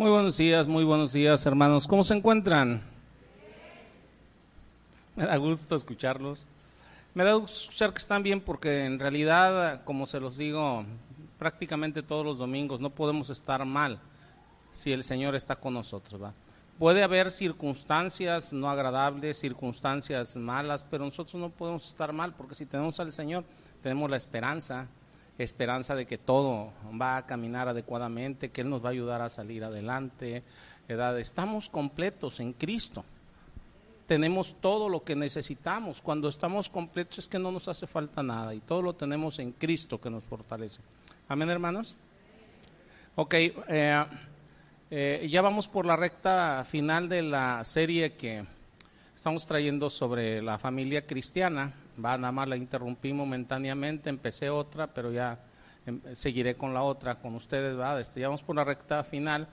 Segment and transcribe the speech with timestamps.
[0.00, 1.86] Muy buenos días, muy buenos días, hermanos.
[1.86, 2.80] ¿Cómo se encuentran?
[5.14, 6.48] Me da gusto escucharlos.
[7.12, 10.86] Me da gusto escuchar que están bien porque en realidad, como se los digo
[11.38, 14.00] prácticamente todos los domingos, no podemos estar mal
[14.72, 16.22] si el Señor está con nosotros.
[16.22, 16.32] ¿va?
[16.78, 22.64] Puede haber circunstancias no agradables, circunstancias malas, pero nosotros no podemos estar mal porque si
[22.64, 23.44] tenemos al Señor,
[23.82, 24.86] tenemos la esperanza,
[25.42, 29.28] esperanza de que todo va a caminar adecuadamente, que Él nos va a ayudar a
[29.28, 30.42] salir adelante.
[30.88, 31.18] ¿verdad?
[31.18, 33.04] Estamos completos en Cristo
[34.10, 36.00] tenemos todo lo que necesitamos.
[36.00, 39.52] Cuando estamos completos es que no nos hace falta nada y todo lo tenemos en
[39.52, 40.80] Cristo que nos fortalece.
[41.28, 41.96] Amén, hermanos.
[43.14, 44.04] Ok, eh,
[44.90, 48.44] eh, ya vamos por la recta final de la serie que
[49.14, 51.72] estamos trayendo sobre la familia cristiana.
[52.04, 55.38] Va, nada más la interrumpí momentáneamente, empecé otra, pero ya
[55.86, 57.78] em, seguiré con la otra con ustedes.
[57.78, 58.00] ¿va?
[58.00, 59.48] Este, ya por la recta final.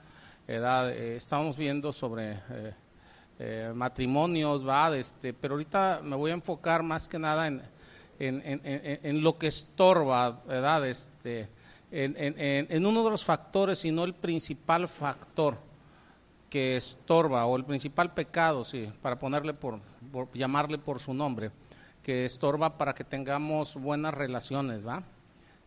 [0.46, 2.40] Eh, estamos viendo sobre
[3.38, 7.62] eh, matrimonios, va, este, pero ahorita me voy a enfocar más que nada en,
[8.18, 10.88] en, lo que estorba, ¿verdad?
[10.88, 11.48] Este,
[11.90, 15.58] en, uno de los factores, y no el principal factor
[16.50, 19.80] que estorba, o el principal pecado, sí, para ponerle por,
[20.34, 21.50] llamarle por su nombre,
[22.08, 25.02] que estorba para que tengamos buenas relaciones, ¿va?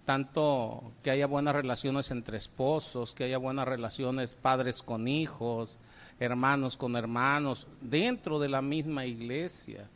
[0.05, 5.77] Tanto que haya buenas relaciones entre esposos, que haya buenas relaciones padres con hijos,
[6.19, 9.87] hermanos con hermanos, dentro de la misma iglesia,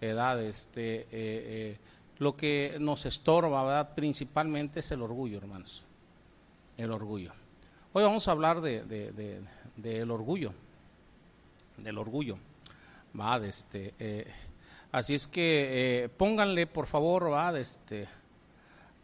[0.00, 0.42] ¿verdad?
[0.42, 1.78] Este, eh, eh,
[2.18, 3.94] lo que nos estorba, ¿verdad?
[3.94, 5.84] Principalmente es el orgullo, hermanos,
[6.76, 7.30] el orgullo.
[7.92, 9.44] Hoy vamos a hablar de, de,
[9.76, 10.52] del orgullo,
[11.76, 12.36] del orgullo,
[13.16, 13.36] ¿va?
[13.46, 14.26] Este, eh,
[14.94, 17.58] así es que pónganle, por favor, ¿va?
[17.58, 18.08] Este,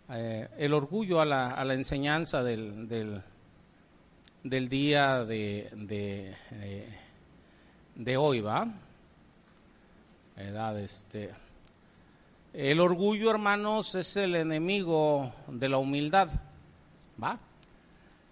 [0.08, 3.22] el orgullo a la, a la enseñanza del,
[4.42, 8.66] del día de, de, eh, hoy, ¿va?
[10.78, 11.30] Este.
[12.54, 16.30] El orgullo, hermanos, es el enemigo de la humildad,
[17.22, 17.38] ¿va?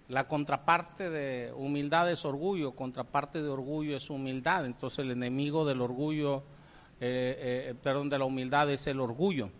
[0.08, 4.64] La contraparte de humildad es orgullo, contraparte de orgullo es humildad.
[4.64, 6.42] Entonces el enemigo del orgullo,
[7.00, 9.50] eh, eh, perdón, de la humildad es el orgullo.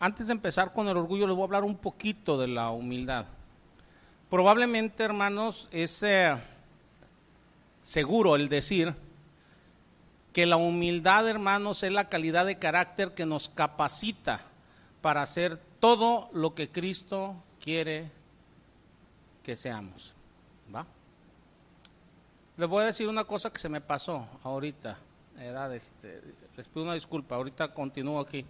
[0.00, 3.26] Antes de empezar con el orgullo, les voy a hablar un poquito de la humildad.
[4.30, 6.36] Probablemente, hermanos, es eh,
[7.82, 8.94] seguro el decir
[10.32, 14.42] que la humildad, hermanos, es la calidad de carácter que nos capacita
[15.00, 18.10] para hacer todo lo que Cristo quiere
[19.42, 20.14] que seamos.
[20.74, 20.86] ¿Va?
[22.56, 24.98] Les voy a decir una cosa que se me pasó ahorita.
[25.38, 26.20] Este,
[26.56, 28.44] les pido una disculpa, ahorita continúo aquí.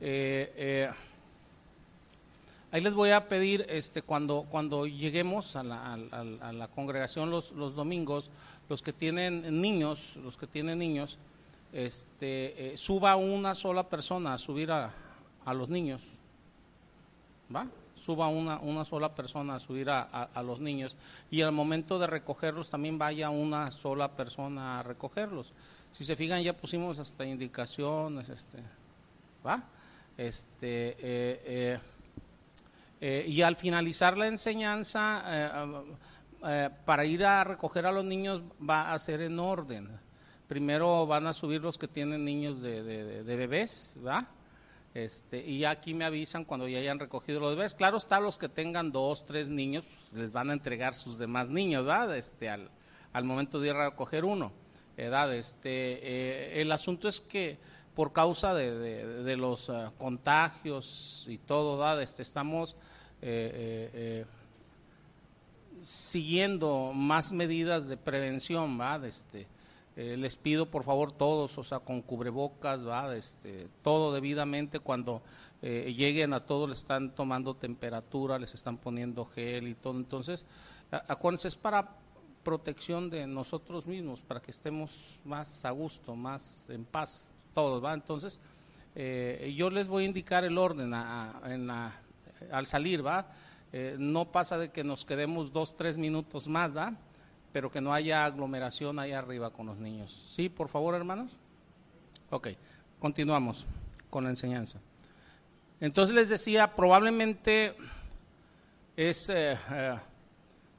[0.00, 0.90] Eh, eh,
[2.74, 8.32] Ahí les voy a pedir, este, cuando, cuando lleguemos a la, congregación los, los, domingos,
[8.68, 11.16] los que tienen niños, los que tienen niños,
[11.72, 14.92] este, eh, suba una sola persona a subir a,
[15.54, 16.02] los niños.
[17.54, 17.68] ¿Va?
[17.94, 20.96] Suba una, una sola persona a subir a, los niños.
[21.30, 25.52] Y al momento de recogerlos también vaya una sola persona a recogerlos.
[25.94, 28.58] Si se fijan, ya pusimos hasta indicaciones, este,
[29.46, 29.62] ¿va?
[30.16, 30.96] Este, eh,
[31.44, 31.78] eh,
[33.00, 35.84] eh, y al finalizar la enseñanza, eh,
[36.46, 39.88] eh, para ir a recoger a los niños va a ser en orden.
[40.48, 44.26] Primero van a subir los que tienen niños de, bebés, ¿va?
[44.94, 47.72] Este, y aquí me avisan cuando ya hayan recogido los bebés.
[47.76, 51.50] Claro está, los que tengan dos, tres niños, pues, les van a entregar sus demás
[51.50, 52.16] niños, ¿verdad?
[52.16, 52.68] Este, al,
[53.12, 54.63] al momento de ir a recoger uno.
[54.96, 55.34] ¿Verdad?
[55.34, 57.58] Este, el asunto es que
[57.94, 62.02] por causa de, los contagios y todo, ¿verdad?
[62.02, 62.72] Este, estamos
[63.22, 64.26] eh, eh, eh,
[65.80, 69.00] siguiendo más medidas de prevención, ¿va?
[69.06, 69.46] Este,
[69.96, 73.14] les pido por favor todos, o sea, con cubrebocas, ¿va?
[73.14, 75.22] Este, todo debidamente cuando
[75.62, 79.96] lleguen a todos les están tomando temperatura, les están poniendo gel y todo.
[79.96, 80.44] Entonces,
[80.90, 81.88] acuérdense, es para
[82.44, 87.94] protección de nosotros mismos, para que estemos más a gusto, más en paz, todos, ¿va?
[87.94, 88.38] Entonces,
[88.94, 93.26] yo les voy a indicar el orden al salir, ¿va?
[93.76, 96.94] Eh, no pasa de que nos quedemos dos, tres minutos más, ¿va?
[97.52, 100.12] Pero que no haya aglomeración ahí arriba con los niños.
[100.32, 101.32] ¿Sí, por favor, hermanos?
[102.30, 102.50] Ok,
[103.00, 103.66] continuamos
[104.10, 104.78] con la enseñanza.
[105.80, 107.74] Entonces les decía, probablemente
[108.96, 109.96] es, eh, eh,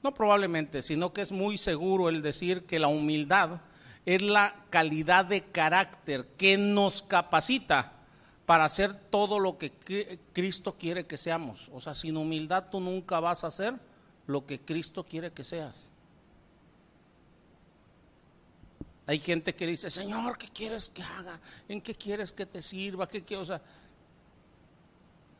[0.06, 3.62] no probablemente, sino que es muy seguro el decir que la humildad
[4.06, 7.92] es la calidad de carácter que nos capacita
[8.46, 9.72] para hacer todo lo que
[10.32, 11.72] Cristo quiere que seamos.
[11.74, 13.74] O sea, sin humildad tú nunca vas a hacer
[14.28, 15.90] lo que Cristo quiere que seas.
[19.08, 21.40] Hay gente que dice, Señor, ¿qué quieres que haga?
[21.68, 23.08] ¿En qué quieres que te sirva?
[23.08, 23.42] ¿Qué quieres?
[23.42, 23.62] O sea,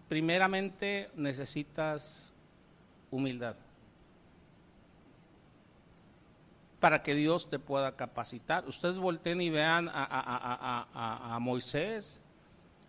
[0.10, 2.34] primeramente necesitas
[3.12, 3.56] humildad
[6.86, 8.68] para que Dios te pueda capacitar.
[8.68, 12.22] Ustedes volteen y vean a, Moisés.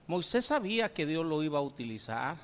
[0.06, 2.37] Moisés sabía que Dios lo iba a utilizar,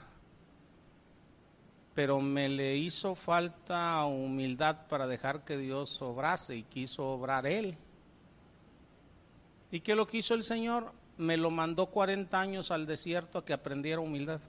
[1.93, 7.77] pero me le hizo falta humildad para dejar que Dios obrase y quiso obrar él.
[9.71, 10.91] ¿Y qué lo quiso el Señor?
[11.19, 14.41] Me lo mandó 40 años al desierto a que aprendiera humildad.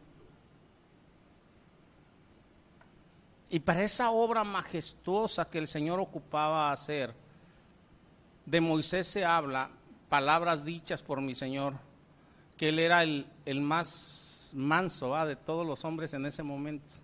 [3.53, 7.13] Y para esa obra majestuosa que el Señor ocupaba hacer,
[8.47, 9.69] de Moisés se habla,
[10.09, 11.75] palabras dichas por mi Señor,
[12.57, 13.27] que él era el,
[13.61, 16.95] más manso de todos los hombres en ese momento.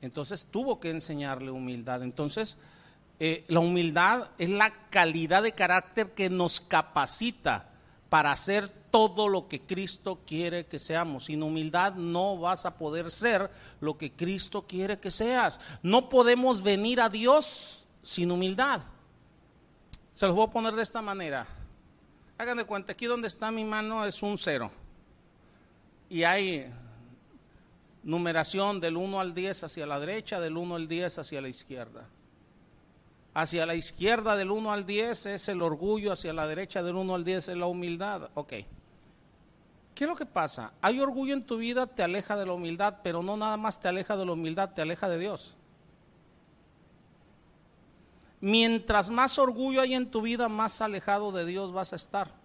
[0.00, 2.02] Entonces tuvo que enseñarle humildad.
[2.02, 2.56] Entonces,
[3.20, 7.67] eh, la humildad es la calidad de carácter que nos capacita
[8.08, 11.26] para hacer todo lo que Cristo quiere que seamos.
[11.26, 13.50] Sin humildad no vas a poder ser
[13.80, 15.60] lo que Cristo quiere que seas.
[15.82, 18.80] No podemos venir a Dios sin humildad.
[20.12, 21.46] Se los voy a poner de esta manera.
[22.38, 24.70] Hagan de cuenta, aquí donde está mi mano es un cero.
[26.08, 26.72] Y hay
[28.02, 32.08] numeración del 1 al 10 hacia la derecha, del 1 al 10 hacia la izquierda.
[33.34, 37.14] Hacia la izquierda del 1 al 10 es el orgullo, hacia la derecha del 1
[37.14, 38.30] al 10 es la humildad.
[38.34, 38.54] Ok.
[39.94, 40.72] ¿Qué es lo que pasa?
[40.80, 43.88] Hay orgullo en tu vida, te aleja de la humildad, pero no nada más te
[43.88, 45.56] aleja de la humildad, te aleja de Dios.
[48.40, 52.37] Mientras más orgullo hay en tu vida, más alejado de Dios vas a estar.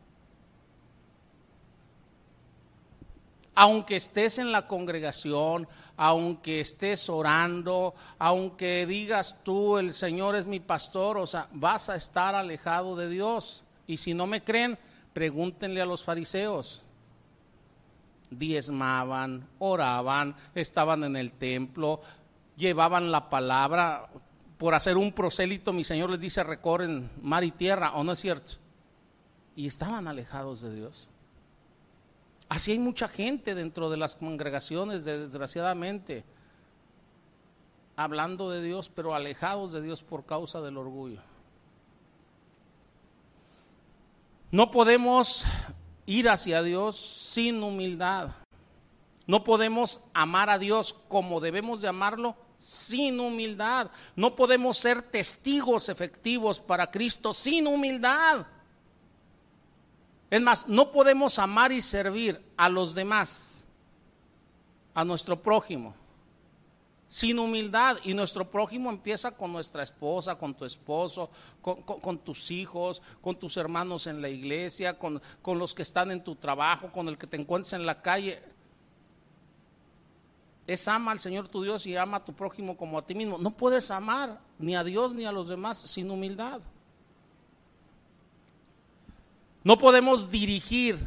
[3.56, 10.60] Aunque estés en la congregación, aunque estés orando, aunque digas tú, el Señor es mi
[10.60, 13.64] pastor, o sea, vas a estar alejado de Dios.
[13.86, 14.78] Y si no me creen,
[15.14, 16.82] pregúntenle a los fariseos.
[18.32, 22.02] Diezmaban, oraban, estaban en el templo,
[22.58, 24.10] llevaban la palabra.
[24.58, 28.20] Por hacer un prosélito, mi Señor les dice, recorren mar y tierra, ¿o no es
[28.20, 28.54] cierto?
[29.56, 31.10] Y estaban alejados de Dios.
[32.54, 36.24] Así hay mucha gente dentro de las congregaciones, desgraciadamente,
[37.96, 41.20] hablando de Dios, pero alejados de Dios por causa del orgullo.
[44.52, 45.46] No podemos
[46.06, 48.30] ir hacia Dios sin humildad.
[49.26, 53.90] No podemos amar a Dios como debemos de amarlo sin humildad.
[54.16, 58.46] No podemos ser testigos efectivos para Cristo sin humildad.
[60.34, 63.68] Es más, no podemos amar y servir a los demás,
[64.96, 65.94] a nuestro prójimo,
[67.08, 67.98] sin humildad.
[68.04, 71.30] Y nuestro prójimo empieza con nuestra esposa, con tu esposo,
[71.62, 76.34] con, tus hijos, con tus hermanos en la iglesia, con, los que están en tu
[76.34, 78.42] trabajo, con el que te encuentres en la calle.
[80.66, 83.38] Es ama al Señor tu Dios y ama a tu prójimo como a ti mismo.
[83.38, 86.60] No puedes amar ni a Dios ni a los demás sin humildad.
[89.64, 91.00] No podemos dirigir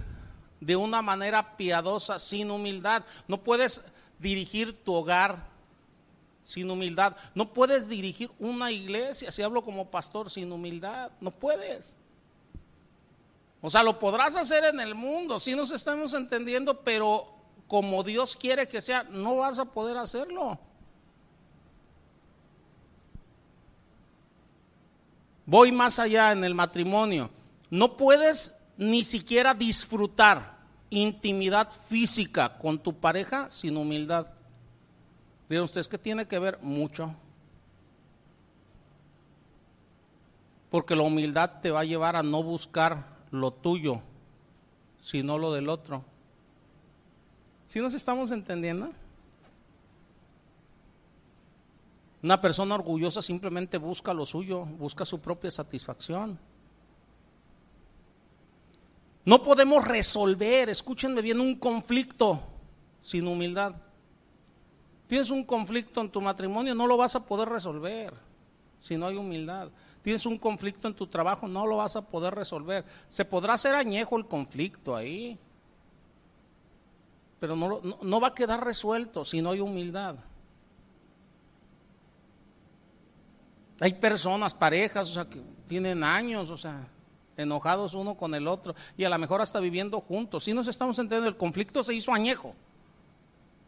[0.60, 3.04] de una manera piadosa sin humildad.
[3.28, 3.82] No puedes
[4.18, 5.46] dirigir tu hogar
[6.42, 7.16] sin humildad.
[7.34, 11.10] No puedes dirigir una iglesia, si hablo como pastor, sin humildad.
[11.20, 11.96] No puedes.
[13.60, 17.34] O sea, lo podrás hacer en el mundo, si nos estamos entendiendo, pero
[17.66, 20.58] como Dios quiere que sea, no vas a poder hacerlo.
[25.44, 27.30] Voy más allá en el matrimonio.
[27.70, 30.56] No puedes ni siquiera disfrutar
[30.90, 34.28] intimidad física con tu pareja sin humildad.
[35.48, 37.14] Miren ustedes que tiene que ver mucho.
[40.70, 44.00] Porque la humildad te va a llevar a no buscar lo tuyo,
[45.00, 46.04] sino lo del otro.
[47.66, 48.90] ¿Sí nos estamos entendiendo?
[52.22, 56.38] Una persona orgullosa simplemente busca lo suyo, busca su propia satisfacción.
[59.26, 62.40] No podemos resolver, escúchenme bien, un conflicto
[63.00, 63.74] sin humildad.
[65.08, 68.14] Tienes un conflicto en tu matrimonio, no lo vas a poder resolver
[68.78, 69.68] si no hay humildad.
[70.02, 72.84] Tienes un conflicto en tu trabajo, no lo vas a poder resolver.
[73.08, 75.36] Se podrá hacer añejo el conflicto ahí,
[77.40, 80.14] pero no, no, va a quedar resuelto si no hay humildad.
[83.80, 86.86] Hay personas, parejas, o sea, que tienen años, o sea,
[87.36, 90.44] enojados uno con el otro y a lo mejor hasta viviendo juntos.
[90.44, 92.54] Si nos estamos entendiendo, el conflicto se hizo añejo.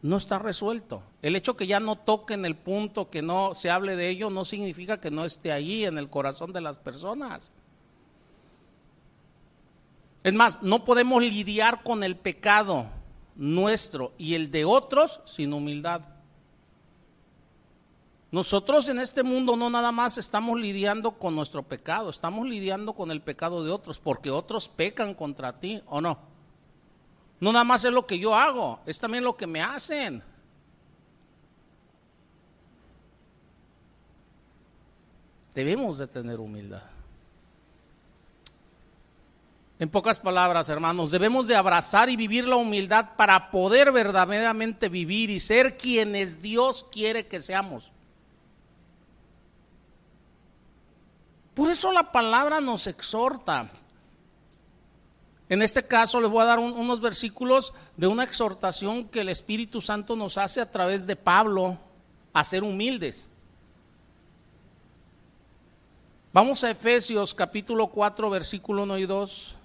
[0.01, 1.03] No está resuelto.
[1.21, 4.45] El hecho que ya no toquen el punto, que no se hable de ello, no
[4.45, 7.51] significa que no esté ahí en el corazón de las personas.
[10.23, 12.87] Es más, no podemos lidiar con el pecado
[13.35, 16.01] nuestro y el de otros sin humildad.
[18.31, 23.09] Nosotros en este mundo no nada más estamos lidiando con nuestro pecado, estamos lidiando con
[23.09, 26.19] el pecado de otros, porque otros pecan contra ti, ¿o no?
[27.39, 30.21] No nada más es lo que yo hago, es también lo que me hacen.
[35.55, 36.83] Debemos de tener humildad.
[39.79, 45.29] En pocas palabras, hermanos, debemos de abrazar y vivir la humildad para poder verdaderamente vivir
[45.31, 47.91] y ser quienes Dios quiere que seamos.
[51.59, 53.69] Por eso la palabra nos exhorta.
[55.49, 59.81] En este caso les voy a dar unos versículos de una exhortación que el Espíritu
[59.81, 61.77] Santo nos hace a través de Pablo
[62.31, 63.29] a ser humildes.
[66.31, 69.55] Vamos a Efesios capítulo 4, versículo 1 y 2.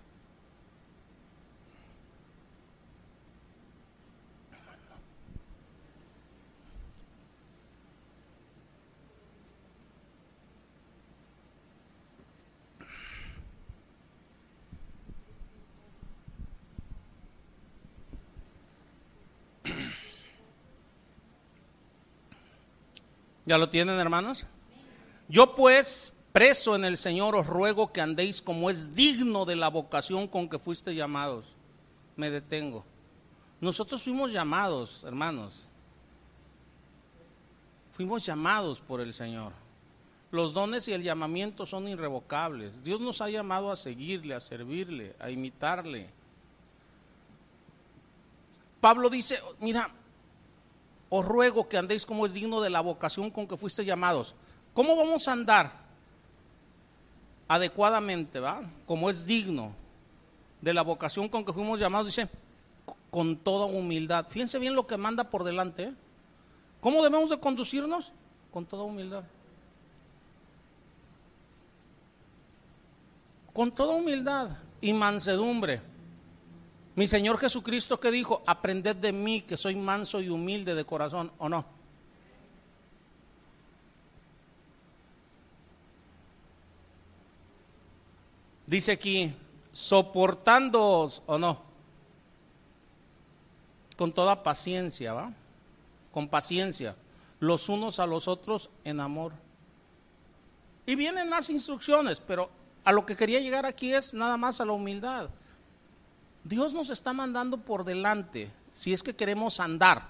[23.46, 24.46] ¿Ya lo tienen, hermanos?
[25.28, 29.68] Yo pues, preso en el Señor, os ruego que andéis como es digno de la
[29.68, 31.46] vocación con que fuiste llamados.
[32.16, 32.84] Me detengo.
[33.60, 35.68] Nosotros fuimos llamados, hermanos.
[37.92, 39.52] Fuimos llamados por el Señor.
[40.30, 42.72] Los dones y el llamamiento son irrevocables.
[42.82, 46.10] Dios nos ha llamado a seguirle, a servirle, a imitarle.
[48.80, 49.90] Pablo dice, mira,
[51.16, 54.34] os ruego que andéis como es digno de la vocación con que fuiste llamados.
[54.72, 55.70] ¿Cómo vamos a andar?
[57.46, 58.62] Adecuadamente, ¿va?
[58.84, 59.76] Como es digno
[60.60, 62.28] de la vocación con que fuimos llamados, dice,
[63.12, 64.26] con toda humildad.
[64.28, 65.84] Fíjense bien lo que manda por delante.
[65.84, 65.94] ¿eh?
[66.80, 68.10] ¿Cómo debemos de conducirnos?
[68.50, 69.22] Con toda humildad.
[73.52, 75.80] Con toda humildad y mansedumbre
[76.96, 81.32] mi Señor Jesucristo que dijo, aprended de mí que soy manso y humilde de corazón,
[81.38, 81.64] ¿o no?
[88.66, 89.34] Dice aquí,
[89.72, 91.62] soportándoos o no,
[93.96, 95.32] con toda paciencia, ¿va?
[96.12, 96.96] Con paciencia,
[97.40, 99.32] los unos a los otros en amor.
[100.86, 102.50] Y vienen más instrucciones, pero
[102.84, 105.30] a lo que quería llegar aquí es nada más a la humildad.
[106.44, 110.06] Dios nos está mandando por delante, si es que queremos andar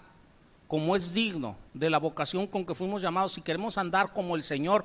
[0.67, 4.43] como es digno de la vocación con que fuimos llamados, si queremos andar como el
[4.43, 4.85] Señor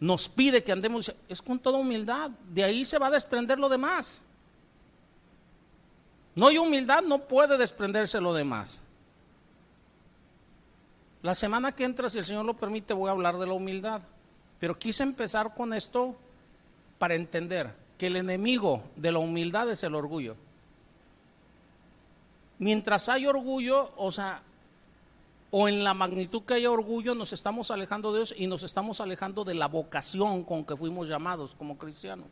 [0.00, 3.68] nos pide que andemos, es con toda humildad, de ahí se va a desprender lo
[3.68, 4.20] demás.
[6.34, 8.82] No hay humildad, no puede desprenderse lo demás.
[11.22, 14.00] La semana que entra, si el Señor lo permite, voy a hablar de la humildad.
[14.58, 16.16] Pero quise empezar con esto
[16.98, 20.34] para entender que el enemigo de la humildad es el orgullo
[22.60, 24.42] mientras hay orgullo, o sea,
[25.50, 29.00] o en la magnitud que haya orgullo, nos estamos alejando de Dios y nos estamos
[29.00, 32.28] alejando de la vocación con que fuimos llamados como cristianos.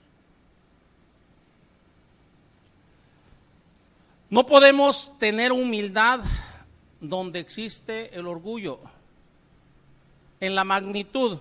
[4.31, 6.21] No podemos tener humildad
[7.01, 8.79] donde existe el orgullo.
[10.41, 11.39] En la magnitud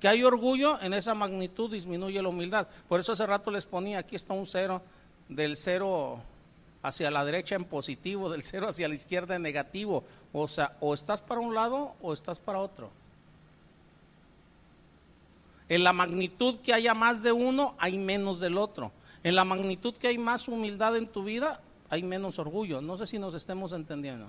[0.00, 2.66] que hay orgullo, en esa magnitud disminuye la humildad.
[2.88, 4.82] Por eso hace rato les ponía, aquí está un cero,
[5.28, 6.20] del cero
[6.84, 10.04] hacia la derecha en positivo, del cero hacia la izquierda en negativo.
[10.34, 12.90] O sea, o estás para un lado o estás para otro.
[15.70, 18.92] En la magnitud que haya más de uno, hay menos del otro.
[19.22, 22.82] En la magnitud que hay más humildad en tu vida, hay menos orgullo.
[22.82, 24.28] No sé si nos estemos entendiendo.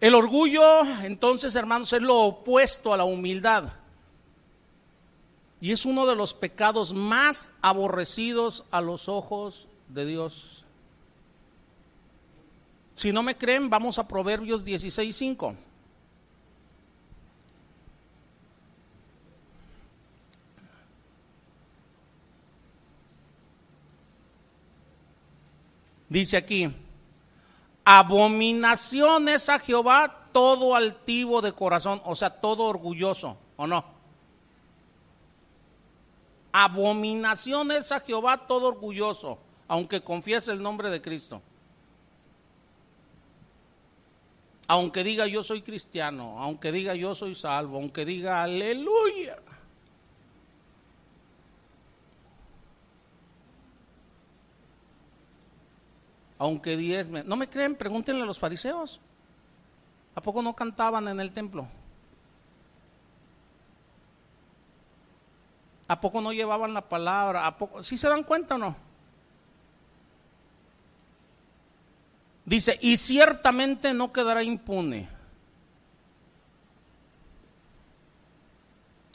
[0.00, 3.83] El orgullo, entonces, hermanos, es lo opuesto a la humildad.
[5.64, 10.66] Y es uno de los pecados más aborrecidos a los ojos de Dios.
[12.94, 15.56] Si no me creen, vamos a Proverbios 16:5.
[26.10, 26.70] Dice aquí,
[27.86, 33.93] abominaciones a Jehová todo altivo de corazón, o sea, todo orgulloso, ¿o no?
[36.56, 41.42] Abominación es a Jehová todo orgulloso, aunque confiese el nombre de Cristo.
[44.68, 49.36] Aunque diga yo soy cristiano, aunque diga yo soy salvo, aunque diga aleluya.
[56.38, 57.24] Aunque diezme.
[57.24, 57.74] ¿No me creen?
[57.74, 59.00] Pregúntenle a los fariseos.
[60.14, 61.66] ¿A poco no cantaban en el templo?
[65.86, 67.46] ¿A poco no llevaban la palabra?
[67.46, 67.82] ¿A poco?
[67.82, 68.76] ¿Sí se dan cuenta o no?
[72.46, 75.08] Dice, y ciertamente no quedará impune.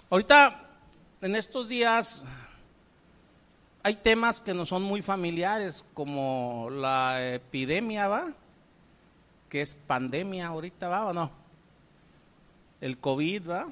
[0.10, 0.64] Ahorita,
[1.22, 2.26] en estos días,
[3.84, 8.34] hay temas que no son muy familiares, como la epidemia, ¿va?
[9.50, 11.32] Que es pandemia ahorita, ¿va o no?
[12.82, 13.68] El COVID, ¿va?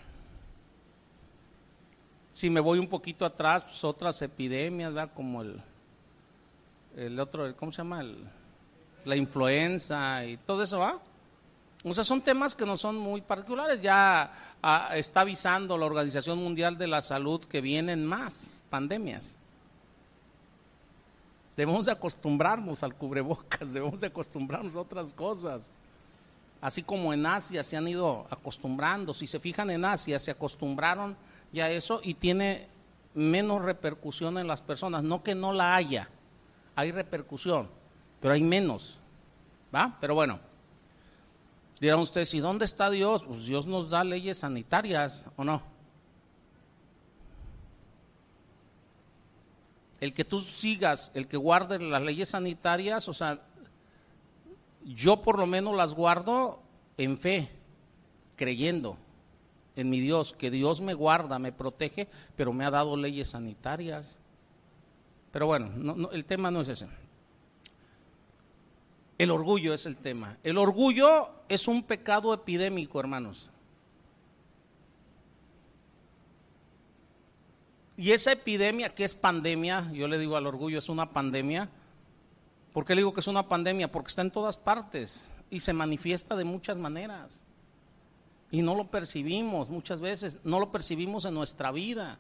[2.38, 4.94] Si me voy un poquito atrás, pues otras epidemias.
[5.16, 5.60] Como el,
[6.96, 8.06] el otro, ¿cómo se llama?
[9.06, 11.00] la influenza y todo eso, ¿va?
[11.84, 13.82] O sea, son temas que no son muy particulares.
[13.82, 19.36] Ya ah, está avisando la Organización Mundial de la Salud que vienen más pandemias.
[21.56, 25.74] Debemos de acostumbrarnos al cubrebocas, debemos de acostumbrarnos a otras cosas.
[26.62, 29.16] Así como en Asia se han ido acostumbrando.
[29.16, 31.18] Si se fijan en Asia, se acostumbraron
[31.52, 32.68] ya a eso y tiene
[33.14, 35.04] menos repercusión en las personas.
[35.04, 36.10] No que no la haya,
[36.76, 37.68] hay repercusión,
[38.22, 39.00] pero hay menos.
[39.74, 39.98] ¿Va?
[40.00, 40.40] Pero bueno,
[41.80, 43.24] dirán ustedes, ¿y dónde está Dios?
[43.24, 45.62] Pues Dios nos da leyes sanitarias, ¿o no?
[50.00, 53.42] El que tú sigas, el que guarde las leyes sanitarias, o sea,
[54.86, 56.62] yo por lo menos las guardo
[56.98, 57.50] en fe,
[58.36, 58.98] creyendo
[59.78, 64.18] en mi Dios, que Dios me guarda, me protege, pero me ha dado leyes sanitarias.
[65.32, 66.88] Pero bueno, el tema no es ese.
[69.20, 70.38] El orgullo es el tema.
[70.44, 73.52] El orgullo es un pecado epidémico, hermanos.
[77.96, 81.70] Y esa epidemia que es pandemia, yo le digo al orgullo, es una pandemia.
[82.74, 83.92] ¿Por qué le digo que es una pandemia?
[83.92, 87.44] Porque está en todas partes y se manifiesta de muchas maneras.
[88.52, 92.18] Y no lo percibimos muchas veces, no lo percibimos en nuestra vida.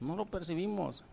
[0.00, 1.04] No lo percibimos.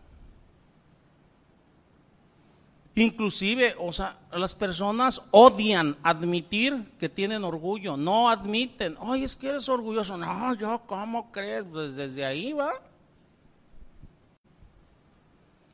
[2.94, 9.50] Inclusive, o sea, las personas odian admitir que tienen orgullo, no admiten, ay, es que
[9.50, 11.64] eres orgulloso, no, yo, ¿cómo crees?
[11.70, 12.72] Pues desde ahí va.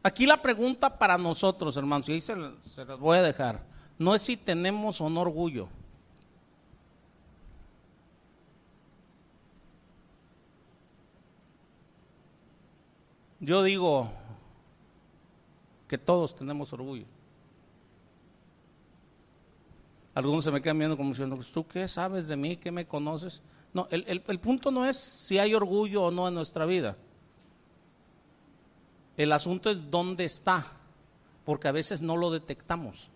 [0.03, 3.64] Aquí la pregunta para nosotros, hermanos, y ahí se, se las voy a dejar,
[3.98, 5.68] no es si tenemos o no orgullo.
[13.44, 14.11] Yo digo
[15.87, 17.04] que todos tenemos orgullo.
[20.14, 22.57] Algunos se me quedan viendo como diciendo, pues, ¿tú qué sabes de mí?
[22.57, 23.42] ¿Qué me conoces?
[23.74, 26.96] No, el, el punto no es si hay orgullo o no en nuestra vida.
[29.18, 30.64] El asunto es dónde está,
[31.44, 33.11] porque a veces no lo detectamos.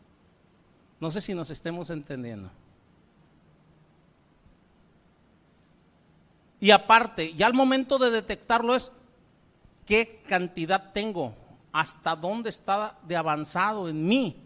[1.00, 2.50] No sé si nos estemos entendiendo.
[6.60, 8.92] Y aparte, ya al momento de detectarlo es
[9.88, 11.35] qué cantidad tengo,
[11.72, 14.37] hasta dónde está de avanzado en mí.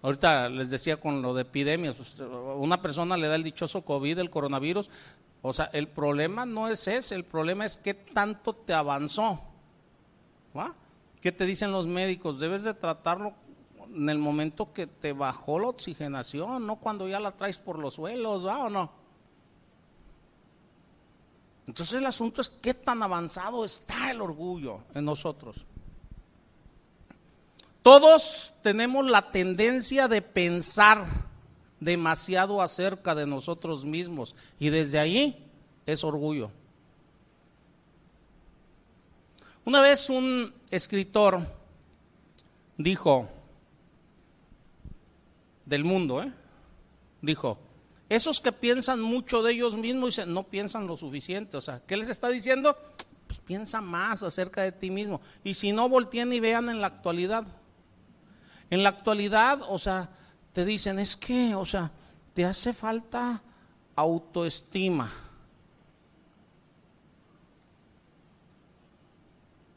[0.00, 4.30] Ahorita les decía con lo de epidemias, una persona le da el dichoso COVID, el
[4.30, 4.88] coronavirus.
[5.42, 9.42] O sea, el problema no es ese, el problema es qué tanto te avanzó.
[11.20, 12.38] ¿Qué te dicen los médicos?
[12.38, 13.34] Debes de tratarlo
[13.94, 17.94] en el momento que te bajó la oxigenación, no cuando ya la traes por los
[17.94, 18.90] suelos, ¿va o no?
[21.66, 25.64] Entonces el asunto es qué tan avanzado está el orgullo en nosotros.
[27.82, 31.06] Todos tenemos la tendencia de pensar
[31.80, 35.50] demasiado acerca de nosotros mismos y desde ahí
[35.86, 36.50] es orgullo.
[39.64, 41.40] Una vez un escritor
[42.76, 43.28] dijo
[45.66, 46.32] del mundo, ¿eh?
[47.22, 47.58] dijo,
[48.08, 51.56] esos que piensan mucho de ellos mismos no piensan lo suficiente.
[51.56, 52.76] O sea, ¿qué les está diciendo?
[53.26, 55.20] Pues piensa más acerca de ti mismo.
[55.42, 57.46] Y si no, volteen y vean en la actualidad.
[58.70, 60.10] En la actualidad, o sea,
[60.52, 61.90] te dicen, es que, o sea,
[62.34, 63.42] te hace falta
[63.96, 65.10] autoestima.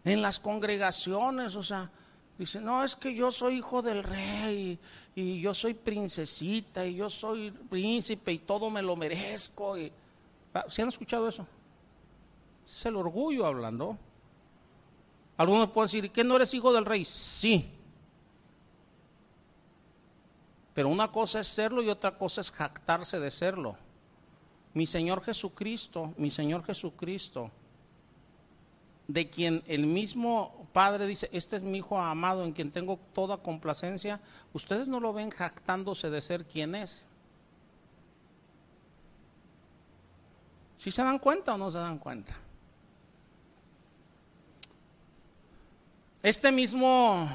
[0.04, 1.90] En las congregaciones, o sea,
[2.38, 4.80] dicen, no, es que yo soy hijo del rey
[5.18, 9.78] y, yo soy princesita y yo soy príncipe y todo me lo merezco.
[9.78, 9.92] Y,
[10.54, 11.46] ah, ¿Sí han escuchado eso?
[12.64, 13.98] Es el orgullo hablando.
[15.38, 17.04] Algunos pueden decir, ¿qué no eres hijo del rey?
[17.04, 17.70] Sí,
[20.78, 23.76] Pero una cosa es serlo y otra cosa es jactarse de serlo.
[24.76, 27.50] Mi Señor Jesucristo, mi Señor Jesucristo,
[29.08, 33.38] de quien el mismo Padre dice, este es mi Hijo amado en quien tengo toda
[33.38, 34.20] complacencia,
[34.54, 37.08] ustedes no lo ven jactándose de ser quien es.
[40.78, 42.36] ¿Sí se dan cuenta o no se dan cuenta?
[46.22, 47.28] Este mismo,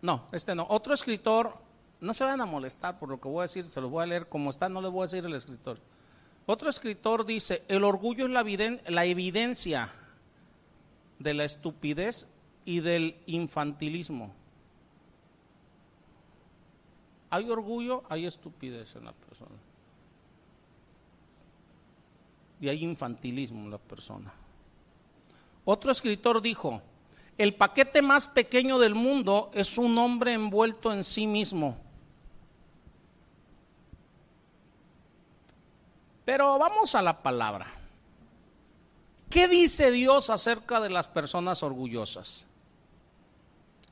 [0.00, 1.54] no, este no, otro escritor,
[2.00, 4.06] no se vayan a molestar por lo que voy a decir, se los voy a
[4.06, 5.78] leer como está, no les voy a decir el escritor.
[6.46, 8.44] Otro escritor dice, el orgullo es la,
[8.88, 9.90] la evidencia
[11.18, 12.28] de la estupidez
[12.64, 14.32] y del infantilismo.
[17.30, 19.56] Hay orgullo, hay estupidez en la persona.
[22.60, 24.32] Y hay infantilismo en la persona.
[25.64, 26.80] Otro escritor dijo,
[27.36, 31.76] el paquete más pequeño del mundo es un hombre envuelto en sí mismo.
[36.24, 37.83] Pero vamos a la palabra.
[39.34, 42.46] ¿Qué dice Dios acerca de las personas orgullosas?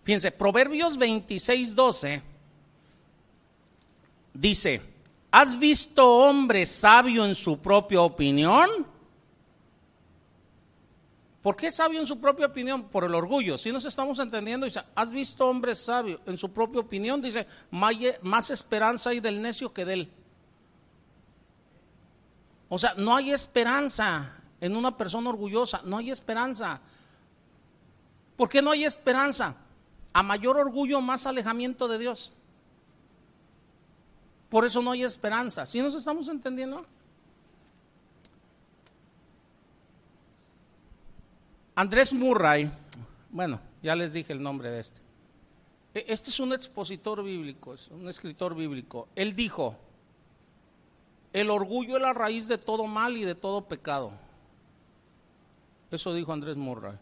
[0.05, 2.22] Fíjense, Proverbios 26, 12
[4.35, 4.81] dice,
[5.33, 8.87] ¿has visto hombre sabio en su propia opinión?
[11.42, 12.85] ¿Por qué sabio en su propia opinión?
[12.85, 13.59] Por el orgullo.
[13.59, 17.20] Si nos estamos entendiendo, dice, ¿has visto hombre sabio en su propia opinión?
[17.20, 20.12] Dice, más esperanza hay del necio que de él.
[22.68, 26.81] O sea, no hay esperanza en una persona orgullosa, no hay esperanza.
[28.37, 29.57] ¿Por qué no hay esperanza?
[30.12, 32.33] A mayor orgullo, más alejamiento de Dios.
[34.48, 35.66] Por eso no hay esperanza.
[35.66, 36.87] ¿Sí nos estamos entendiendo?
[41.75, 42.70] Andrés Murray,
[43.31, 45.01] bueno, ya les dije el nombre de este.
[45.92, 49.09] E, este es un expositor bíblico, es un escritor bíblico.
[49.16, 49.75] Él dijo,
[51.33, 54.12] el orgullo es la raíz de todo mal y de todo pecado.
[55.92, 56.96] Eso dijo Andrés Murray.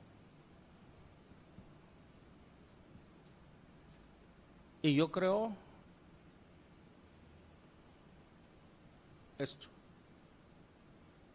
[4.82, 5.52] Y yo creo
[9.38, 9.68] esto,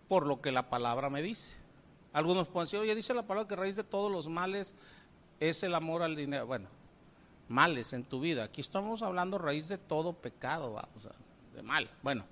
[0.09, 1.55] por lo que la palabra me dice.
[2.11, 4.73] Algunos pueden decir, oye, dice la palabra que raíz de todos los males
[5.39, 6.45] es el amor al dinero.
[6.47, 6.67] Bueno,
[7.47, 8.43] males en tu vida.
[8.43, 11.11] Aquí estamos hablando raíz de todo pecado, sea,
[11.53, 11.89] de mal.
[12.03, 12.25] Bueno,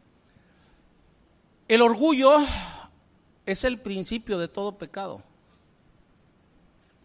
[1.69, 2.39] el orgullo
[3.45, 5.21] es el principio de todo pecado.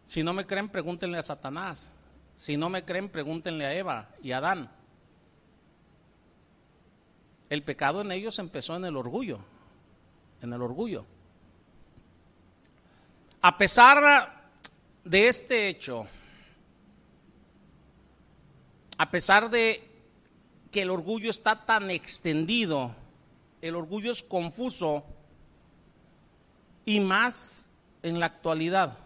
[0.07, 1.91] Si no me creen, pregúntenle a Satanás.
[2.37, 4.71] Si no me creen, pregúntenle a Eva y a Adán.
[7.51, 9.41] El pecado en ellos empezó en el orgullo,
[10.43, 11.05] en el orgullo.
[13.41, 14.51] A pesar
[15.05, 16.07] de este hecho,
[18.97, 19.89] a pesar de
[20.71, 22.95] que el orgullo está tan extendido,
[23.63, 25.05] el orgullo es confuso
[26.89, 27.69] y más
[28.03, 28.97] en la actualidad.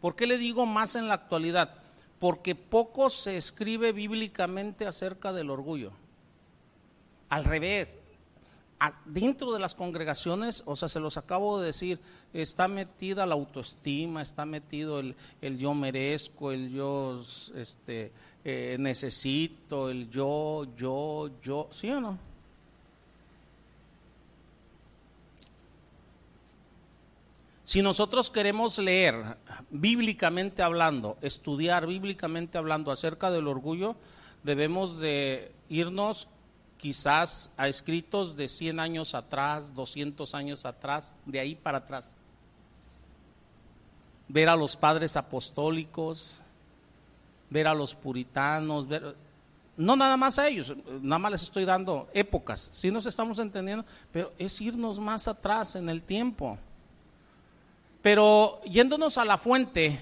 [0.00, 1.74] ¿Por qué le digo más en la actualidad?
[2.20, 5.90] Porque poco se escribe bíblicamente acerca del orgullo.
[7.28, 7.98] Al revés,
[9.04, 11.98] dentro de las congregaciones, o sea, se los acabo de decir,
[12.32, 15.16] está metida la autoestima, está metido el,
[15.58, 17.20] yo merezco, el yo
[17.56, 18.12] este,
[18.44, 22.33] eh, necesito, el yo, yo, yo, ¿sí o no?
[27.64, 29.38] Si nosotros queremos leer
[29.70, 33.96] bíblicamente hablando, estudiar bíblicamente hablando acerca del orgullo,
[34.42, 36.28] debemos de irnos
[36.76, 42.14] quizás a escritos de 100 años atrás, 200 años atrás, de ahí para atrás.
[44.28, 46.40] Ver a los padres apostólicos,
[47.48, 49.16] ver a los puritanos, ver,
[49.78, 53.86] no nada más a ellos, nada más les estoy dando épocas, si nos estamos entendiendo,
[54.12, 56.58] pero es irnos más atrás en el tiempo.
[58.04, 59.98] Pero yéndonos a la fuente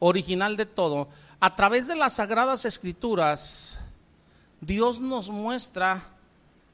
[0.00, 1.06] original de todo,
[1.38, 3.78] a través de las sagradas escrituras,
[4.60, 6.02] Dios nos muestra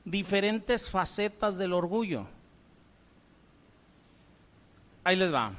[0.03, 2.27] diferentes facetas del orgullo.
[5.05, 5.53] Ahí les va.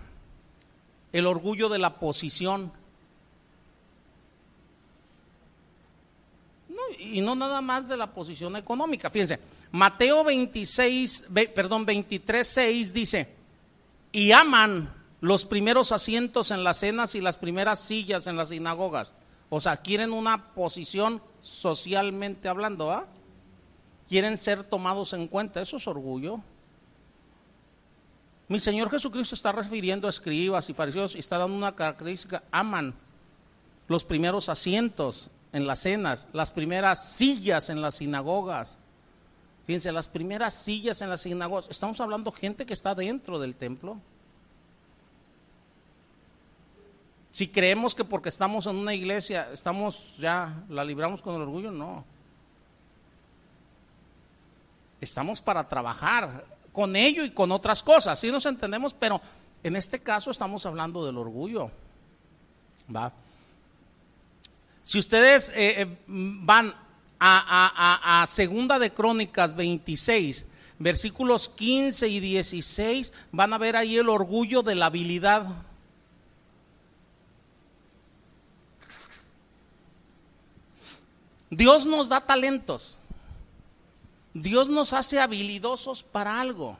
[1.13, 2.71] El orgullo de la posición.
[6.97, 9.09] y no nada más de la posición económica.
[9.11, 9.39] Fíjense,
[9.71, 13.40] Mateo 26, perdón, 23, 6 dice,
[14.11, 19.13] y aman los primeros asientos en las cenas y las primeras sillas en las sinagogas.
[19.49, 23.07] O sea, quieren una posición socialmente hablando, ¿ah?
[24.07, 26.41] Quieren ser tomados en cuenta, eso es orgullo.
[28.47, 32.93] Mi Señor Jesucristo está refiriendo a escribas y fariseos y está dando una característica, aman
[33.87, 38.77] los primeros asientos en las cenas, las primeras sillas en las sinagogas.
[39.71, 43.97] Fíjense, las primeras sillas en las sinagogas, estamos hablando gente que está dentro del templo.
[47.31, 51.71] Si creemos que porque estamos en una iglesia, estamos ya, la libramos con el orgullo,
[51.71, 52.03] no.
[54.99, 59.21] Estamos para trabajar con ello y con otras cosas, sí nos entendemos, pero
[59.63, 61.71] en este caso estamos hablando del orgullo.
[62.93, 63.13] ¿va?
[64.83, 66.75] Si ustedes eh, eh, van
[67.23, 70.47] a, a, Segunda de Crónicas 26,
[70.79, 75.45] versículos 15 y 16, van a ver ahí el orgullo de la habilidad.
[81.51, 82.99] Dios nos da talentos.
[84.33, 86.77] Dios nos hace habilidosos para algo.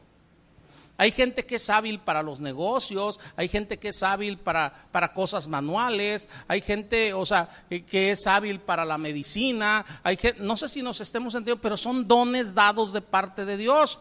[1.02, 5.14] Hay gente que es hábil para los negocios, hay gente que es hábil para, para
[5.14, 10.56] cosas manuales, hay gente, o sea, que es hábil para la medicina, hay gente, no
[10.56, 13.98] sé si nos estemos entendiendo, pero son dones dados de parte de Dios.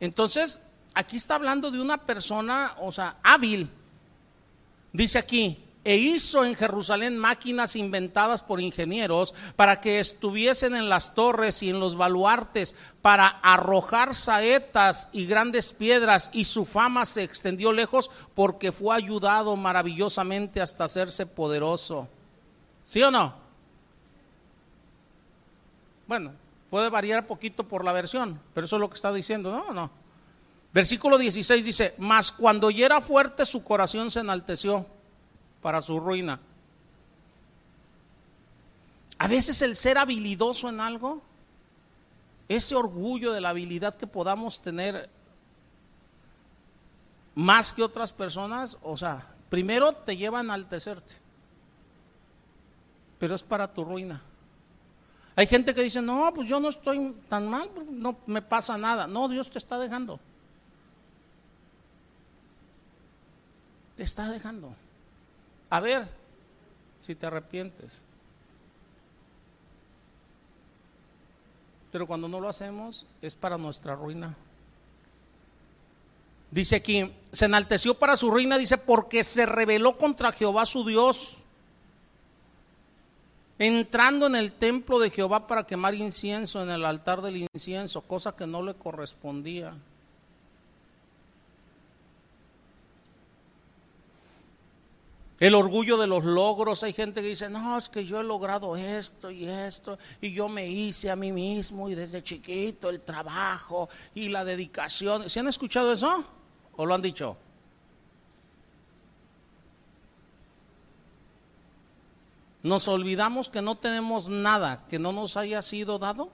[0.00, 0.62] Entonces,
[0.94, 3.68] aquí está hablando de una persona, o sea, hábil.
[4.94, 11.14] Dice aquí, e hizo en Jerusalén máquinas inventadas por ingenieros para que estuviesen en las
[11.14, 17.22] torres y en los baluartes para arrojar saetas y grandes piedras y su fama se
[17.22, 22.08] extendió lejos porque fue ayudado maravillosamente hasta hacerse poderoso.
[22.84, 23.34] ¿Sí o no?
[26.06, 26.32] Bueno,
[26.68, 29.72] puede variar poquito por la versión, pero eso es lo que está diciendo, ¿no?
[29.72, 29.90] No.
[30.74, 34.86] Versículo 16 dice, mas cuando ya era fuerte su corazón se enalteció
[35.62, 36.40] para su ruina.
[39.18, 41.20] A veces el ser habilidoso en algo,
[42.48, 45.10] ese orgullo de la habilidad que podamos tener
[47.34, 51.12] más que otras personas, o sea, primero te lleva a enaltecerte,
[53.18, 54.22] pero es para tu ruina.
[55.36, 59.06] Hay gente que dice, no, pues yo no estoy tan mal, no me pasa nada.
[59.06, 60.18] No, Dios te está dejando.
[63.96, 64.74] Te está dejando
[65.70, 66.08] a ver
[66.98, 68.02] si te arrepientes.
[71.92, 74.36] Pero cuando no lo hacemos es para nuestra ruina.
[76.50, 81.36] Dice aquí, se enalteció para su ruina, dice, porque se rebeló contra Jehová su Dios,
[83.58, 88.34] entrando en el templo de Jehová para quemar incienso en el altar del incienso, cosa
[88.34, 89.74] que no le correspondía.
[95.40, 96.82] El orgullo de los logros.
[96.84, 100.48] Hay gente que dice, no, es que yo he logrado esto y esto, y yo
[100.48, 105.30] me hice a mí mismo, y desde chiquito el trabajo y la dedicación.
[105.30, 106.24] ¿Se han escuchado eso?
[106.76, 107.38] ¿O lo han dicho?
[112.62, 116.30] Nos olvidamos que no tenemos nada que no nos haya sido dado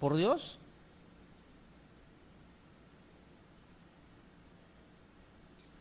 [0.00, 0.58] por Dios.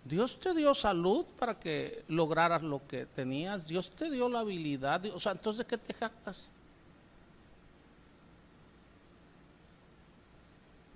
[0.10, 3.68] Dios te dio salud para que lograras lo que tenías.
[3.68, 5.06] Dios te dio la habilidad.
[5.14, 6.50] O sea, entonces, ¿de qué te jactas?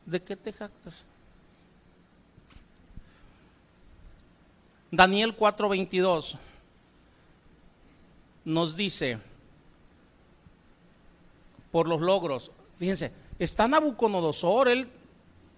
[0.07, 1.03] ¿De qué te jactas?
[4.89, 6.39] Daniel 4:22
[8.45, 9.19] nos dice,
[11.71, 14.89] por los logros, fíjense, está Nabucodonosor, él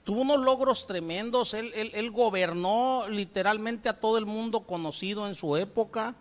[0.06, 6.14] tuvo unos logros tremendos, él, gobernó literalmente a todo el mundo conocido en su época.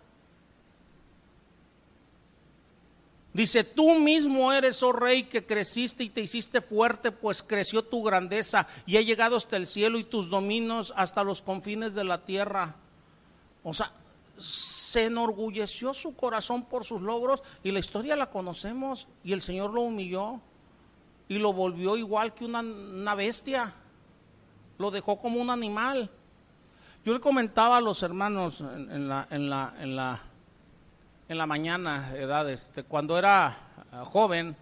[3.31, 8.01] Dice, tú mismo eres, oh rey, que creciste y te hiciste fuerte, pues creció tu
[8.01, 12.25] grandeza y ha llegado hasta el cielo y tus dominios hasta los confines de la
[12.25, 12.75] tierra.
[13.63, 13.91] O sea,
[14.37, 19.73] se enorgulleció su corazón por sus logros y la historia la conocemos y el Señor
[19.73, 20.41] lo humilló
[21.27, 23.73] y lo volvió igual que una, bestia.
[24.77, 26.09] Lo dejó como un animal.
[27.03, 30.21] Yo le comentaba a los hermanos en, la, en, la, en, la,
[31.27, 33.57] en la mañana, edad, este, cuando era
[33.91, 34.55] eh, joven,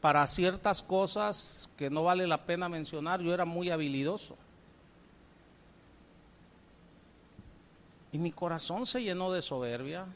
[0.00, 4.36] para ciertas cosas que no vale la pena mencionar, yo era muy habilidoso.
[8.12, 10.06] Y mi corazón se llenó de soberbia,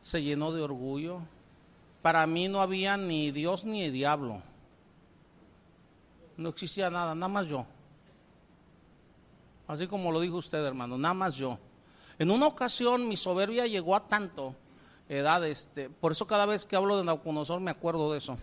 [0.00, 1.20] se llenó de orgullo.
[2.00, 4.42] Para mí no había ni Dios ni diablo
[6.36, 7.66] no existía nada, nada más yo.
[9.66, 11.58] Así como lo dijo usted, hermano, nada más yo.
[12.18, 14.54] En una ocasión mi soberbia llegó a tanto
[15.08, 18.38] edad, este, por eso cada vez que hablo de Nauconosor me acuerdo de eso.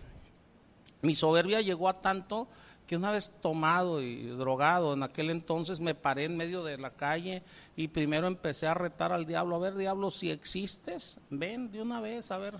[1.02, 2.48] Mi soberbia llegó a tanto
[2.86, 6.90] que una vez tomado y drogado, en aquel entonces me paré en medio de la
[6.90, 7.42] calle
[7.76, 12.00] y primero empecé a retar al diablo, a ver diablo, si existes, ven de una
[12.00, 12.58] vez, a ver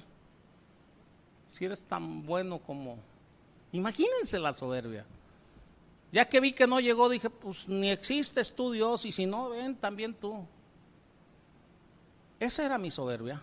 [1.51, 2.99] si eres tan bueno como...
[3.73, 5.05] Imagínense la soberbia.
[6.13, 9.51] Ya que vi que no llegó, dije, pues ni existes tú Dios, y si no,
[9.51, 10.45] ven también tú.
[12.41, 13.41] Esa era mi soberbia.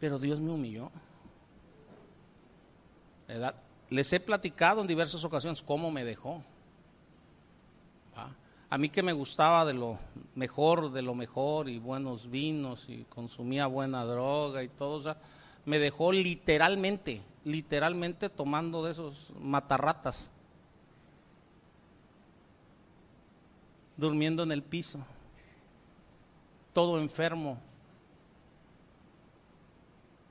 [0.00, 0.90] Pero Dios me humilló.
[3.90, 6.42] Les he platicado en diversas ocasiones cómo me dejó.
[8.68, 9.98] A mí que me gustaba de lo
[10.34, 15.16] mejor, de lo mejor y buenos vinos y consumía buena droga y todo, eso,
[15.64, 20.28] me dejó literalmente, literalmente tomando de esos matarratas,
[23.96, 24.98] durmiendo en el piso,
[26.72, 27.58] todo enfermo,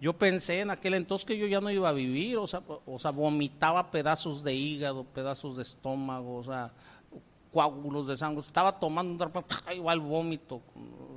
[0.02, 3.92] yo pensé en aquel entonces que yo ya no iba a vivir, o sea, vomitaba
[3.92, 6.74] pedazos de hígado, pedazos de estómago, o sea,
[7.54, 8.42] coágulos de sangre.
[8.42, 10.62] Estaba tomando un igual vómito,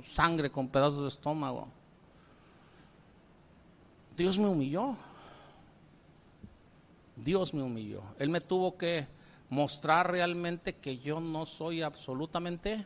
[0.01, 1.67] sangre con pedazos de estómago.
[4.15, 4.95] Dios me humilló.
[7.23, 8.03] Dios me humilló.
[8.17, 9.07] Él me tuvo que
[9.49, 12.85] mostrar realmente que yo no soy absolutamente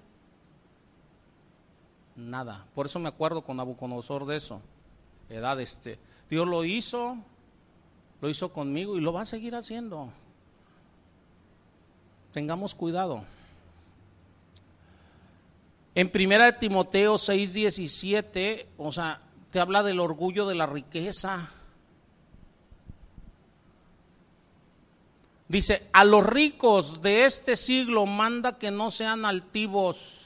[2.16, 2.66] nada.
[2.74, 4.62] Por eso me acuerdo con Nabucodonosor de eso
[5.30, 6.00] edad este.
[6.30, 7.18] Dios lo hizo,
[8.22, 10.10] lo hizo conmigo y lo va a seguir haciendo.
[12.32, 13.24] Tengamos cuidado.
[15.96, 21.52] En primera de Timoteo 6:17, o sea, te habla del orgullo de la riqueza.
[25.48, 30.24] Dice, a los ricos de este siglo manda que no sean altivos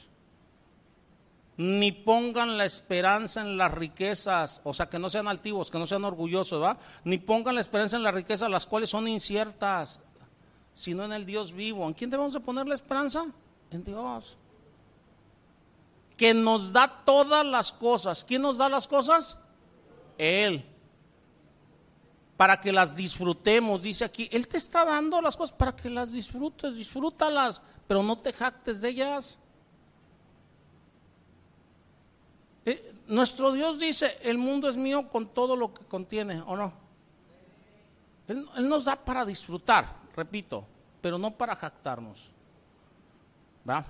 [1.58, 5.86] ni pongan la esperanza en las riquezas, o sea, que no sean altivos, que no
[5.86, 6.78] sean orgullosos, ¿va?
[7.02, 9.98] Ni pongan la esperanza en las riquezas, las cuales son inciertas,
[10.72, 11.84] sino en el Dios vivo.
[11.84, 13.26] ¿En quién debemos de poner la esperanza?
[13.72, 14.38] En Dios.
[16.16, 18.22] Que nos da todas las cosas.
[18.22, 19.36] ¿Quién nos da las cosas?
[20.16, 20.64] Él.
[22.38, 24.28] Para que las disfrutemos, dice aquí.
[24.30, 28.80] Él te está dando las cosas para que las disfrutes, disfrútalas, pero no te jactes
[28.80, 29.36] de ellas.
[32.64, 36.72] Eh, nuestro Dios dice, el mundo es mío con todo lo que contiene, ¿o no?
[38.28, 40.64] Él, nos da para disfrutar, repito,
[41.00, 42.30] pero no para jactarnos.
[43.68, 43.84] ¿Va?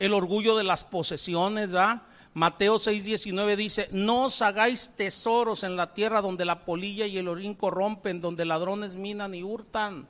[0.00, 2.02] El orgullo de las posesiones, ¿va?
[2.34, 7.28] Mateo 6:19 dice, no os hagáis tesoros en la tierra donde la polilla y el
[7.28, 10.08] orín corrompen, donde ladrones minan y hurtan.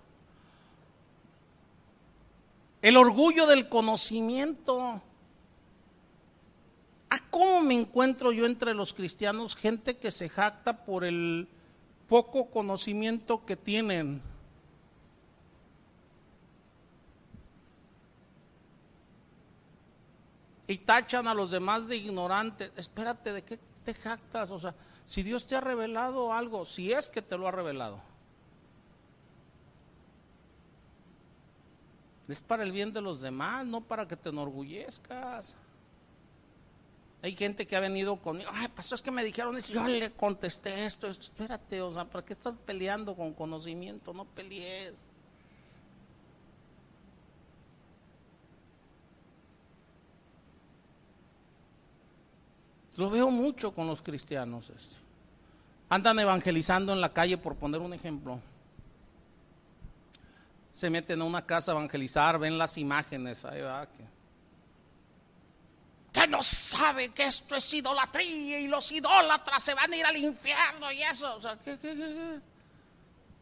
[2.80, 5.02] El orgullo del conocimiento.
[7.10, 9.54] ¿A cómo me encuentro yo entre los cristianos?
[9.54, 11.46] Gente que se jacta por el
[12.08, 14.22] poco conocimiento que tienen.
[20.66, 22.70] Y tachan a los demás de ignorantes.
[22.76, 24.50] Espérate, ¿de qué te jactas?
[24.50, 24.74] O sea,
[25.04, 28.00] si Dios te ha revelado algo, si es que te lo ha revelado.
[32.28, 35.54] Es para el bien de los demás, no para que te enorgullezcas.
[37.22, 40.10] Hay gente que ha venido conmigo, ay, pastor, es que me dijeron esto, yo le
[40.12, 44.12] contesté esto, espérate, o sea, ¿para qué estás peleando con conocimiento?
[44.12, 45.06] No pelees.
[52.96, 54.72] Lo veo mucho con los cristianos.
[55.88, 58.40] Andan evangelizando en la calle, por poner un ejemplo.
[60.70, 64.14] Se meten a una casa a evangelizar, ven las imágenes, ahí va, que
[66.28, 70.90] no sabe que esto es idolatría y los idólatras se van a ir al infierno
[70.92, 71.40] y eso.
[71.64, 72.40] ¿qué,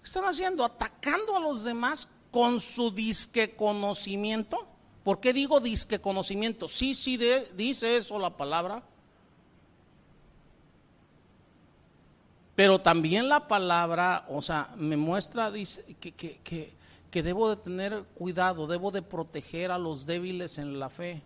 [0.03, 0.65] están haciendo?
[0.65, 4.67] ¿Atacando a los demás con su disque conocimiento?
[5.05, 6.69] ¿Por qué digo disque conocimiento?
[6.69, 7.19] Sí, sí,
[7.55, 8.83] dice eso la palabra.
[12.55, 16.73] Pero también la palabra, o sea, me muestra dice, que, que,
[17.11, 21.22] que debo de tener cuidado, debo de proteger a los débiles en la fe.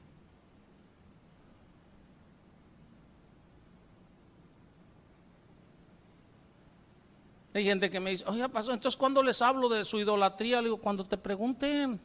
[7.55, 10.65] Hay gente que me dice, oye, pasó, entonces cuando les hablo de su idolatría, le
[10.65, 11.99] digo, cuando te pregunten.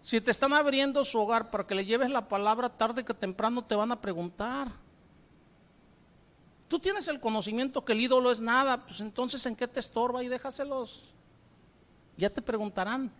[0.00, 3.62] Si te están abriendo su hogar para que le lleves la palabra, tarde que temprano
[3.62, 4.83] te van a preguntar.
[6.74, 10.24] Tú tienes el conocimiento que el ídolo es nada, pues entonces ¿en qué te estorba?
[10.24, 11.04] Y déjaselos.
[12.16, 13.12] Ya te preguntarán.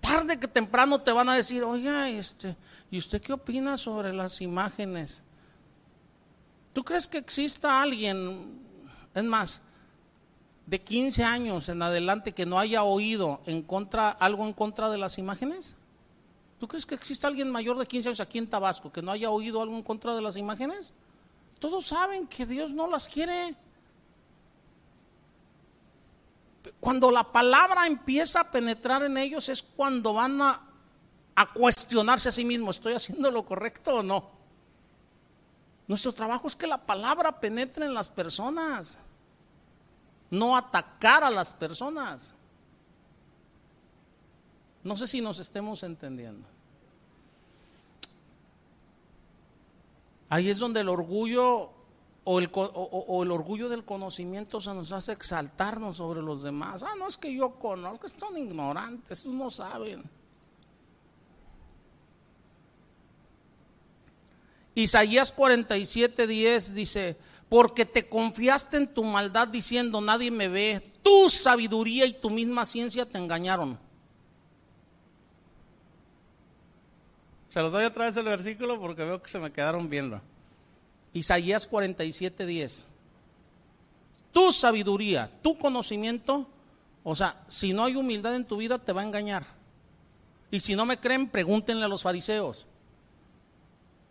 [0.00, 2.56] Tarde que temprano te van a decir, oye, este,
[2.90, 5.20] ¿y usted qué opina sobre las imágenes?
[6.72, 8.62] ¿Tú crees que exista alguien,
[9.14, 9.60] es más,
[10.64, 14.96] de 15 años en adelante que no haya oído en contra, algo en contra de
[14.96, 15.76] las imágenes?
[16.58, 19.30] ¿Tú crees que exista alguien mayor de 15 años aquí en Tabasco que no haya
[19.30, 20.92] oído algo en contra de las imágenes?
[21.60, 23.54] Todos saben que Dios no las quiere.
[26.80, 30.60] Cuando la palabra empieza a penetrar en ellos es cuando van a,
[31.34, 34.30] a cuestionarse a sí mismos, ¿estoy haciendo lo correcto o no?
[35.86, 38.98] Nuestro trabajo es que la palabra penetre en las personas,
[40.30, 42.34] no atacar a las personas.
[44.84, 46.46] No sé si nos estemos entendiendo.
[50.28, 51.70] Ahí es donde el orgullo
[52.24, 56.82] o el, o, el, orgullo del conocimiento se nos hace exaltarnos sobre los demás.
[56.82, 60.02] Ah, no es que yo conozco, son ignorantes, no saben.
[64.74, 67.16] Isaías 47, 10 dice,
[67.48, 72.66] porque te confiaste en tu maldad diciendo, nadie me ve, tu sabiduría y tu misma
[72.66, 73.78] ciencia te engañaron.
[77.48, 80.20] Se los doy otra vez el versículo porque veo que se me quedaron viendo.
[81.12, 82.86] Isaías 47, 10.
[84.32, 86.46] Tu sabiduría, tu conocimiento,
[87.02, 89.46] o sea, si no hay humildad en tu vida, te va a engañar.
[90.50, 92.66] Y si no me creen, pregúntenle a los fariseos.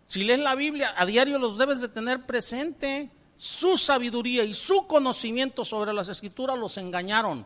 [0.08, 3.10] Si lees la Biblia, a diario los debes de tener presente.
[3.36, 7.46] Su sabiduría y su conocimiento sobre las escrituras los engañaron.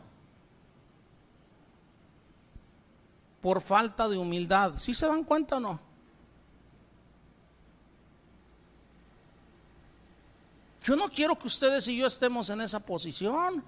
[3.42, 4.74] Por falta de humildad.
[4.78, 5.80] ¿Sí se dan cuenta o no?
[10.84, 13.64] Yo no quiero que ustedes y yo estemos en esa posición.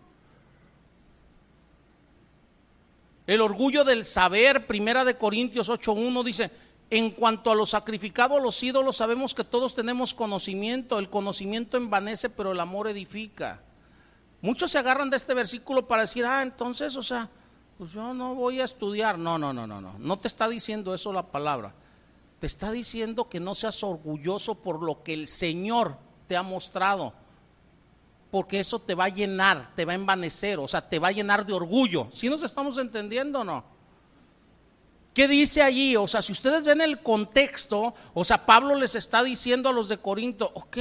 [3.26, 6.52] El orgullo del saber, primera de Corintios 8.1 dice,
[6.90, 11.00] en cuanto a lo sacrificado los ídolos, sabemos que todos tenemos conocimiento.
[11.00, 13.62] El conocimiento envanece, pero el amor edifica.
[14.42, 17.30] Muchos se agarran de este versículo para decir, ah, entonces, o sea,
[17.78, 19.18] pues yo no voy a estudiar.
[19.18, 19.96] No, no, no, no, no.
[19.98, 21.74] No te está diciendo eso la palabra.
[22.40, 25.98] Te está diciendo que no seas orgulloso por lo que el Señor
[26.28, 27.14] te ha mostrado.
[28.32, 31.12] Porque eso te va a llenar, te va a envanecer, o sea, te va a
[31.12, 32.08] llenar de orgullo.
[32.12, 33.64] ¿Sí nos estamos entendiendo o no?
[35.14, 35.96] ¿Qué dice allí?
[35.96, 39.88] O sea, si ustedes ven el contexto, o sea, Pablo les está diciendo a los
[39.88, 40.78] de Corinto, ok,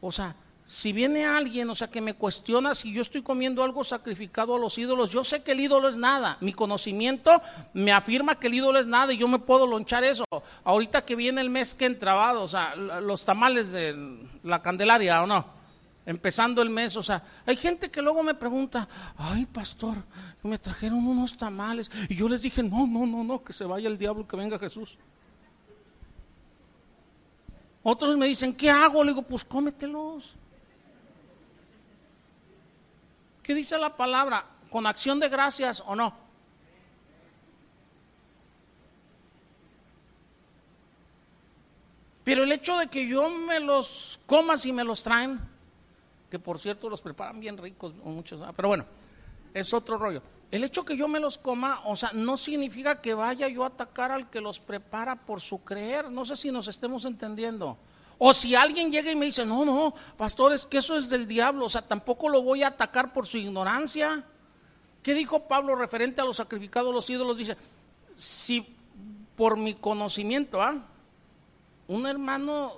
[0.00, 0.36] o sea,
[0.72, 4.58] si viene alguien, o sea, que me cuestiona si yo estoy comiendo algo sacrificado a
[4.58, 6.38] los ídolos, yo sé que el ídolo es nada.
[6.40, 7.30] Mi conocimiento
[7.74, 10.24] me afirma que el ídolo es nada y yo me puedo lonchar eso.
[10.64, 13.94] Ahorita que viene el mes que entrabado, o sea, los tamales de
[14.44, 15.44] la Candelaria, ¿o no?
[16.06, 19.98] empezando el mes, o sea, hay gente que luego me pregunta, ay pastor,
[20.42, 23.88] me trajeron unos tamales y yo les dije, no, no, no, no, que se vaya
[23.88, 24.96] el diablo, que venga Jesús.
[27.82, 29.04] Otros me dicen, ¿qué hago?
[29.04, 30.34] Le digo, pues cómetelos.
[33.42, 34.44] ¿Qué dice la palabra?
[34.70, 36.14] ¿Con acción de gracias o no?
[42.24, 45.40] Pero el hecho de que yo me los coma si me los traen,
[46.30, 48.86] que por cierto los preparan bien ricos, muchos, pero bueno,
[49.52, 50.22] es otro rollo.
[50.50, 53.68] El hecho que yo me los coma, o sea, no significa que vaya yo a
[53.68, 56.10] atacar al que los prepara por su creer.
[56.10, 57.78] No sé si nos estemos entendiendo.
[58.24, 61.26] O si alguien llega y me dice, no, no, pastor, es que eso es del
[61.26, 64.24] diablo, o sea, tampoco lo voy a atacar por su ignorancia.
[65.02, 67.36] ¿Qué dijo Pablo referente a los sacrificados, los ídolos?
[67.36, 67.56] Dice,
[68.14, 68.76] si
[69.34, 70.76] por mi conocimiento, ¿ah?
[71.88, 72.74] un hermano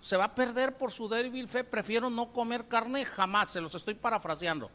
[0.00, 3.74] se va a perder por su débil fe, prefiero no comer carne jamás, se los
[3.74, 4.70] estoy parafraseando.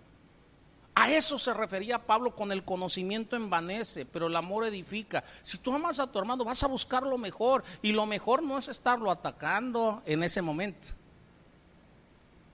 [0.95, 5.23] A eso se refería Pablo con el conocimiento envanece, pero el amor edifica.
[5.41, 8.57] Si tú amas a tu hermano, vas a buscar lo mejor y lo mejor no
[8.57, 10.89] es estarlo atacando en ese momento.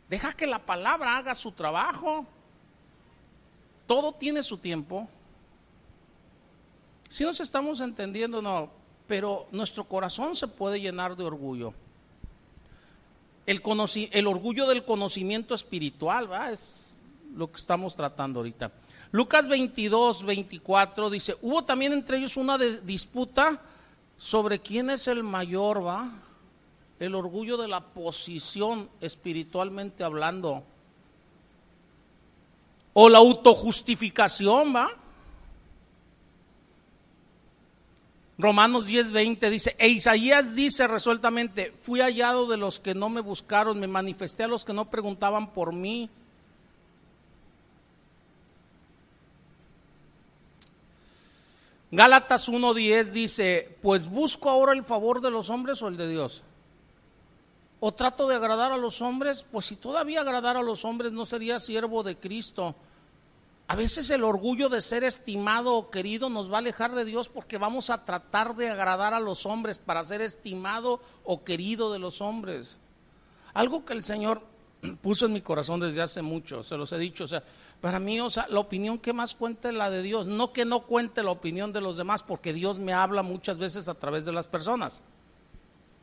[0.07, 2.25] Deja que la palabra haga su trabajo.
[3.85, 5.07] Todo tiene su tiempo.
[7.09, 8.69] Si nos estamos entendiendo, no,
[9.07, 11.73] pero nuestro corazón se puede llenar de orgullo
[13.49, 16.51] el, orgullo del conocimiento espiritual, ¿va?
[16.51, 16.78] es
[17.35, 18.71] lo que estamos tratando ahorita.
[19.11, 23.59] Lucas 22, 24 dice, hubo también entre ellos una disputa
[24.17, 26.11] sobre quién es el mayor, ¿va?
[26.99, 30.63] El orgullo de la posición espiritualmente hablando.
[32.93, 34.91] O la autojustificación, ¿va?
[38.37, 43.79] Romanos 10:20 dice, e Isaías dice resueltamente, fui hallado de los que no me buscaron,
[43.79, 46.09] me manifesté a los que no preguntaban por mí.
[51.91, 56.43] Gálatas 1:10 dice, pues busco ahora el favor de los hombres o el de Dios.
[57.79, 59.45] ¿O trato de agradar a los hombres?
[59.49, 62.75] Pues si todavía agradar a los hombres no sería siervo de Cristo.
[63.67, 67.29] A veces el orgullo de ser estimado o querido nos va a alejar de Dios
[67.29, 71.99] porque vamos a tratar de agradar a los hombres para ser estimado o querido de
[71.99, 72.77] los hombres.
[73.53, 74.41] Algo que el Señor
[75.01, 77.43] puso en mi corazón desde hace mucho, se los he dicho, o sea,
[77.81, 80.63] para mí, o sea, la opinión que más cuenta es la de Dios, no que
[80.65, 84.25] no cuente la opinión de los demás, porque Dios me habla muchas veces a través
[84.25, 85.03] de las personas.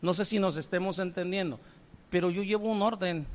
[0.03, 1.59] No sé si nos estemos entendiendo,
[2.11, 3.27] pero yo llevo un orden.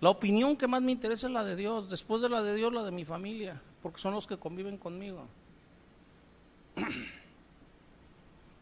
[0.00, 2.72] La opinión que más me interesa es la de Dios, después de la de Dios,
[2.72, 5.26] la de mi familia, porque son los que conviven conmigo.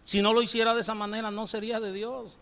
[0.05, 2.41] Si no lo hiciera de esa manera, no sería de Dios.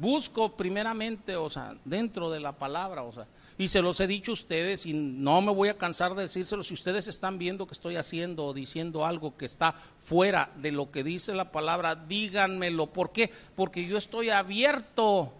[0.00, 3.26] Busco primeramente, o sea, dentro de la palabra, o sea,
[3.58, 6.64] y se los he dicho a ustedes y no me voy a cansar de decírselo,
[6.64, 10.90] si ustedes están viendo que estoy haciendo o diciendo algo que está fuera de lo
[10.90, 12.86] que dice la palabra, díganmelo.
[12.86, 13.30] ¿Por qué?
[13.54, 15.30] Porque yo estoy abierto.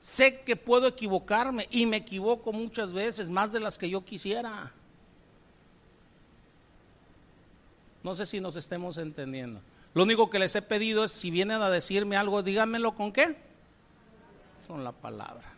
[0.00, 4.70] Sé que puedo equivocarme y me equivoco muchas veces, más de las que yo quisiera.
[8.04, 9.60] No sé si nos estemos entendiendo.
[9.94, 13.36] Lo único que les he pedido es, si vienen a decirme algo, díganmelo con qué?
[14.66, 15.54] Con la palabra.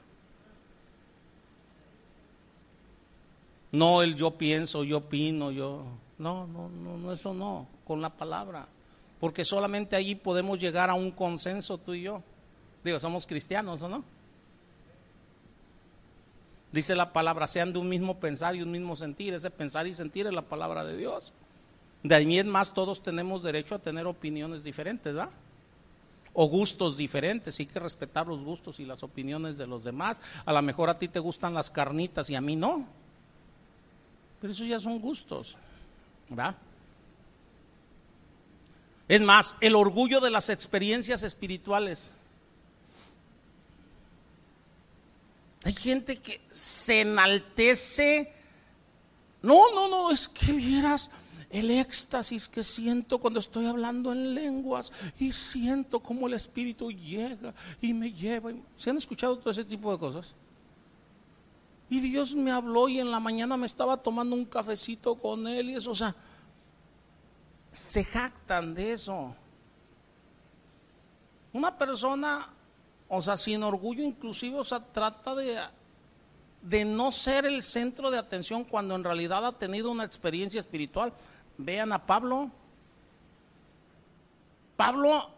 [3.73, 5.85] No el yo pienso, yo opino, yo...
[6.19, 8.67] No, no, no, no, eso no, con la palabra.
[9.21, 12.23] Porque solamente allí podemos llegar a un consenso tú y yo.
[12.85, 14.05] Digo, somos cristianos, ¿o no?
[16.73, 19.33] Dice la palabra, sean de un mismo pensar y un mismo sentir.
[19.33, 21.33] Ese pensar y sentir es la palabra de Dios.
[22.03, 25.33] De ahí en más todos tenemos derecho a tener opiniones diferentes, ¿verdad?
[26.33, 30.21] O gustos diferentes, hay que respetar los gustos y las opiniones de los demás.
[30.45, 32.87] A lo mejor a ti te gustan las carnitas y a mí no.
[34.41, 35.57] Pero eso ya son gustos,
[36.29, 36.57] ¿verdad?
[39.09, 42.11] Es más, el orgullo de las experiencias espirituales.
[45.65, 48.33] Hay gente que se enaltece.
[49.43, 51.11] No, no, no, es que vieras
[51.51, 57.55] el éxtasis que siento cuando estoy hablando en lenguas y siento como el Espíritu llega
[57.81, 58.53] y me lleva.
[58.75, 60.35] ¿Se han escuchado todo ese tipo de cosas?
[61.89, 65.71] Y Dios me habló y en la mañana me estaba tomando un cafecito con Él
[65.71, 66.15] y eso, o sea,
[67.71, 69.35] se jactan de eso.
[71.53, 72.49] Una persona,
[73.09, 75.59] o sea, sin orgullo inclusive, o sea, trata de
[76.69, 81.13] de no ser el centro de atención cuando en realidad ha tenido una experiencia espiritual.
[81.59, 82.51] Vean a Pablo.
[84.77, 85.31] Pablo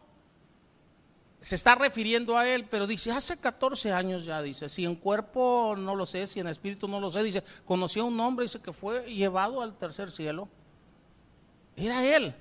[1.41, 5.75] se está refiriendo a él, pero dice, hace 14 años ya, dice, si en cuerpo
[5.79, 8.61] no lo sé, si en espíritu no lo sé, dice, conoció a un hombre, dice
[8.61, 10.49] que fue llevado al tercer cielo.
[11.77, 12.35] Era él.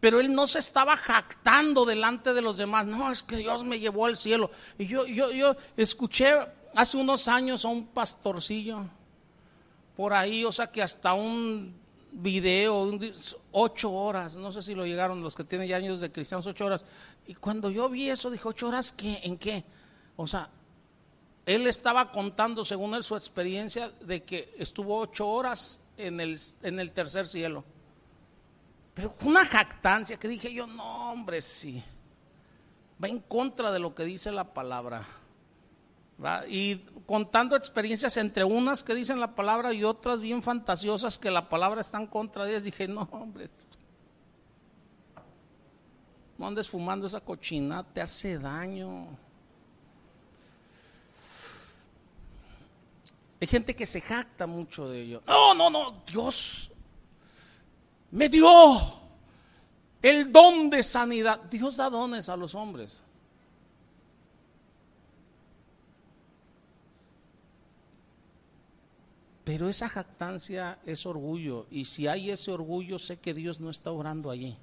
[0.00, 3.78] Pero él no se estaba jactando delante de los demás, no, es que Dios me
[3.78, 4.50] llevó al cielo.
[4.78, 6.34] Y yo, yo, yo escuché
[6.74, 8.86] hace unos años a un pastorcillo,
[9.96, 11.74] por ahí, o sea que hasta un
[12.12, 12.98] video,
[13.52, 16.66] ocho horas, no sé si lo llegaron los que tienen ya años de cristianos, ocho
[16.66, 16.84] horas.
[17.26, 19.20] Y cuando yo vi eso, dije, ocho horas, ¿qué?
[19.22, 19.64] ¿En qué?
[20.16, 20.50] O sea,
[21.46, 26.78] él estaba contando, según él, su experiencia de que estuvo ocho horas en el, en
[26.78, 27.64] el tercer cielo.
[28.94, 31.82] Pero una jactancia que dije yo, no, hombre, sí.
[33.02, 35.06] Va en contra de lo que dice la palabra.
[36.48, 41.48] Y contando experiencias entre unas que dicen la palabra y otras bien fantasiosas que la
[41.48, 43.46] palabra está en contra de ellas, dije, no, hombre,
[46.38, 49.08] no andes fumando esa cochina, te hace daño.
[53.40, 55.22] Hay gente que se jacta mucho de ello.
[55.26, 56.70] No, no, no, Dios
[58.12, 59.00] me dio
[60.00, 61.40] el don de sanidad.
[61.50, 63.02] Dios da dones a los hombres.
[69.52, 73.90] Pero esa jactancia es orgullo y si hay ese orgullo sé que Dios no está
[73.90, 74.56] orando allí.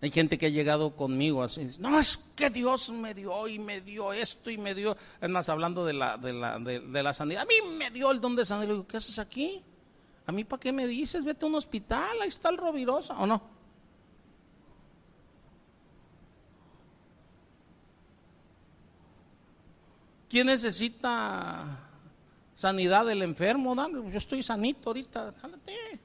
[0.00, 3.82] Hay gente que ha llegado conmigo así, no es que Dios me dio y me
[3.82, 7.42] dio esto y me dio, es más, hablando de la, de la, de, la sanidad,
[7.42, 9.62] a mí me dio el don de sanidad, le digo, ¿qué haces aquí?
[10.24, 11.22] ¿A mí para qué me dices?
[11.22, 13.42] Vete a un hospital, ahí está el Rovirosa, ¿o no?
[20.32, 21.62] ¿Quién necesita
[22.54, 23.76] sanidad del enfermo?
[24.08, 26.00] Yo estoy sanito ahorita, jálate.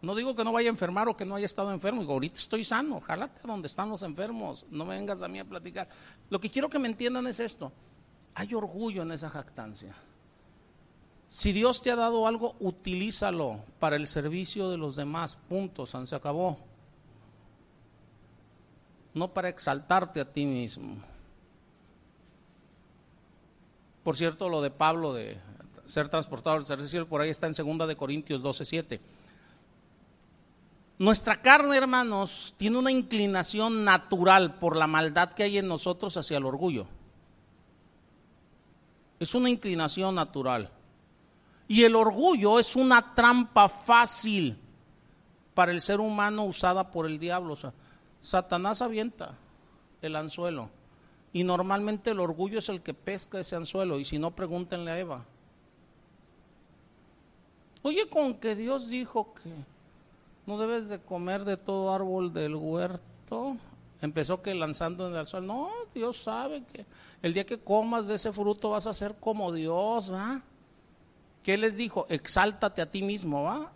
[0.00, 2.36] No digo que no vaya a enfermar o que no haya estado enfermo, digo, ahorita
[2.36, 5.90] estoy sano, jálate a donde están los enfermos, no me vengas a mí a platicar.
[6.30, 7.70] Lo que quiero que me entiendan es esto,
[8.34, 9.94] hay orgullo en esa jactancia.
[11.28, 16.16] Si Dios te ha dado algo, utilízalo para el servicio de los demás, punto, se
[16.16, 16.56] acabó.
[19.12, 20.96] No para exaltarte a ti mismo.
[24.06, 25.36] Por cierto, lo de Pablo de
[25.84, 29.00] ser transportado al tercer cielo, por ahí está en 2 de Corintios 12, 7.
[30.98, 36.36] Nuestra carne, hermanos, tiene una inclinación natural por la maldad que hay en nosotros hacia
[36.36, 36.86] el orgullo.
[39.18, 40.70] Es una inclinación natural.
[41.66, 44.56] Y el orgullo es una trampa fácil
[45.52, 47.54] para el ser humano usada por el diablo.
[47.54, 47.72] O sea,
[48.20, 49.34] Satanás avienta
[50.00, 50.75] el anzuelo.
[51.36, 53.98] Y normalmente el orgullo es el que pesca ese anzuelo.
[53.98, 55.24] Y si no, pregúntenle a Eva.
[57.82, 59.50] Oye, con que Dios dijo que
[60.46, 63.58] no debes de comer de todo árbol del huerto.
[64.00, 65.46] Empezó que lanzando en el sol.
[65.46, 66.86] No, Dios sabe que
[67.20, 70.40] el día que comas de ese fruto vas a ser como Dios, ¿va?
[71.42, 72.06] ¿Qué les dijo?
[72.08, 73.70] Exáltate a ti mismo, ¿va?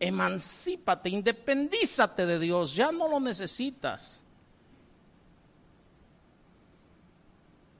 [0.00, 4.23] Emancípate, independízate de Dios, ya no lo necesitas.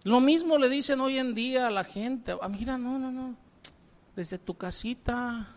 [0.05, 2.37] Lo mismo le dicen hoy en día a la gente.
[2.41, 3.35] Ah, mira, no, no, no.
[4.15, 5.49] Desde tu casita,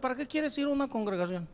[0.00, 1.48] ¿para qué quieres ir a una congregación?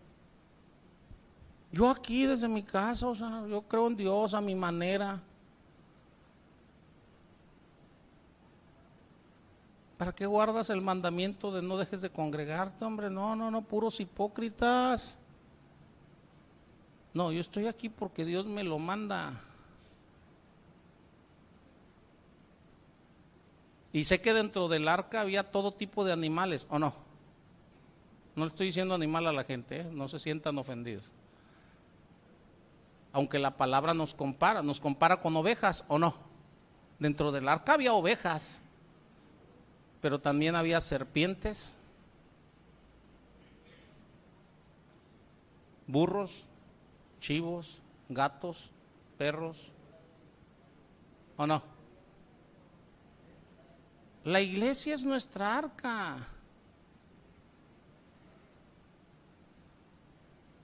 [1.73, 5.21] Yo aquí desde mi casa, o sea, yo creo en Dios a mi manera.
[9.97, 13.09] ¿Para qué guardas el mandamiento de no dejes de congregarte, hombre?
[13.09, 15.15] No, no, no, puros hipócritas.
[17.15, 19.41] No, yo estoy aquí porque Dios me lo manda.
[23.93, 26.95] Y sé que dentro del arca había todo tipo de animales, ¿o no?
[28.37, 29.89] No le estoy diciendo animal a la gente, ¿eh?
[29.91, 31.11] no se sientan ofendidos.
[33.13, 36.15] Aunque la palabra nos compara, nos compara con ovejas o no.
[37.01, 38.63] Dentro del arca había ovejas,
[40.01, 41.75] pero también había serpientes,
[45.89, 46.45] burros,
[47.19, 48.71] chivos, gatos,
[49.19, 49.73] perros,
[51.37, 51.63] ¿o no?
[54.25, 56.29] La iglesia es nuestra arca.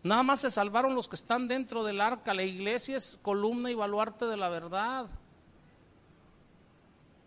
[0.02, 2.34] Nada más se salvaron los que están dentro del arca.
[2.34, 5.08] La iglesia es columna y baluarte de la verdad.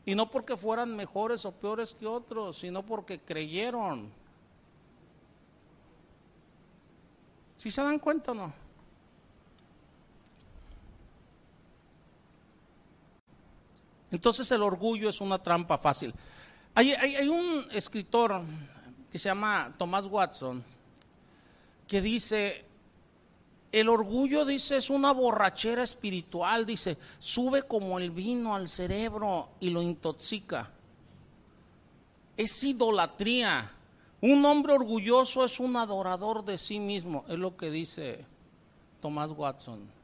[0.06, 4.12] Y no porque fueran mejores o peores que otros, sino porque creyeron.
[7.58, 8.69] ¿Sí se dan cuenta o no?
[14.12, 16.14] Entonces el orgullo es una trampa fácil.
[16.76, 18.42] Hay, un escritor
[19.12, 20.64] que se llama Thomas Watson
[21.88, 22.66] que dice,
[23.72, 29.72] el orgullo, dice, es una borrachera espiritual, dice, sube como el vino al cerebro y
[29.72, 30.72] lo intoxica.
[32.38, 33.72] Es idolatría.
[34.22, 38.26] Un hombre orgulloso es un adorador de sí mismo, es lo que dice
[39.02, 39.99] Thomas Watson.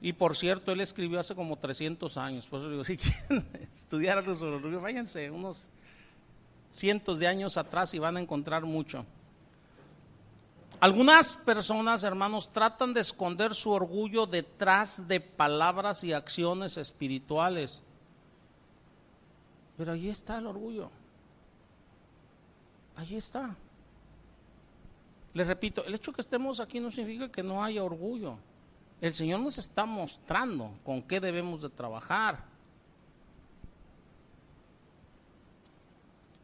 [0.00, 4.24] Y por cierto, él escribió hace como 300 años, por eso digo, si quieren estudiar
[4.26, 5.68] los orgullo, váyanse unos
[6.70, 9.04] cientos de años atrás y van a encontrar mucho.
[10.80, 17.82] Algunas personas, hermanos, tratan de esconder su orgullo detrás de palabras y acciones espirituales.
[19.76, 20.90] Pero ahí está el orgullo.
[22.96, 23.56] Ahí está.
[25.34, 28.38] Les repito, el hecho que estemos aquí no significa que no haya orgullo.
[29.00, 32.44] El Señor nos está mostrando con qué debemos de trabajar.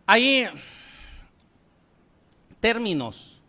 [0.06, 0.46] Hay
[2.60, 3.40] términos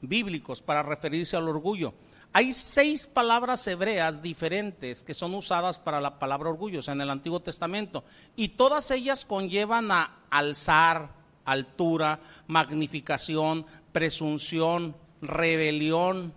[0.00, 1.94] bíblicos para referirse al orgullo.
[2.32, 7.40] Hay seis palabras hebreas diferentes que son usadas para la palabra orgullo en el Antiguo
[7.40, 8.04] Testamento
[8.36, 11.10] y todas ellas conllevan a alzar,
[11.46, 16.34] altura, magnificación, presunción, rebelión,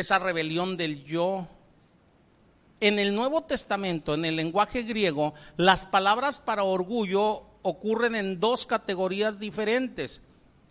[0.00, 1.48] esa rebelión del yo.
[2.80, 8.66] En el Nuevo Testamento, en el lenguaje griego, las palabras para orgullo ocurren en dos
[8.66, 10.22] categorías diferentes.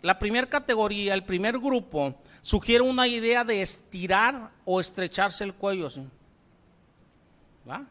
[0.03, 2.13] La primera categoría, el primer grupo,
[2.43, 5.89] sugiere una idea de estirar o estrecharse el cuello.
[7.67, 7.83] ¿va?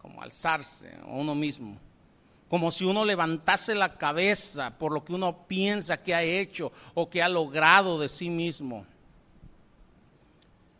[0.00, 1.76] Como alzarse uno mismo.
[2.48, 7.10] Como si uno levantase la cabeza por lo que uno piensa que ha hecho o
[7.10, 8.86] que ha logrado de sí mismo.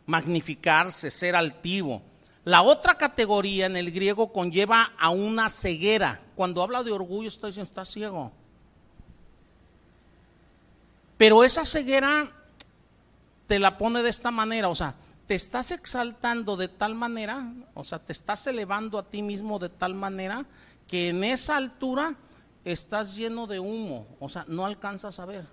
[0.05, 2.01] Magnificarse, ser altivo.
[2.45, 6.21] La otra categoría en el griego conlleva a una ceguera.
[6.35, 8.31] Cuando habla de orgullo, está diciendo, está ciego
[11.23, 12.31] pero esa ceguera
[13.47, 14.95] te la pone de esta manera, o sea,
[15.25, 19.69] te estás exaltando de tal manera, o sea, te estás elevando a ti mismo de
[19.69, 20.45] tal manera
[20.85, 22.15] que en esa altura
[22.65, 25.45] estás lleno de humo, o sea, no alcanzas a ver.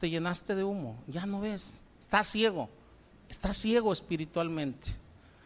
[0.00, 2.68] Te llenaste de humo, ya no ves, estás ciego,
[3.28, 4.88] estás ciego espiritualmente.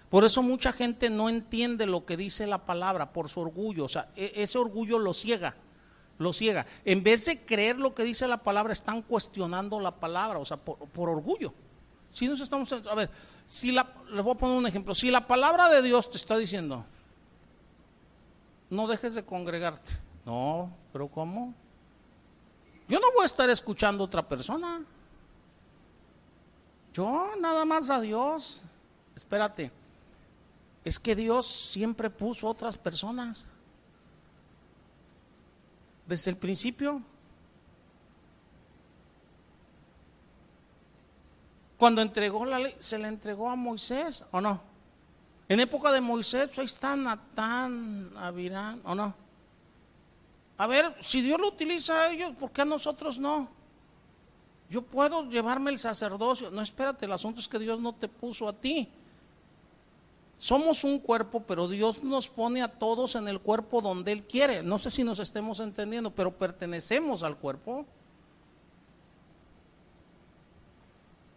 [0.08, 3.88] Por eso mucha gente no entiende lo que dice la palabra por su orgullo, o
[3.88, 5.54] sea, e-, ese orgullo lo ciega
[6.20, 6.66] lo ciega.
[6.84, 10.58] En vez de creer lo que dice la palabra, están cuestionando la palabra, o sea,
[10.58, 11.52] por, orgullo.
[12.10, 13.10] Si nos estamos, a ver,
[13.46, 16.36] si la, les voy a poner un ejemplo, si la palabra de Dios te está
[16.36, 16.84] diciendo,
[18.68, 19.92] no dejes de congregarte,
[20.26, 21.54] no, pero ¿cómo?
[22.86, 24.84] Yo no voy a estar escuchando a otra persona.
[26.92, 28.62] Yo nada más a Dios.
[29.14, 29.70] Espérate.
[30.84, 33.46] Es que Dios siempre puso otras personas.
[36.06, 37.02] Desde el principio.
[41.76, 44.60] Cuando entregó la ley, ¿se la entregó a Moisés o no?
[45.48, 49.14] En época de Moisés, ahí está Natán, Avirán, ¿o no?
[50.58, 53.48] A ver, si Dios lo utiliza a ellos, ¿por qué a nosotros no?
[54.70, 56.50] Yo puedo llevarme el sacerdocio.
[56.52, 58.88] No, espérate, el asunto es que Dios no te puso a ti.
[60.38, 64.62] Somos un cuerpo, pero Dios nos pone a todos en el cuerpo donde Él quiere.
[64.62, 67.84] No sé si nos estemos entendiendo, pero pertenecemos al cuerpo.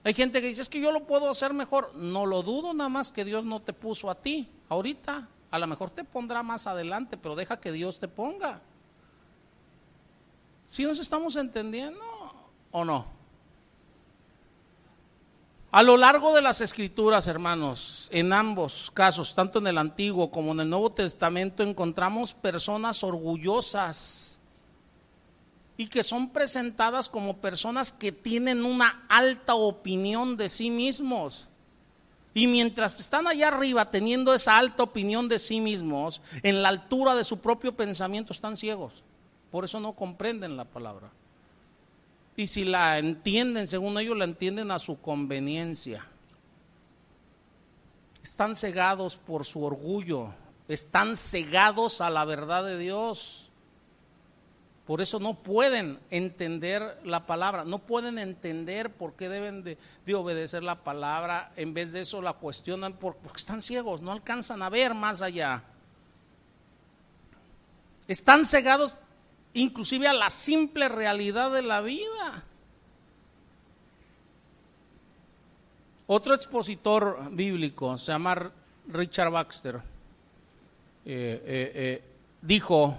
[0.03, 1.95] Hay gente que dice, es que yo lo puedo hacer mejor.
[1.95, 5.27] No lo dudo nada más que Dios no te puso a ti ahorita.
[5.49, 8.61] A lo mejor te pondrá más adelante, pero deja que Dios te ponga.
[10.67, 11.99] ¿Sí nos estamos entendiendo
[12.71, 13.22] o no?
[15.73, 20.51] A lo largo de las escrituras, hermanos, en ambos casos, tanto en el Antiguo como
[20.51, 24.39] en el Nuevo Testamento, encontramos personas orgullosas
[25.75, 31.47] y que son presentadas como personas que tienen una alta opinión de sí mismos.
[32.35, 37.15] Y mientras están allá arriba teniendo esa alta opinión de sí mismos, en la altura
[37.15, 39.03] de su propio pensamiento están ciegos.
[39.49, 41.09] Por eso no comprenden la palabra.
[42.35, 46.05] Y si la entienden, según ellos, la entienden a su conveniencia.
[48.23, 50.33] Están cegados por su orgullo,
[50.67, 53.49] están cegados a la verdad de Dios.
[54.85, 60.15] Por eso no pueden entender la palabra, no pueden entender por qué deben de, de
[60.15, 61.51] obedecer la palabra.
[61.55, 65.63] En vez de eso la cuestionan porque están ciegos, no alcanzan a ver más allá.
[68.07, 68.99] Están cegados
[69.53, 72.43] inclusive a la simple realidad de la vida.
[76.07, 78.51] Otro expositor bíblico, se llama
[78.87, 79.81] Richard Baxter, eh,
[81.45, 82.03] eh, eh,
[82.41, 82.95] dijo,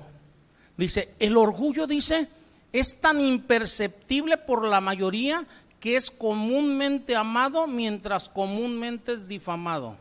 [0.76, 2.28] dice, el orgullo, dice,
[2.72, 5.46] es tan imperceptible por la mayoría
[5.80, 9.96] que es comúnmente amado mientras comúnmente es difamado.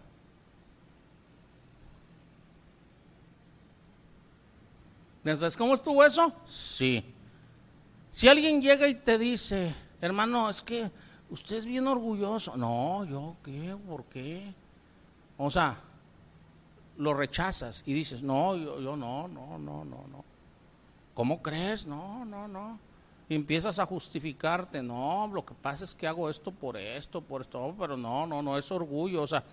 [5.24, 6.34] ¿Sabes cómo estuvo eso?
[6.46, 7.04] Sí.
[8.12, 10.92] Si alguien llega y te dice, hermano, es que
[11.30, 12.56] usted es bien orgulloso.
[12.58, 14.54] No, yo qué, ¿por qué?
[15.38, 15.78] O sea,
[16.98, 20.24] lo rechazas y dices, no, yo, yo no, no, no, no, no.
[21.14, 21.88] ¿Cómo crees?
[21.88, 22.80] No, no, no.
[23.30, 27.42] Y empiezas a justificarte, no, lo que pasa es que hago esto por esto, por
[27.42, 29.22] esto, pero no, no, no es orgullo.
[29.22, 29.44] O sea,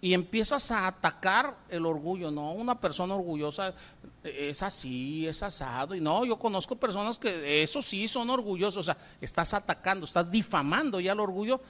[0.00, 2.52] y empiezas a atacar el orgullo, ¿no?
[2.52, 3.74] Una persona orgullosa
[4.22, 8.82] es así, es asado, y no, yo conozco personas que eso sí son orgullosos, o
[8.82, 11.60] sea, estás atacando, estás difamando ya el orgullo,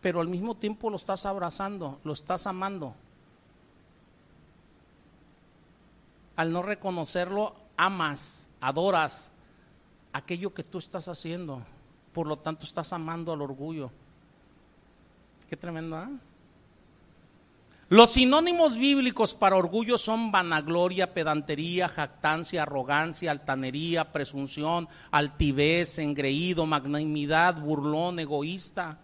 [0.00, 2.94] pero al mismo tiempo lo estás abrazando, lo estás amando.
[6.36, 9.32] Al no reconocerlo, amas, adoras
[10.12, 11.62] aquello que tú estás haciendo,
[12.12, 13.90] por lo tanto estás amando al orgullo.
[15.48, 16.29] Qué tremendo, ¿eh?
[17.90, 27.60] Los sinónimos bíblicos para orgullo son vanagloria, pedantería, jactancia, arrogancia, altanería, presunción, altivez, engreído, magnanimidad,
[27.60, 29.00] burlón, egoísta.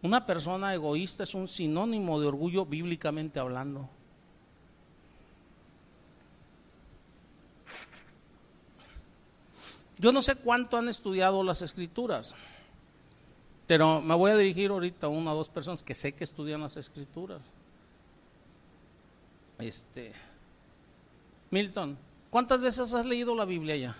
[0.00, 3.90] Una persona egoísta es un sinónimo de orgullo bíblicamente hablando.
[9.98, 12.34] Yo no sé cuánto han estudiado las escrituras.
[13.66, 16.60] Pero me voy a dirigir ahorita a una o dos personas que sé que estudian
[16.60, 17.40] las escrituras.
[19.58, 20.12] Este,
[21.50, 21.96] Milton,
[22.30, 23.96] ¿cuántas veces has leído la Biblia ya?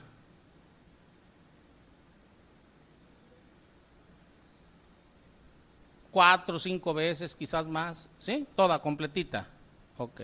[6.12, 8.46] Cuatro, cinco veces, quizás más, ¿sí?
[8.54, 9.48] Toda completita.
[9.98, 10.20] Ok.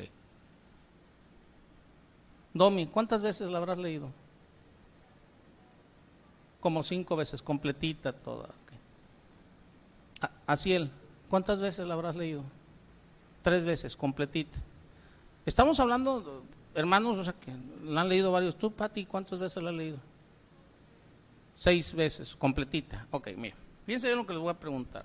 [2.55, 4.11] Domi, ¿cuántas veces la habrás leído?
[6.61, 8.51] Como cinco veces, completita toda.
[10.47, 10.91] Así él,
[11.29, 12.43] ¿cuántas veces la habrás leído?
[13.43, 14.59] Tres veces, completita.
[15.45, 16.45] Estamos hablando,
[16.75, 17.53] hermanos, o sea, que
[17.85, 18.57] la han leído varios.
[18.57, 19.99] ¿Tú, Pati, cuántas veces la has leído?
[21.55, 23.07] Seis veces, completita.
[23.11, 25.05] Ok, mira, fíjense bien lo que les voy a preguntar.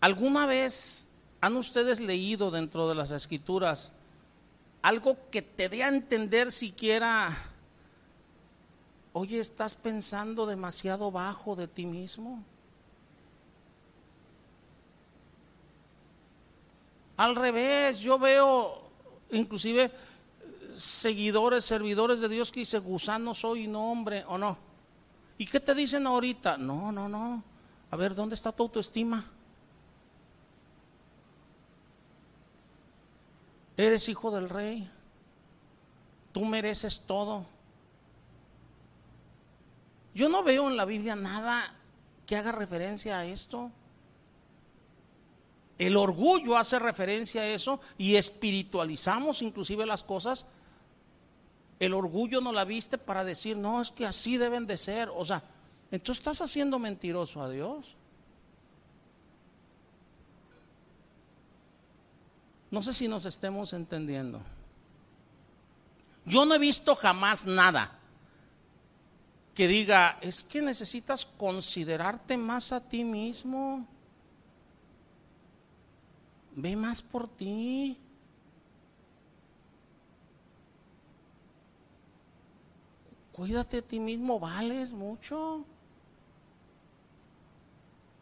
[0.00, 1.08] ¿Alguna vez
[1.40, 3.92] han ustedes leído dentro de las escrituras
[4.82, 7.36] algo que te dé a entender siquiera,
[9.18, 12.44] oye, estás pensando demasiado bajo de ti mismo.
[17.16, 18.90] Al revés, yo veo
[19.30, 19.90] inclusive
[20.70, 24.58] seguidores, servidores de Dios que dice, gusano soy no hombre, o no.
[25.38, 26.58] ¿Y qué te dicen ahorita?
[26.58, 27.42] No, no, no.
[27.90, 29.24] A ver, ¿dónde está tu autoestima?
[33.78, 34.90] Eres hijo del rey.
[36.32, 37.55] Tú mereces todo.
[40.16, 41.74] Yo no veo en la Biblia nada
[42.24, 43.70] que haga referencia a esto.
[45.76, 50.46] El orgullo hace referencia a eso y espiritualizamos inclusive las cosas.
[51.78, 55.10] El orgullo no la viste para decir, no, es que así deben de ser.
[55.14, 55.42] O sea,
[55.90, 57.94] entonces estás haciendo mentiroso a Dios.
[62.70, 64.40] No sé si nos estemos entendiendo.
[66.24, 68.00] Yo no he visto jamás nada
[69.56, 73.86] que diga, es que necesitas considerarte más a ti mismo.
[76.54, 77.96] Ve más por ti.
[83.32, 85.64] Cuídate de ti mismo, vales mucho.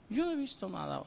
[0.08, 1.02] Yo no he visto nada.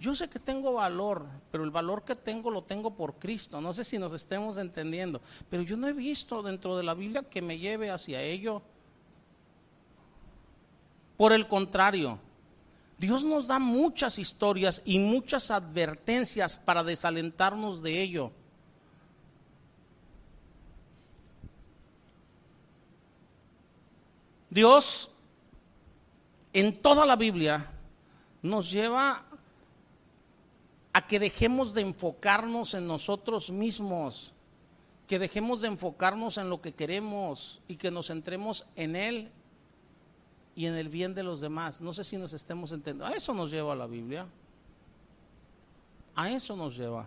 [0.00, 3.60] Yo sé que tengo valor, pero el valor que tengo lo tengo por Cristo.
[3.60, 5.20] No sé si nos estemos entendiendo,
[5.50, 8.62] pero yo no he visto dentro de la Biblia que me lleve hacia ello.
[11.16, 12.18] Por el contrario,
[12.98, 18.32] Dios nos da muchas historias y muchas advertencias para desalentarnos de ello.
[24.48, 25.10] Dios
[26.54, 27.70] en toda la Biblia
[28.40, 29.24] nos lleva
[30.94, 34.32] a que dejemos de enfocarnos en nosotros mismos,
[35.06, 39.30] que dejemos de enfocarnos en lo que queremos y que nos centremos en Él
[40.56, 41.82] y en el bien de los demás.
[41.82, 43.04] No sé si nos estemos entendiendo.
[43.04, 44.26] A eso nos lleva la Biblia.
[46.14, 47.06] A eso nos lleva.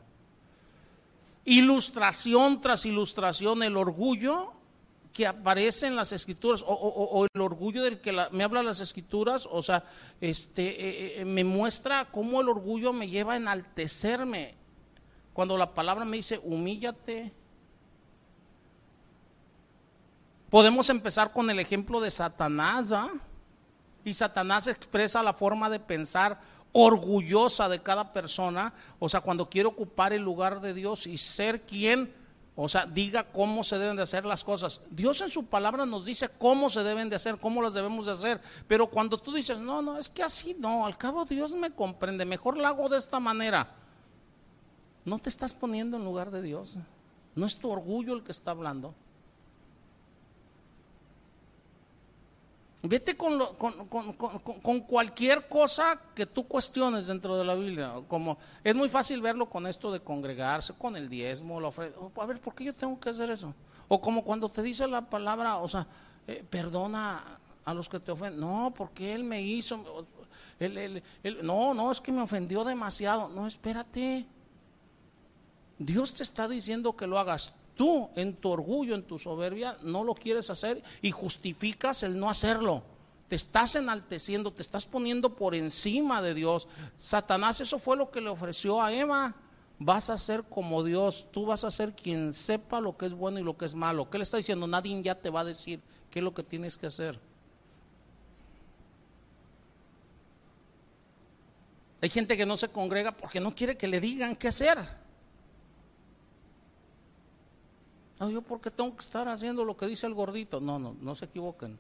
[1.46, 4.54] Ilustración tras ilustración, el orgullo
[5.12, 9.64] que aparece en las escrituras o, el orgullo del que me habla las escrituras, o
[9.64, 9.84] sea,
[10.22, 14.54] este, eh, eh, me muestra cómo el orgullo me lleva a enaltecerme.
[15.34, 17.34] Cuando la palabra me dice, humíllate.
[20.52, 23.10] Podemos empezar con el ejemplo de Satanás, ¿va?
[24.04, 26.40] Y Satanás expresa la forma de pensar
[26.72, 31.62] orgullosa de cada persona, o sea, cuando quiere ocupar el lugar de Dios y ser
[31.62, 32.14] quien
[32.62, 34.82] o sea, diga cómo se deben de hacer las cosas.
[34.90, 38.12] Dios en su palabra nos dice cómo se deben de hacer, cómo las debemos de
[38.12, 38.42] hacer.
[38.68, 42.26] Pero cuando tú dices, no, no, es que así no, al cabo Dios me comprende,
[42.26, 43.76] mejor la hago de esta manera.
[45.06, 46.76] No te estás poniendo en lugar de Dios.
[47.34, 48.94] No es tu orgullo el que está hablando.
[52.82, 57.96] Vete con, con, cualquier cosa que tú cuestiones dentro de la Biblia.
[58.08, 61.98] Como es muy fácil verlo con esto de congregarse, con el diezmo, la ofrenda.
[62.16, 63.54] A ver, ¿por qué yo tengo que hacer eso?
[63.90, 65.86] O como cuando te dice la palabra, o sea,
[66.26, 68.40] eh, perdona a los que te ofenden.
[68.40, 70.08] No, porque él me hizo.
[71.44, 73.28] no, no, es que me ofendió demasiado.
[73.28, 74.26] No, espérate.
[75.78, 80.04] Dios te está diciendo que lo hagas tú en tu orgullo, en tu soberbia, no
[80.04, 82.84] lo quieres hacer y justificas el no hacerlo.
[83.30, 86.68] Te estás enalteciendo, te estás poniendo por encima de Dios.
[86.98, 89.34] Satanás, eso fue lo que le ofreció a Eva.
[89.78, 93.40] Vas a ser como Dios, tú vas a ser quien sepa lo que es bueno
[93.40, 94.10] y lo que es malo.
[94.10, 94.68] ¿Qué le está diciendo?
[94.68, 95.80] Nadie ya te va a decir
[96.12, 97.18] qué es lo que tienes que hacer.
[102.02, 104.80] Hay gente que no se congrega porque no quiere que le digan qué hacer.
[108.20, 110.60] No, yo porque tengo que estar haciendo lo que dice el gordito.
[110.60, 111.78] No, no, no se equivoquen.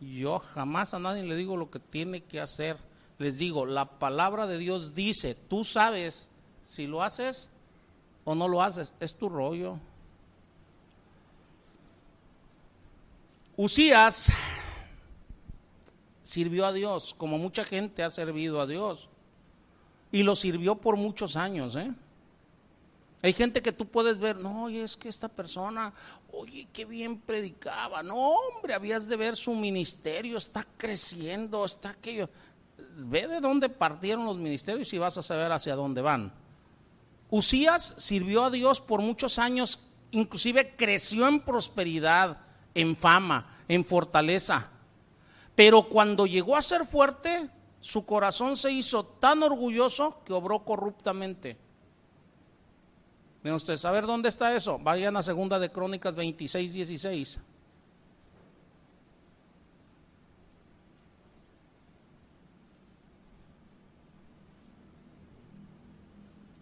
[0.00, 2.76] Yo jamás a nadie le digo lo que tiene que hacer.
[3.18, 6.28] Les digo, la palabra de Dios dice, tú sabes
[6.64, 7.50] si lo haces
[8.24, 9.78] o no lo haces, es tu rollo.
[13.56, 14.32] Usías
[16.22, 19.08] sirvió a Dios, como mucha gente ha servido a Dios,
[20.10, 21.92] y lo sirvió por muchos años, ¿eh?
[23.22, 25.94] Hay gente que tú puedes ver, no, es que esta persona,
[26.32, 28.02] oye, qué bien predicaba.
[28.02, 32.28] No, hombre, habías de ver su ministerio, está creciendo, está aquello.
[32.96, 36.32] Ve de dónde partieron los ministerios y vas a saber hacia dónde van.
[37.30, 39.78] Usías sirvió a Dios por muchos años,
[40.10, 42.38] inclusive creció en prosperidad,
[42.74, 44.68] en fama, en fortaleza.
[45.54, 47.48] Pero cuando llegó a ser fuerte,
[47.80, 51.56] su corazón se hizo tan orgulloso que obró corruptamente.
[53.42, 54.78] Miren ustedes, a ver dónde está eso.
[54.78, 57.40] Vayan a segunda de Crónicas 26, 16.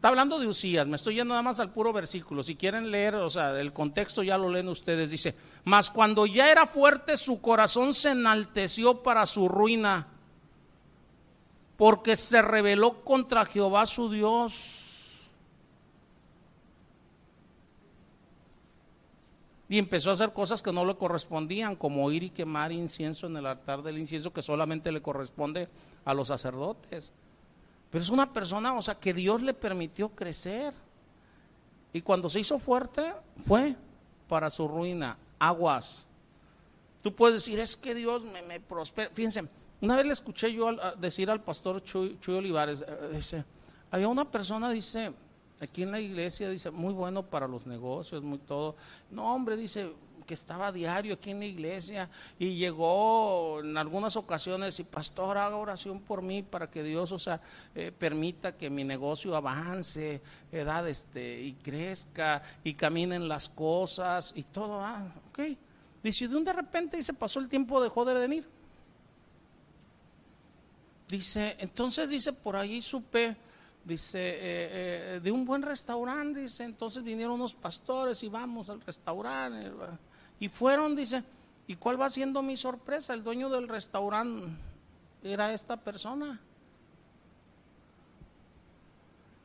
[0.00, 2.42] Está hablando de Usías, me estoy yendo nada más al puro versículo.
[2.42, 5.10] Si quieren leer, o sea, el contexto ya lo leen ustedes.
[5.10, 10.06] Dice, mas cuando ya era fuerte, su corazón se enalteció para su ruina,
[11.76, 14.79] porque se rebeló contra Jehová su Dios.
[19.70, 23.36] Y empezó a hacer cosas que no le correspondían, como ir y quemar incienso en
[23.36, 25.68] el altar del incienso que solamente le corresponde
[26.04, 27.12] a los sacerdotes.
[27.88, 30.74] Pero es una persona, o sea, que Dios le permitió crecer.
[31.92, 33.14] Y cuando se hizo fuerte,
[33.46, 33.76] fue
[34.28, 35.16] para su ruina.
[35.38, 36.04] Aguas.
[37.00, 39.10] Tú puedes decir, es que Dios me, me prospera.
[39.14, 39.44] Fíjense,
[39.80, 43.44] una vez le escuché yo decir al pastor Chuy, Olivares, eh, dice,
[43.92, 45.12] había una persona, dice,
[45.60, 48.76] aquí en la iglesia, dice, muy bueno para los negocios, muy todo.
[49.10, 49.92] No, hombre, dice,
[50.30, 52.08] que estaba diario aquí en la iglesia
[52.38, 57.18] y llegó en algunas ocasiones y pastor haga oración por mí para que Dios o
[57.18, 57.40] sea
[57.74, 60.20] eh, permita que mi negocio avance
[60.52, 65.40] edad este y crezca y caminen las cosas y todo ah ok.
[66.00, 68.48] Dice de un de repente se pasó el tiempo dejó de venir
[71.08, 73.36] dice entonces dice por ahí supe
[73.84, 78.80] dice, eh, eh, de un buen restaurante, dice, entonces vinieron unos pastores y vamos al
[78.80, 79.70] restaurante.
[80.38, 81.22] Y fueron, dice,
[81.66, 83.14] ¿y cuál va siendo mi sorpresa?
[83.14, 84.48] El dueño del restaurante
[85.22, 86.40] era esta persona.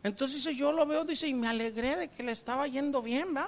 [0.03, 3.35] Entonces dice, yo lo veo, dice, y me alegré de que le estaba yendo bien,
[3.35, 3.47] ¿va?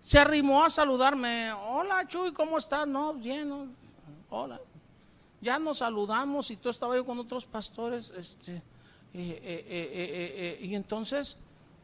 [0.00, 2.86] Se arrimó a saludarme, hola Chuy, ¿cómo estás?
[2.86, 3.76] No, bien,
[4.30, 4.60] hola.
[5.40, 8.56] Ya nos saludamos y tú estaba yo con otros pastores, este,
[9.14, 11.36] eh, eh, eh, y entonces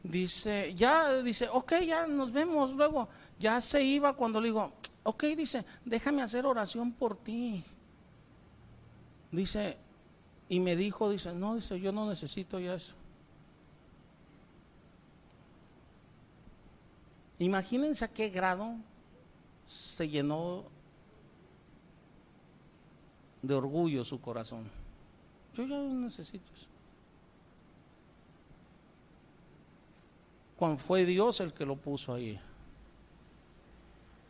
[0.03, 3.09] dice, ya, dice, ok, ya nos vemos luego.
[3.39, 4.73] Ya se iba cuando le digo,
[5.05, 7.63] ok, dice, déjame hacer oración por ti.
[9.31, 9.77] Dice,
[10.49, 12.95] y me dijo, dice, no, dice, yo no necesito ya eso.
[17.39, 18.77] Imagínense a qué grado
[19.67, 20.65] se llenó
[23.47, 24.71] de orgullo su corazón.
[25.55, 26.67] Yo ya no necesito eso.
[30.57, 32.41] Cuando fue Dios el que lo puso ahí.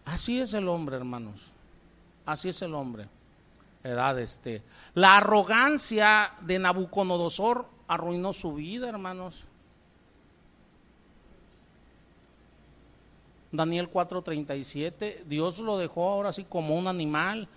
[0.04, 1.40] Así es el hombre, hermanos.
[2.26, 3.08] Así es el hombre.
[3.82, 4.62] Edad este.
[4.94, 9.44] La arrogancia de Nabucodonosor arruinó su vida, hermanos.
[13.52, 17.48] Daniel 4:37, Dios lo dejó ahora así como un animal.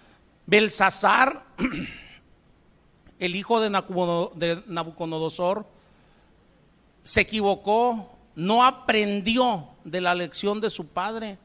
[0.48, 1.43] Belsasar,
[3.20, 5.66] el hijo de Nabucodonosor,
[7.04, 11.38] se equivocó, no aprendió de la lección de su padre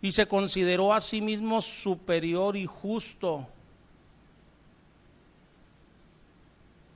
[0.00, 3.46] y se consideró a sí mismo superior y justo.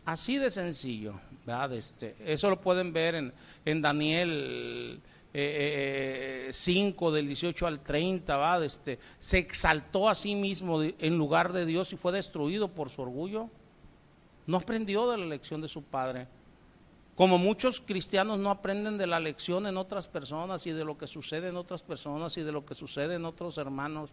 [0.06, 1.74] Así de sencillo, ¿verdad?
[1.74, 3.32] Este, eso lo pueden ver en,
[3.64, 8.64] en Daniel 5 eh, eh, eh, del 18 al 30, ¿verdad?
[8.64, 13.02] Este, se exaltó a sí mismo en lugar de Dios y fue destruido por su
[13.02, 13.48] orgullo.
[14.46, 16.26] No aprendió de la lección de su padre.
[17.14, 21.06] Como muchos cristianos no aprenden de la lección en otras personas y de lo que
[21.06, 24.10] sucede en otras personas y de lo que sucede en otros hermanos.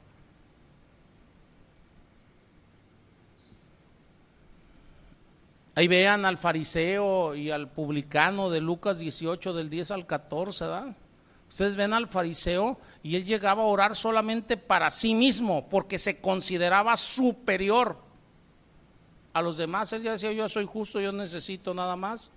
[5.73, 10.95] Ahí vean al fariseo y al publicano de Lucas 18 del 10 al 14, ¿verdad?
[11.49, 16.19] Ustedes ven al fariseo y él llegaba a orar solamente para sí mismo porque se
[16.19, 17.97] consideraba superior
[19.33, 19.93] a los demás.
[19.93, 22.31] Él ya decía, yo soy justo, yo necesito nada más.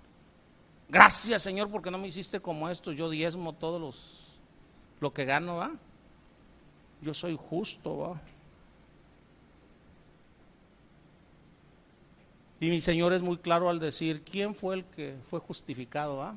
[0.87, 2.91] Gracias, Señor, porque no me hiciste como esto.
[2.91, 4.21] Yo diezmo todos los
[4.99, 5.71] lo que gano, ¿va?
[7.01, 8.21] Yo soy justo, ¿va?
[12.59, 16.35] Y mi Señor es muy claro al decir, ¿quién fue el que fue justificado, ¿va?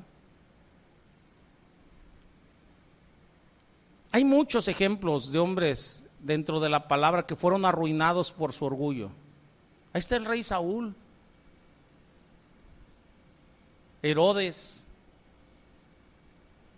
[4.15, 9.09] Hay muchos ejemplos de hombres dentro de la palabra que fueron arruinados por su orgullo.
[9.91, 10.95] Ahí está el rey Saúl.
[14.01, 14.85] Herodes,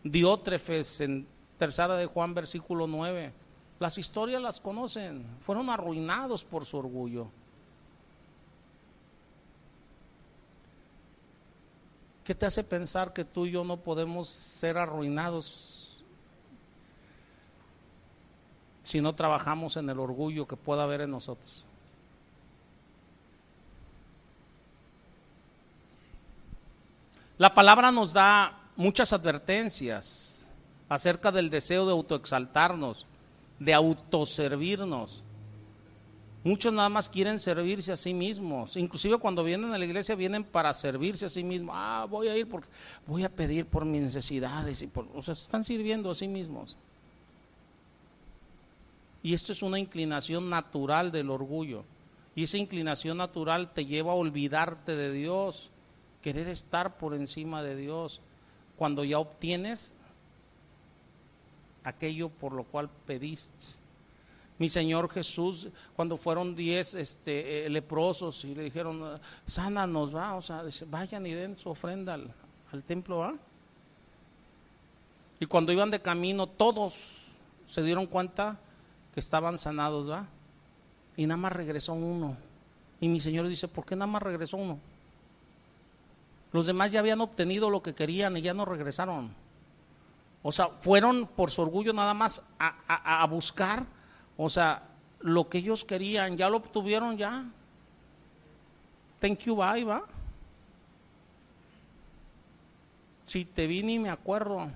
[0.04, 1.28] Diótrefes en
[1.60, 3.32] tercera de Juan versículo 9.
[3.78, 7.28] Las historias las conocen, fueron arruinados por su orgullo.
[12.24, 15.77] ¿Qué te hace pensar que tú y yo no podemos ser arruinados
[18.88, 21.66] si no trabajamos en el orgullo que pueda haber en nosotros?
[27.38, 30.48] La palabra nos da muchas advertencias
[30.88, 33.06] acerca del deseo de autoexaltarnos,
[33.60, 35.22] de autoservirnos.
[36.46, 38.78] Muchos nada más quieren servirse a sí mismos.
[38.78, 41.76] Inclusive cuando vienen a la iglesia vienen para servirse a sí mismos.
[41.78, 42.70] Ah, voy a ir porque
[43.06, 46.30] voy a pedir por mis necesidades y por, o sea, se están sirviendo a sí
[46.30, 46.78] mismos.
[49.28, 51.84] Y esto es una inclinación natural del orgullo.
[52.34, 55.70] Y esa inclinación natural te lleva a olvidarte de Dios,
[56.22, 58.22] querer estar por encima de Dios,
[58.78, 59.96] cuando ya obtienes
[61.84, 63.66] aquello por lo cual pediste.
[64.60, 65.68] Mi Señor Jesús,
[65.98, 71.34] cuando fueron diez este, eh, leprosos y le dijeron, sánanos, va, o sea, vayan y
[71.34, 72.34] den su ofrenda al,
[72.72, 73.36] al templo, va.
[75.42, 77.26] Y cuando iban de camino, todos
[77.68, 78.62] se dieron cuenta
[79.20, 80.26] estaban sanados, va.
[81.16, 82.38] Y nada más regresó uno.
[83.00, 84.80] Y mi Señor dice, ¿por qué nada más regresó uno?
[86.52, 89.32] Los demás ya habían obtenido lo que querían y ya no regresaron.
[90.44, 93.86] O sea, fueron por su orgullo nada más a, a, a buscar
[94.38, 94.84] o sea,
[95.20, 97.44] lo que ellos querían, ya lo obtuvieron ya.
[99.20, 100.04] Thank you, bye, va.
[103.26, 104.70] Si te vi ni me acuerdo.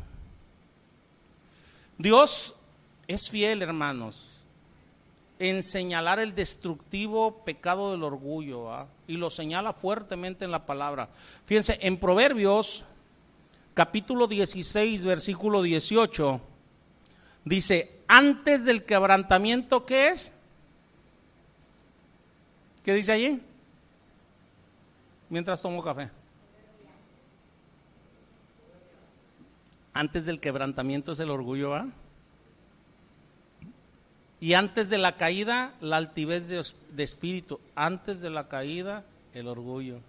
[1.98, 2.56] Dios
[3.12, 4.44] es fiel, hermanos,
[5.40, 8.88] en señalar el destructivo pecado del orgullo, ¿va?
[9.08, 11.10] y lo señala fuertemente en la palabra.
[11.46, 12.84] Fíjense, en Proverbios,
[13.74, 16.40] capítulo 16, versículo 18,
[17.44, 20.34] dice, antes del quebrantamiento, ¿qué es?
[22.84, 23.42] ¿Qué dice allí?
[25.30, 26.10] Mientras tomo café.
[29.94, 31.88] Antes del quebrantamiento es el orgullo, ¿va?
[34.42, 37.60] Y antes de la caída, la altivez de, espíritu.
[37.76, 40.00] Antes de la caída, el orgullo.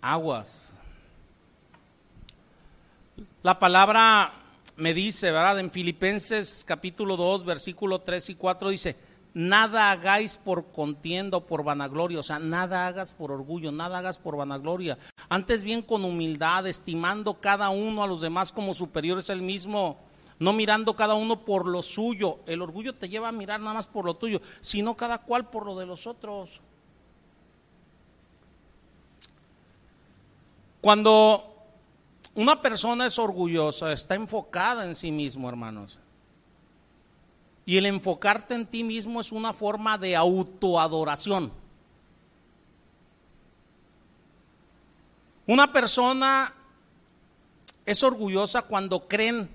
[0.00, 0.74] Aguas.
[3.42, 4.32] La palabra
[4.76, 5.58] me dice, ¿verdad?
[5.58, 8.96] En Filipenses capítulo 2, versículo 3 y 4 dice,
[9.36, 14.16] nada hagáis por contienda o por vanagloria, o sea, nada hagas por orgullo, nada hagas
[14.16, 14.96] por vanagloria.
[15.28, 19.98] Antes bien con humildad, estimando cada uno a los demás como superiores al mismo,
[20.38, 22.38] no mirando cada uno por lo suyo.
[22.46, 25.66] El orgullo te lleva a mirar nada más por lo tuyo, sino cada cual por
[25.66, 26.62] lo de los otros.
[30.80, 31.44] Cuando
[32.34, 35.98] una persona es orgullosa, está enfocada en sí mismo, hermanos.
[37.66, 41.52] Y el enfocarte en ti mismo es una forma de autoadoración.
[45.48, 46.54] Una persona
[47.84, 49.48] es orgullosa cuando creen,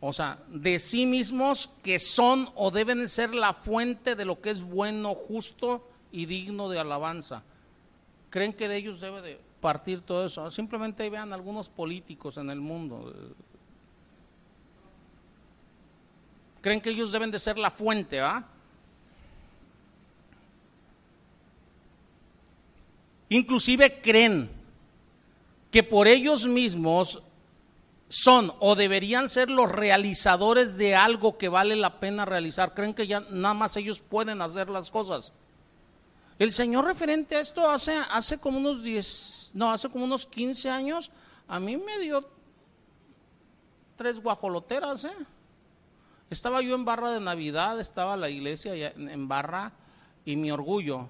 [0.00, 4.50] o sea, de sí mismos que son o deben ser la fuente de lo que
[4.50, 7.42] es bueno, justo y digno de alabanza.
[8.30, 10.50] Creen que de ellos debe de partir todo eso.
[10.50, 13.12] Simplemente vean algunos políticos en el mundo.
[16.62, 18.44] Creen que ellos deben de ser la fuente, ¿va?
[23.28, 24.50] Inclusive creen
[25.70, 27.22] que por ellos mismos
[28.08, 32.74] son o deberían ser los realizadores de algo que vale la pena realizar.
[32.74, 35.32] Creen que ya nada más ellos pueden hacer las cosas.
[36.38, 40.70] El Señor referente a esto hace, hace como unos 10, no, hace como unos 15
[40.70, 41.10] años,
[41.48, 42.28] a mí me dio
[43.96, 45.16] tres guajoloteras, ¿eh?
[46.32, 49.72] Estaba yo en barra de Navidad, estaba la iglesia en barra
[50.24, 51.08] y mi orgullo,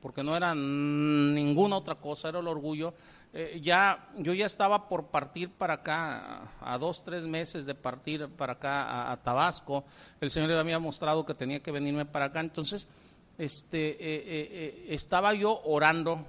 [0.00, 2.94] porque no era ninguna otra cosa, era el orgullo.
[3.34, 8.28] Eh, ya, yo ya estaba por partir para acá, a dos, tres meses de partir
[8.28, 9.84] para acá a, Tabasco.
[10.22, 12.40] El Señor le había mostrado que tenía que venirme para acá.
[12.40, 12.88] Entonces,
[13.36, 16.24] este, eh, eh, estaba yo orando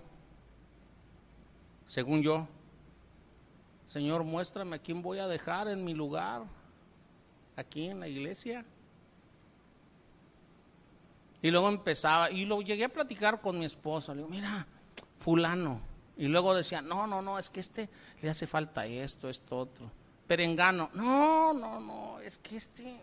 [1.85, 2.45] según yo,
[3.85, 6.43] Señor, muéstrame a quién voy a dejar en mi lugar,
[7.55, 8.65] aquí en la iglesia.
[11.41, 14.65] Y luego empezaba, y lo llegué a platicar con mi esposa, le digo, mira,
[15.19, 15.81] fulano.
[16.15, 17.89] Y luego decía, no, no, no, es que este
[18.21, 19.91] le hace falta esto, esto, otro.
[20.27, 22.95] Perengano, no, no, no, es que este,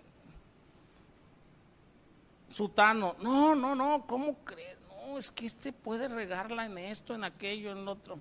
[2.51, 4.77] Sutano, no, no, no, ¿cómo crees?
[4.89, 8.19] No, es que este puede regarla en esto, en aquello, en lo otro.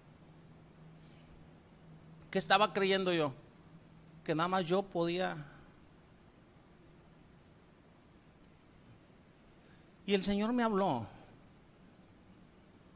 [2.30, 3.34] ¿Qué estaba creyendo yo?
[4.24, 5.36] Que nada más yo podía.
[10.10, 11.06] Y el Señor me habló.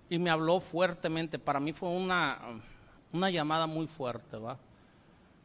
[0.09, 1.37] Y me habló fuertemente.
[1.37, 2.39] Para mí fue una,
[3.11, 4.57] una llamada muy fuerte, ¿va?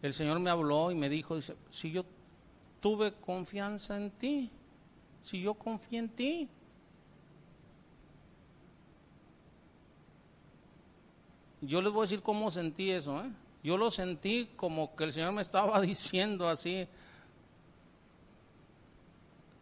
[0.01, 2.07] El Señor me habló y me dijo, dice, si yo
[2.81, 4.51] tuve confianza en ti,
[5.21, 6.49] si yo confié en ti,
[11.61, 13.21] yo les voy a decir cómo sentí eso.
[13.21, 13.31] ¿eh?
[13.63, 16.89] Yo lo sentí como que el Señor me estaba diciendo así,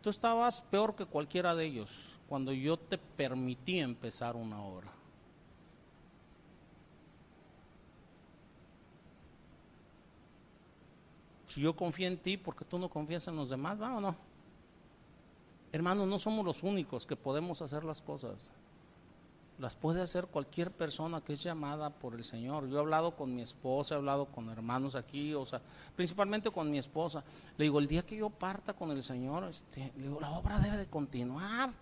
[0.07, 1.91] tú estabas peor que cualquiera de ellos
[2.29, 4.87] cuando yo te permití empezar una obra.
[11.47, 13.83] Si yo confío en ti, porque tú no confías en los demás?
[13.83, 14.15] ¿Va o no?
[15.73, 18.53] Hermanos, no somos los únicos que podemos hacer las cosas
[19.59, 22.69] las puede hacer cualquier persona que es llamada por el Señor.
[22.69, 25.63] Yo he hablado con mi esposa, he hablado con hermanos aquí, o sea,
[25.95, 27.25] principalmente con mi esposa.
[27.57, 30.87] Le digo, el día que yo parta con el Señor, este, la obra debe de
[30.87, 31.73] continuar.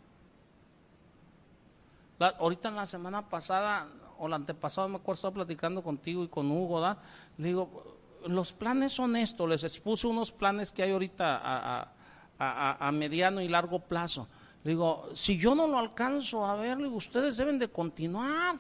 [2.18, 3.88] ahorita en la semana pasada,
[4.18, 6.98] o la antepasada, me acuerdo, estaba platicando contigo y con Hugo, ¿da?
[7.38, 11.90] Le digo, los planes son estos, les expuse unos planes que hay ahorita
[12.38, 14.28] a mediano y largo plazo.
[14.64, 18.58] Le digo, si yo no lo alcanzo a ver, ustedes deben de continuar.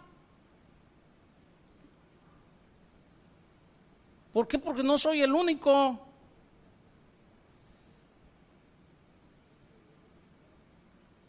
[4.34, 4.58] ¿Por qué?
[4.58, 5.98] Porque no soy el único.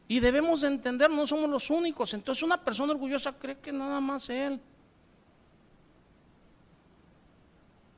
[0.10, 2.14] Y debemos de entender, no somos los únicos.
[2.14, 4.60] Entonces una persona orgullosa cree que nada más él.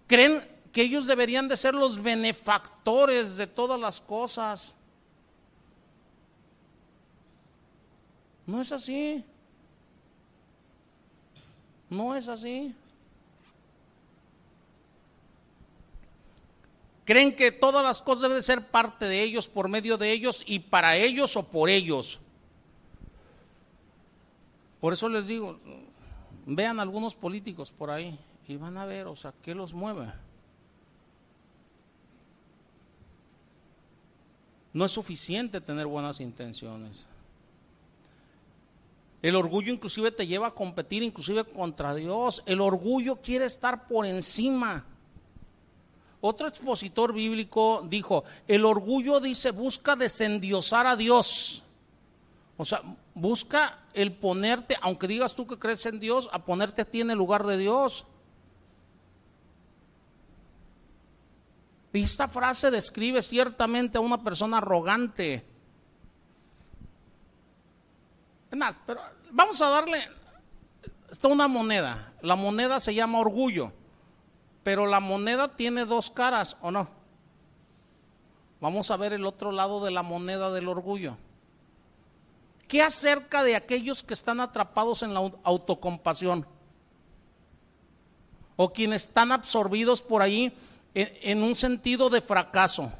[0.05, 4.76] Creen que ellos deberían de ser los benefactores de todas las cosas.
[8.47, 9.23] No es así.
[11.89, 12.73] No es así.
[17.05, 20.59] Creen que todas las cosas deben ser parte de ellos, por medio de ellos y
[20.59, 22.19] para ellos o por ellos.
[24.81, 25.57] Por eso les digo,
[26.45, 28.17] vean algunos políticos por ahí
[28.47, 30.11] y van a ver, o sea, ¿qué los mueve?
[34.73, 37.07] No es suficiente tener buenas intenciones.
[39.21, 42.43] El orgullo inclusive te lleva a competir inclusive contra Dios.
[42.45, 44.85] El orgullo quiere estar por encima.
[46.21, 51.63] Otro expositor bíblico dijo, el orgullo dice busca desendiosar a Dios.
[52.57, 52.81] O sea,
[53.13, 57.11] busca el ponerte, aunque digas tú que crees en Dios, a ponerte a ti en
[57.11, 58.05] el lugar de Dios.
[61.93, 65.43] Y esta frase describe ciertamente a una persona arrogante
[68.46, 68.46] es
[68.85, 69.01] pero
[69.31, 70.07] vamos a darle
[71.09, 72.13] esto una moneda.
[72.21, 73.71] La moneda se llama orgullo,
[74.63, 76.89] pero la moneda tiene dos caras, ¿o no?
[78.59, 81.17] Vamos a ver el otro lado de la moneda del orgullo.
[82.67, 86.45] ¿Qué acerca de aquellos que están atrapados en la autocompasión?
[88.55, 90.53] O quienes están absorbidos por ahí
[90.93, 92.91] en, un sentido de fracaso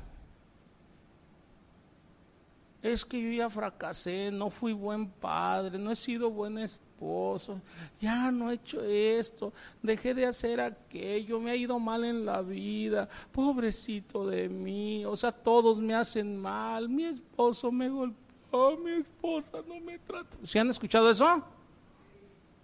[2.87, 7.61] es que yo ya fracasé, no fui buen padre, no he sido buen esposo,
[7.99, 12.41] ya no he hecho esto, dejé de hacer aquello, me ha ido mal en la
[12.41, 18.91] vida, pobrecito de mí, o sea, todos me hacen mal, mi esposo me golpeó, mi
[18.91, 20.37] esposa no me trata.
[20.43, 21.43] ¿Se han escuchado eso?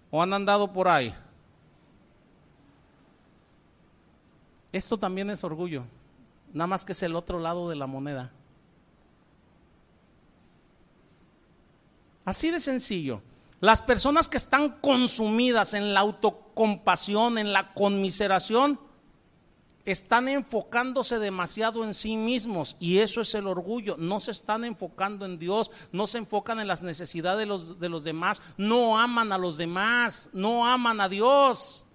[0.09, 1.13] ¿O han andado por ahí?
[4.71, 5.83] Esto también es orgullo,
[6.53, 8.31] nada más que es el otro lado de la moneda.
[12.25, 13.21] Así de sencillo.
[13.59, 18.79] Las personas que están consumidas en la autocompasión, en la conmiseración,
[19.85, 23.95] están enfocándose demasiado en sí mismos y eso es el orgullo.
[23.97, 27.89] No se están enfocando en Dios, no se enfocan en las necesidades de los, de
[27.89, 31.85] los demás, no aman a los demás, no aman a Dios.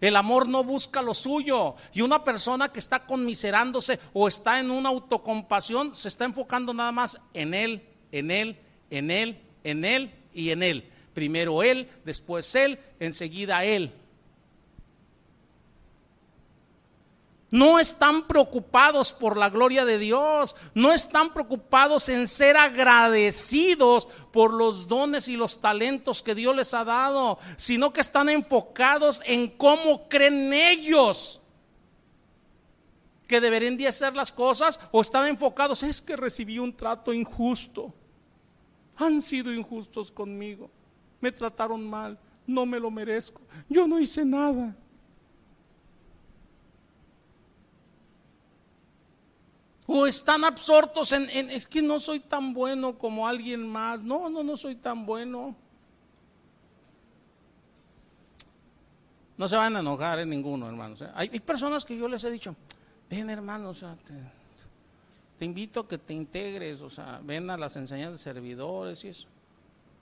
[0.00, 1.76] El amor no busca lo suyo.
[1.92, 6.92] Y una persona que está conmiserándose o está en una autocompasión se está enfocando nada
[6.92, 8.56] más en él, en él,
[8.90, 10.84] en él, en él y en él.
[11.14, 13.92] Primero él, después él, enseguida él.
[17.50, 24.54] No están preocupados por la gloria de Dios, no están preocupados en ser agradecidos por
[24.54, 29.48] los dones y los talentos que Dios les ha dado, sino que están enfocados en
[29.48, 31.42] cómo creen ellos
[33.26, 37.92] que deberían de hacer las cosas o están enfocados, es que recibí un trato injusto
[38.96, 40.70] han sido injustos conmigo,
[41.20, 44.76] me trataron mal, no me lo merezco, yo no hice nada.
[49.86, 54.02] O están absortos en, es que no soy tan bueno como alguien más.
[54.02, 55.54] No, no, no soy tan bueno.
[59.36, 61.02] No se van a enojar en ninguno, hermanos.
[61.02, 61.10] ¿eh?
[61.14, 62.54] Hay, personas que yo les he dicho,
[63.10, 64.14] ven hermanos, te
[65.40, 69.28] invito a que te integres, o sea, ven a las enseñanzas de servidores y eso.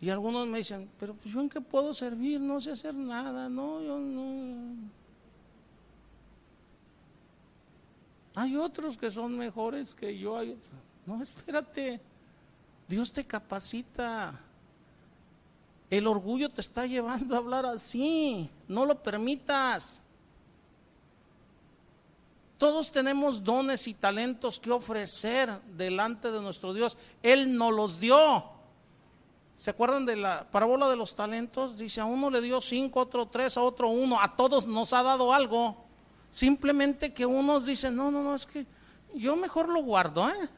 [0.01, 3.49] Y algunos me dicen, pero pues yo en qué puedo servir, no sé hacer nada,
[3.49, 4.91] no, yo no.
[8.35, 10.39] Hay otros que son mejores que yo.
[10.39, 10.57] Hay
[11.05, 12.01] No, espérate.
[12.89, 14.39] Dios te capacita.
[15.91, 18.49] El orgullo te está llevando a hablar así.
[18.69, 20.05] No lo permitas.
[22.61, 26.99] Todos tenemos dones y talentos que ofrecer delante de nuestro Dios.
[27.23, 28.45] Él nos los dio.
[29.57, 31.79] ¿Se acuerdan de la parábola de los talentos?
[31.79, 34.21] Dice, a uno le dio cinco, a otro tres, a otro uno.
[34.21, 35.75] A todos nos ha dado algo.
[36.29, 38.67] Simplemente que unos dicen, no, no, no, es que
[39.15, 40.51] yo mejor lo guardo, ¿eh?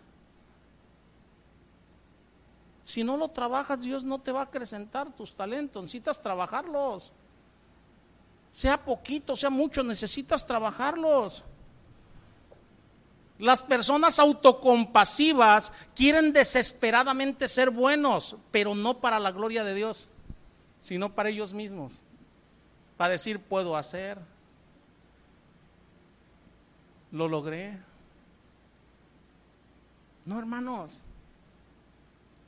[2.82, 5.80] Si no lo trabajas, Dios no te va a acrecentar tus talentos.
[5.80, 7.12] Necesitas trabajarlos.
[8.50, 11.44] Sea poquito, sea mucho, necesitas trabajarlos.
[13.42, 20.10] Las personas autocompasivas quieren desesperadamente ser buenos, pero no para la gloria de Dios,
[20.78, 22.04] sino para ellos mismos.
[22.96, 24.16] Para decir, puedo hacer,
[27.10, 27.80] lo logré.
[30.24, 31.00] No, hermanos.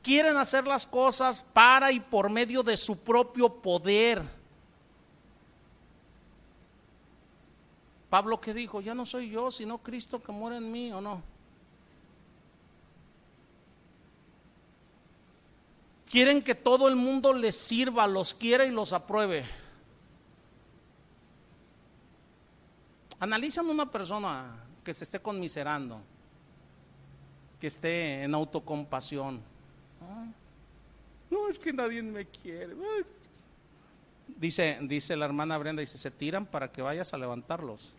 [0.01, 4.23] Quieren hacer las cosas para y por medio de su propio poder
[8.15, 11.21] Pablo que dijo, ya no soy yo, sino Cristo que muere en mí, ¿o no?
[16.09, 19.45] Quieren que todo el mundo les sirva, los quiera y los apruebe.
[23.19, 26.01] Analizan una persona que se esté conmiserando,
[27.61, 29.43] que esté en autocompasión.
[31.31, 32.77] No, es que nadie me quiere.
[34.29, 37.93] Dice, dice la hermana Brenda, dice, se tiran para que vayas a levantarlos.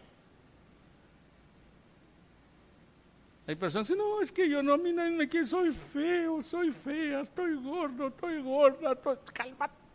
[3.47, 5.71] Hay personas que dicen, no, es que yo no, a mí nadie me quiere, soy
[5.71, 9.17] feo, soy fea, estoy gordo, estoy gorda, estoy...
[9.31, 9.85] cálmate.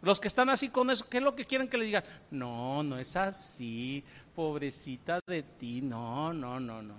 [0.00, 2.04] Los que están así con eso, ¿qué es lo que quieren que le digan?
[2.30, 4.02] No, no es así,
[4.34, 6.94] pobrecita de ti, no, no, no, no.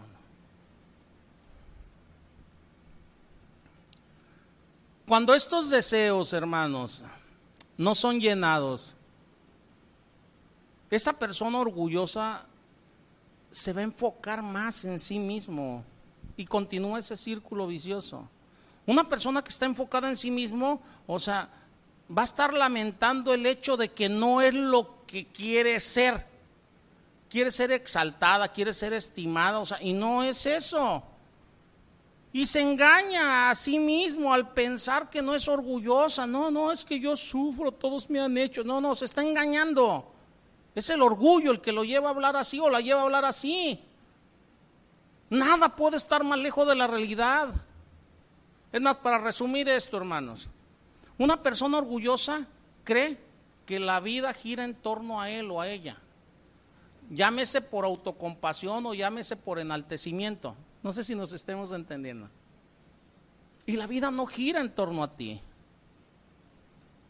[5.08, 7.04] Cuando estos deseos, hermanos,
[7.80, 8.94] no son llenados,
[10.92, 12.46] esa persona orgullosa
[13.52, 15.86] se va a enfocar más en sí mismo
[16.36, 18.28] y continúa ese círculo vicioso.
[18.86, 21.48] Una persona que está enfocada en sí mismo, o sea,
[22.16, 26.28] va a estar lamentando el hecho de que no es lo que quiere ser.
[27.30, 31.02] Quiere ser exaltada, quiere ser estimada, o sea, y no es eso.
[32.32, 36.28] Y se engaña a sí mismo al pensar que no es orgullosa.
[36.28, 38.64] No, no, es que yo sufro, todos me han hecho.
[38.64, 40.14] No, no, se está engañando.
[40.76, 43.26] Es el orgullo el que lo lleva a hablar así o la lleva a hablar
[43.26, 43.84] así.
[45.30, 47.54] Nada puede estar más lejos de la realidad.
[48.72, 50.48] Es más, para resumir esto, hermanos,
[51.18, 52.46] una persona orgullosa
[52.84, 53.18] cree
[53.66, 55.98] que la vida gira en torno a él o a ella.
[57.10, 60.56] Llámese por autocompasión o llámese por enaltecimiento.
[60.82, 62.30] No sé si nos estemos entendiendo.
[63.66, 65.42] Y la vida no gira en torno a ti.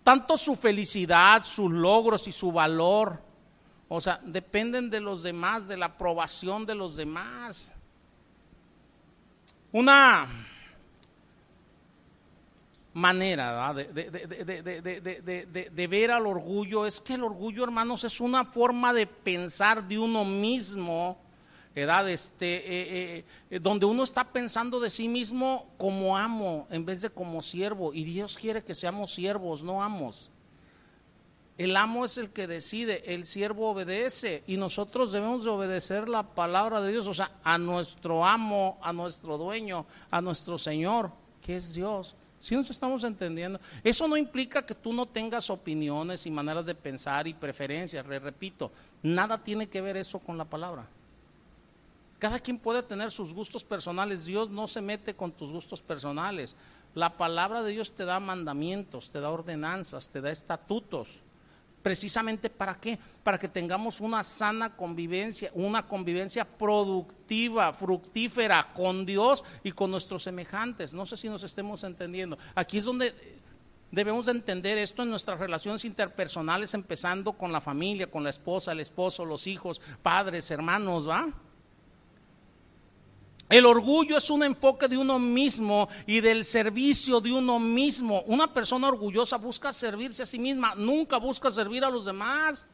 [0.03, 3.21] Tanto su felicidad, sus logros y su valor,
[3.87, 7.71] o sea, dependen de los demás, de la aprobación de los demás.
[9.71, 10.27] Una
[12.93, 19.87] manera de, ver al orgullo es que el orgullo, hermanos, es una forma de pensar
[19.87, 21.17] de uno mismo
[21.75, 22.63] edad, este, eh,
[23.17, 27.41] eh, eh, donde uno está pensando de sí mismo como amo en vez de como
[27.41, 27.93] siervo.
[27.93, 30.31] Y Dios quiere que seamos siervos, no amos.
[31.57, 36.23] El amo es el que decide, el siervo obedece y nosotros debemos de obedecer la
[36.23, 41.57] palabra de Dios, o sea, a nuestro amo, a nuestro dueño, a nuestro Señor, que
[41.57, 42.15] es Dios.
[42.39, 46.75] Si nos estamos entendiendo, eso no implica que tú no tengas opiniones y maneras de
[46.75, 48.71] pensar y preferencias, repito,
[49.03, 50.87] nada tiene que ver eso con la palabra.
[52.19, 54.25] Cada quien puede tener sus gustos personales.
[54.25, 56.55] Dios no se mete con tus gustos personales.
[56.93, 61.07] La palabra de Dios te da mandamientos, te da ordenanzas, te da estatutos.
[61.81, 62.99] Precisamente para qué?
[63.23, 70.23] Para que tengamos una sana convivencia, una convivencia productiva, fructífera con Dios y con nuestros
[70.23, 70.93] semejantes.
[70.93, 72.37] No sé si nos estemos entendiendo.
[72.53, 73.39] Aquí es donde
[73.91, 78.73] debemos de entender esto en nuestras relaciones interpersonales, empezando con la familia, con la esposa,
[78.73, 81.33] el esposo, los hijos, padres, hermanos, ¿va?
[83.49, 88.21] El orgullo es un enfoque de uno mismo y del servicio de uno mismo.
[88.27, 92.65] Una persona orgullosa busca servirse a sí misma, nunca busca servir a los demás.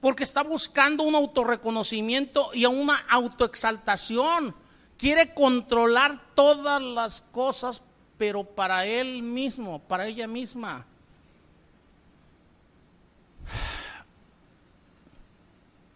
[0.00, 4.54] porque está buscando un autorreconocimiento y una autoexaltación.
[4.98, 7.80] Quiere controlar todas las cosas,
[8.18, 10.84] pero para él mismo, para ella misma.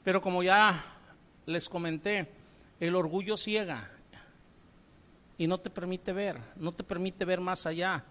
[0.02, 0.82] Pero como ya
[1.44, 2.37] les comenté,
[2.80, 3.90] el orgullo ciega
[5.36, 8.04] y no te permite ver, no te permite ver más allá.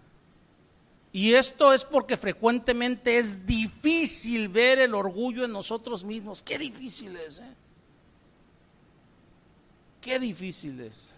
[1.12, 6.42] Y esto es porque frecuentemente es difícil ver el orgullo en nosotros mismos.
[6.42, 7.54] Qué difícil es, ¿eh?
[10.00, 11.14] Qué difícil es.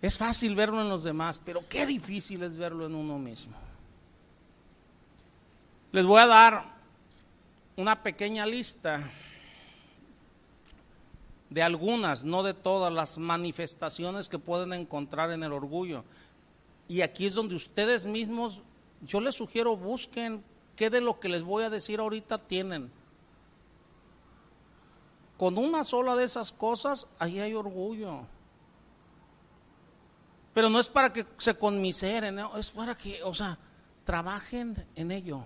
[0.00, 3.56] Es fácil verlo en los demás, pero qué difícil es verlo en uno mismo.
[5.90, 6.77] Les voy a dar
[7.78, 9.08] una pequeña lista
[11.48, 16.02] de algunas, no de todas las manifestaciones que pueden encontrar en el orgullo.
[16.88, 18.62] Y aquí es donde ustedes mismos,
[19.02, 20.42] yo les sugiero, busquen
[20.74, 22.90] qué de lo que les voy a decir ahorita tienen.
[25.36, 28.22] Con una sola de esas cosas, ahí hay orgullo.
[30.52, 33.56] Pero no es para que se conmiseren, es para que, o sea,
[34.04, 35.44] trabajen en ello.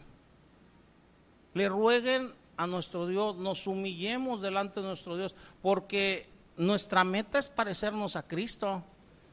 [1.54, 7.48] Le rueguen a nuestro Dios, nos humillemos delante de nuestro Dios, porque nuestra meta es
[7.48, 8.82] parecernos a Cristo.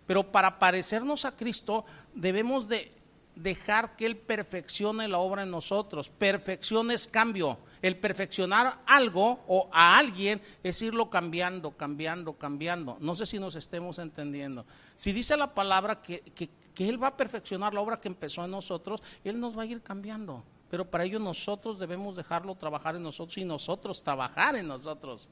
[0.07, 1.85] Pero para parecernos a Cristo
[2.15, 2.91] debemos de
[3.35, 6.09] dejar que Él perfeccione la obra en nosotros.
[6.09, 7.57] Perfección es cambio.
[7.81, 12.97] El perfeccionar algo o a alguien es irlo cambiando, cambiando, cambiando.
[12.99, 14.65] No sé si nos estemos entendiendo.
[14.95, 18.43] Si dice la palabra que, que, que Él va a perfeccionar la obra que empezó
[18.43, 20.43] en nosotros, Él nos va a ir cambiando.
[20.69, 25.27] Pero para ello nosotros debemos dejarlo trabajar en nosotros y nosotros trabajar en nosotros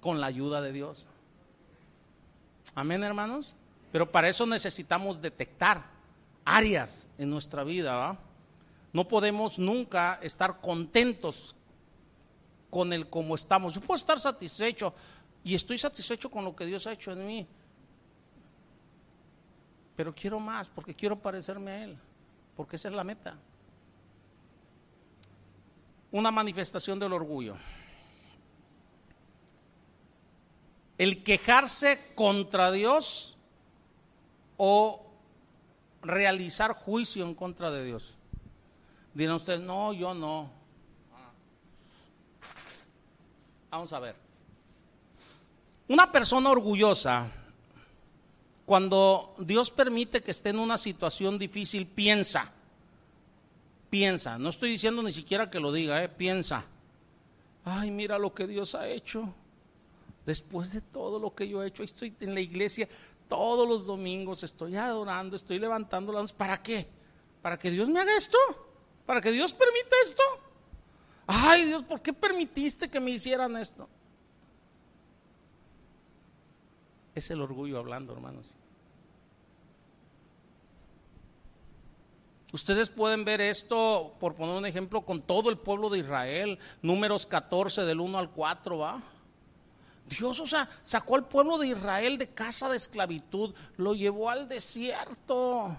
[0.00, 1.06] con la ayuda de Dios.
[2.74, 3.54] Amén, hermanos.
[3.92, 5.84] Pero para eso necesitamos detectar
[6.44, 8.18] áreas en nuestra vida.
[8.92, 11.54] No podemos nunca estar contentos
[12.70, 13.74] con el como estamos.
[13.74, 14.94] Yo puedo estar satisfecho
[15.44, 17.46] y estoy satisfecho con lo que Dios ha hecho en mí.
[19.94, 21.98] Pero quiero más porque quiero parecerme a Él,
[22.56, 23.36] porque esa es la meta
[26.14, 27.56] una manifestación del orgullo.
[30.96, 33.36] El quejarse contra Dios
[34.56, 35.10] o
[36.02, 38.14] realizar juicio en contra de Dios.
[39.12, 40.52] Dirán ustedes, no, yo no.
[43.72, 44.14] Vamos a ver.
[45.88, 47.26] Una persona orgullosa,
[48.64, 52.52] cuando Dios permite que esté en una situación difícil, piensa,
[53.94, 56.64] piensa, no estoy diciendo ni siquiera que lo diga, eh, piensa,
[57.64, 59.32] ay, mira lo que Dios ha hecho.
[60.26, 62.88] Después de todo lo que yo he hecho, estoy en la iglesia
[63.28, 66.32] todos los domingos, estoy adorando, estoy levantando las manos.
[66.32, 66.88] ¿Para qué?
[67.40, 68.36] ¿Para que Dios me haga esto?
[69.06, 70.22] ¿Para que Dios permita esto?
[71.28, 73.88] Ay, Dios, ¿por qué permitiste que me hicieran esto?
[77.14, 78.56] Es el orgullo hablando, hermanos.
[82.54, 87.26] Ustedes pueden ver esto, por poner un ejemplo, con todo el pueblo de Israel, números
[87.26, 89.02] 14 del 1 al 4, ¿va?
[90.08, 94.48] Dios, o sea, sacó al pueblo de Israel de casa de esclavitud, lo llevó al
[94.48, 95.76] desierto.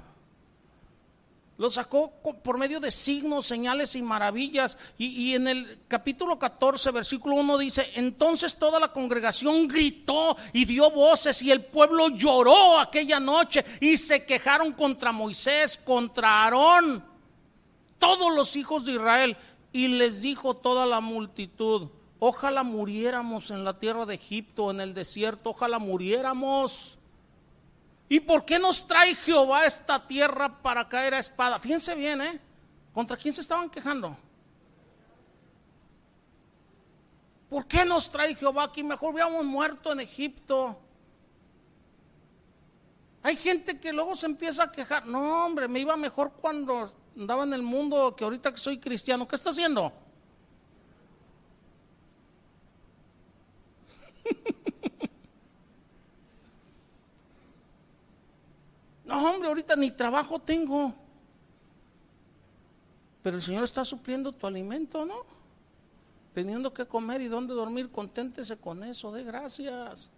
[1.58, 2.12] Lo sacó
[2.44, 4.78] por medio de signos, señales y maravillas.
[4.98, 10.92] Y, en el capítulo 14, versículo 1 dice, entonces toda la congregación gritó y dio
[10.92, 17.06] voces y el pueblo lloró aquella noche y se quejaron contra Moisés, contra Aarón,
[18.00, 19.38] todos los hijos de Israel.
[19.72, 24.94] Y les dijo toda la multitud, ojalá muriéramos en la tierra de Egipto, en el
[24.94, 26.95] desierto, ojalá muriéramos.
[28.08, 31.60] ¿Y por qué nos trae Jehová esta tierra para caer a espada?
[31.60, 32.40] Fíjense bien, ¿eh?
[32.94, 34.16] ¿Contra quién se estaban quejando?
[37.50, 38.84] ¿Por qué nos trae Jehová aquí?
[38.84, 40.80] Mejor hubiéramos muerto en Egipto.
[43.24, 45.08] Hay gente que luego se empieza a quejar.
[45.08, 49.28] No, hombre, me iba mejor cuando andaba en el mundo que ahorita que soy cristiano.
[49.28, 49.92] ¿Qué está haciendo?
[59.16, 60.94] No, hombre, ahorita ni trabajo tengo.
[63.24, 65.24] Pero el Señor está supliendo tu alimento, ¿no?
[66.34, 70.12] Teniendo que comer y dónde dormir, conténtese con eso, de gracias.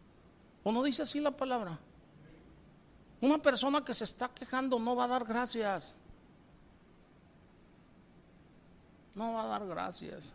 [0.63, 1.79] ¿O no dice así la palabra?
[3.21, 5.95] Una persona que se está quejando no va a dar gracias.
[9.13, 10.33] No va a dar gracias.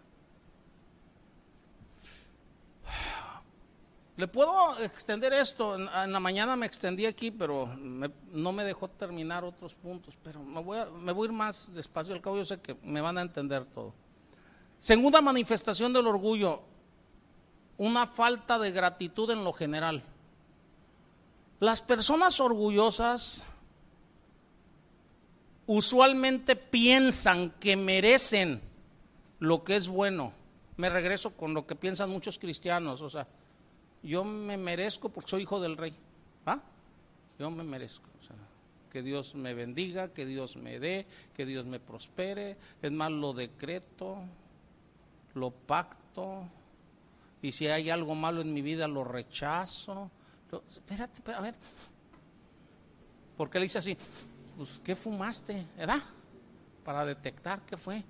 [4.16, 5.74] Le puedo extender esto.
[5.74, 10.16] En, la mañana me extendí aquí, pero no me dejó terminar otros puntos.
[10.22, 12.14] Pero me voy, a, me voy a ir más despacio.
[12.14, 13.94] Al cabo yo sé que me van a entender todo.
[14.78, 16.60] Segunda manifestación del orgullo,
[17.78, 20.02] una falta de gratitud en lo general.
[21.60, 23.44] Las personas orgullosas
[25.66, 28.60] usualmente piensan que merecen
[29.38, 30.32] lo que es bueno.
[30.76, 33.26] Me regreso con lo que piensan muchos cristianos, o sea,
[34.02, 35.94] yo me merezco porque soy hijo del rey.
[36.46, 36.60] ¿Ah?
[37.38, 38.08] Yo me merezco.
[38.90, 42.58] que Dios me bendiga, que Dios me dé, que Dios me prospere.
[42.82, 44.18] Es más, lo decreto,
[45.34, 46.46] lo pacto.
[47.40, 50.10] Y si hay algo malo en mi vida, lo rechazo.
[50.68, 51.54] espérate, espérate, a ver.
[53.36, 53.96] ¿Por qué le hice así?
[54.56, 55.66] Pues, ¿qué fumaste?
[55.76, 56.02] ¿Verdad?
[56.84, 58.04] Para detectar qué fue.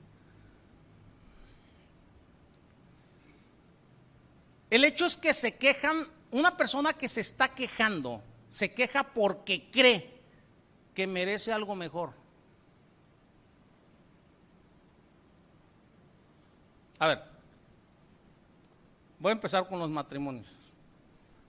[4.73, 9.71] El hecho es que se quejan, una persona que se está quejando, se queja porque
[9.71, 10.19] cree
[10.95, 12.15] que merece algo mejor.
[16.99, 17.23] A ver,
[19.19, 20.47] voy a empezar con los matrimonios.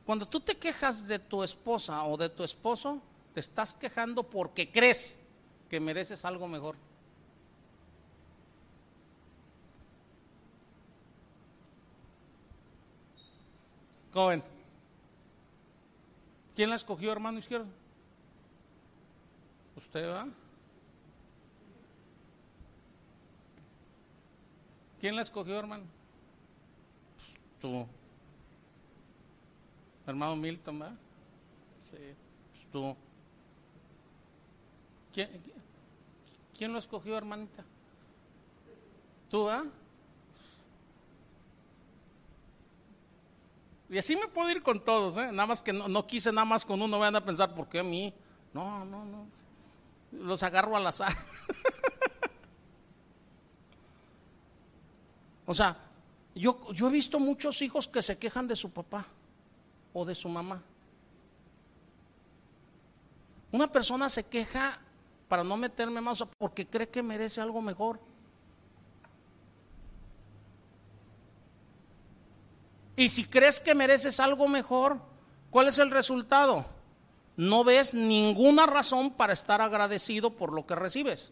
[0.05, 3.01] Cuando tú te quejas de tu esposa o de tu esposo,
[3.33, 5.21] te estás quejando porque crees
[5.69, 6.75] que mereces algo mejor.
[14.14, 14.30] ¿Cómo
[16.56, 17.65] ¿Quién la escogió, hermano izquierdo?
[19.76, 20.27] ¿Usted va?
[24.99, 25.84] ¿Quién la escogió, hermano?
[27.15, 27.88] Pues, tú.
[30.06, 30.91] Hermano Milton, ¿va?
[31.80, 31.98] Sí,
[32.53, 32.95] pues tú.
[35.11, 35.30] ¿Quién,
[36.56, 37.65] ¿Quién lo escogió, hermanita?
[39.31, 39.64] ¿Tú, ah?
[43.94, 45.32] Y así me puedo ir con todos, ¿eh?
[45.32, 47.84] Nada más que no, quise nada más con uno, vayan a pensar, ¿por qué a
[47.84, 48.11] mí?
[48.52, 49.28] No, no, no.
[50.11, 51.15] Los agarro al azar.
[55.45, 55.78] o sea,
[56.34, 59.06] yo, yo he visto muchos hijos que se quejan de su papá
[59.94, 60.64] o de su mamá.
[63.52, 64.80] Una persona se queja
[65.28, 67.99] para no meterme más, porque cree que merece algo mejor.
[72.95, 74.99] Y si crees que mereces algo mejor,
[75.49, 76.65] ¿cuál es el resultado?
[77.36, 81.32] No ves ninguna razón para estar agradecido por lo que recibes.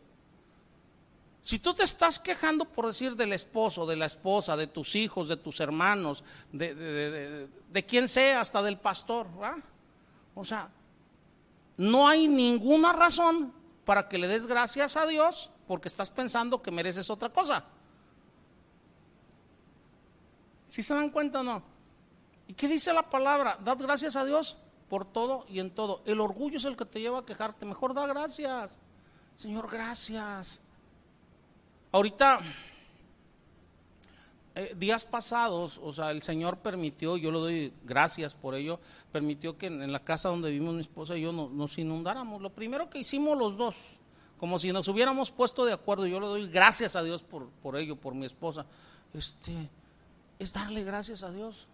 [1.41, 5.27] Si tú te estás quejando por decir del esposo, de la esposa, de tus hijos,
[5.27, 7.49] de tus hermanos, de,
[7.87, 9.27] quien sea, hasta del pastor,
[10.35, 10.69] o sea,
[11.77, 13.53] no hay ninguna razón
[13.85, 17.65] para que le des gracias a Dios porque estás pensando que mereces otra cosa.
[20.71, 21.61] ¿Sí se dan cuenta o no?
[22.47, 23.57] ¿Y qué dice la palabra?
[23.61, 24.57] Dad gracias a Dios
[24.87, 26.01] por todo y en todo.
[26.05, 27.65] El orgullo es el que te lleva a quejarte.
[27.65, 28.79] Mejor da gracias.
[29.35, 30.61] Señor, gracias.
[31.91, 32.39] Ahorita,
[34.55, 38.79] eh, días pasados, o sea, el Señor permitió, yo le doy gracias por ello,
[39.11, 42.41] permitió que en, la casa donde vivimos mi esposa y yo nos inundáramos.
[42.41, 43.75] Lo primero que hicimos los dos,
[44.39, 47.75] como si nos hubiéramos puesto de acuerdo, yo le doy gracias a Dios por, por
[47.75, 48.65] ello, por mi esposa.
[49.13, 49.69] Este,
[50.41, 51.67] es darle gracias a Dios.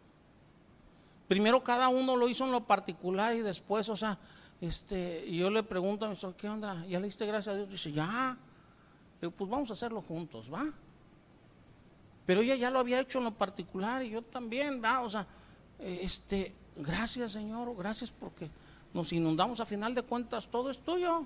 [1.29, 4.17] Primero cada uno lo hizo en lo particular y después, o sea,
[4.59, 6.85] este, yo le pregunto a mi esposa, ¿qué onda?
[6.85, 7.69] ¿Ya le diste gracias a Dios?
[7.69, 8.37] Dice, ya.
[9.21, 10.65] Le digo, pues vamos a hacerlo juntos, ¿va?
[12.25, 14.99] Pero ella ya lo había hecho en lo particular y yo también, ¿va?
[14.99, 15.25] O sea,
[15.79, 18.49] este, gracias Señor, gracias porque
[18.93, 21.25] nos inundamos, a final de cuentas todo es tuyo.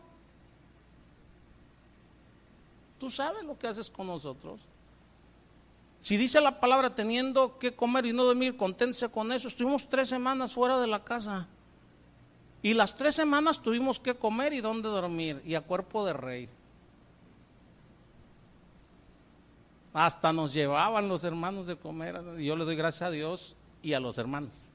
[2.99, 4.61] Tú sabes lo que haces con nosotros.
[6.01, 9.47] Si dice la palabra teniendo que comer y no dormir, conténtese con eso.
[9.47, 11.47] Estuvimos tres semanas fuera de la casa.
[12.63, 15.43] Y las tres semanas tuvimos que comer y dónde dormir.
[15.45, 16.49] Y a cuerpo de rey.
[19.93, 22.19] Hasta nos llevaban los hermanos de comer.
[22.39, 24.69] Yo le doy gracias a Dios y a los hermanos.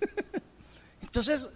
[1.02, 1.50] Entonces,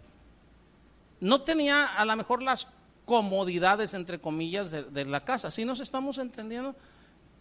[1.21, 2.69] no tenía a lo mejor las
[3.05, 5.51] comodidades, entre comillas, de, de la casa.
[5.51, 6.75] Si nos estamos entendiendo?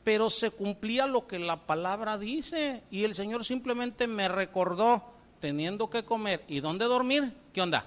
[0.04, 5.04] Pero se cumplía lo que la palabra dice y el Señor simplemente me recordó
[5.40, 7.86] teniendo que comer y dónde dormir, ¿qué onda?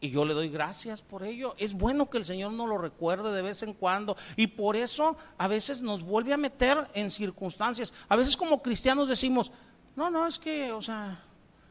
[0.00, 1.54] Y yo le doy gracias por ello.
[1.58, 4.16] Es bueno que el Señor nos lo recuerde de vez en cuando.
[4.34, 7.94] Y por eso a veces nos vuelve a meter en circunstancias.
[8.08, 9.52] A veces como cristianos decimos,
[9.94, 11.22] no, no, es que, o sea,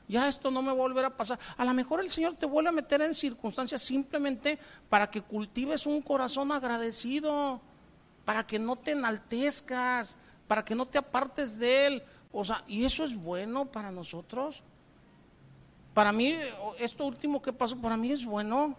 [0.08, 1.40] ya esto no me volverá a pasar.
[1.58, 5.86] A lo mejor el Señor te vuelve a meter en circunstancias simplemente para que cultives
[5.86, 7.60] un corazón agradecido
[8.26, 10.18] para que no te enaltezcas,
[10.48, 12.04] para que no te apartes de Él,
[12.34, 14.64] O sea, ¿y eso es bueno para nosotros?
[15.94, 16.38] Para mí,
[16.80, 18.78] esto último que pasó, para mí es bueno.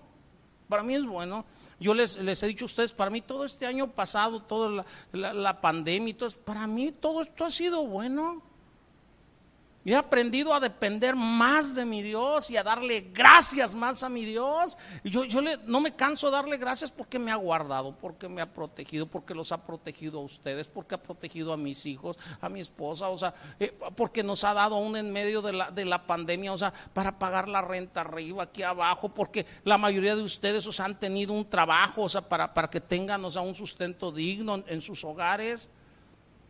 [0.69, 1.44] Para mí es bueno.
[1.78, 5.35] Yo les, les he dicho a ustedes, para mí todo este año pasado, toda la,
[5.35, 8.43] la pandemia y para mí todo esto ha sido bueno.
[9.84, 14.09] Y he aprendido a depender más de mi Dios y a darle gracias más a
[14.09, 14.78] mi Dios.
[15.02, 18.28] Y yo, yo le, no me canso de darle gracias porque me ha guardado, porque
[18.28, 22.18] me ha protegido, porque los ha protegido a ustedes, porque ha protegido a mis hijos,
[22.40, 25.70] a mi esposa, o sea, eh, porque nos ha dado aún en medio de la,
[25.72, 30.14] de la pandemia, o sea, para pagar la renta arriba, aquí abajo, porque la mayoría
[30.14, 33.42] de ustedes os han tenido un trabajo, o sea, para, para que tengan, o sea,
[33.42, 35.68] un sustento digno en sus hogares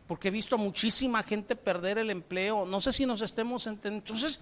[0.07, 2.65] porque he visto muchísima gente perder el empleo.
[2.65, 4.05] No sé si nos estemos entendiendo.
[4.13, 4.39] Entonces,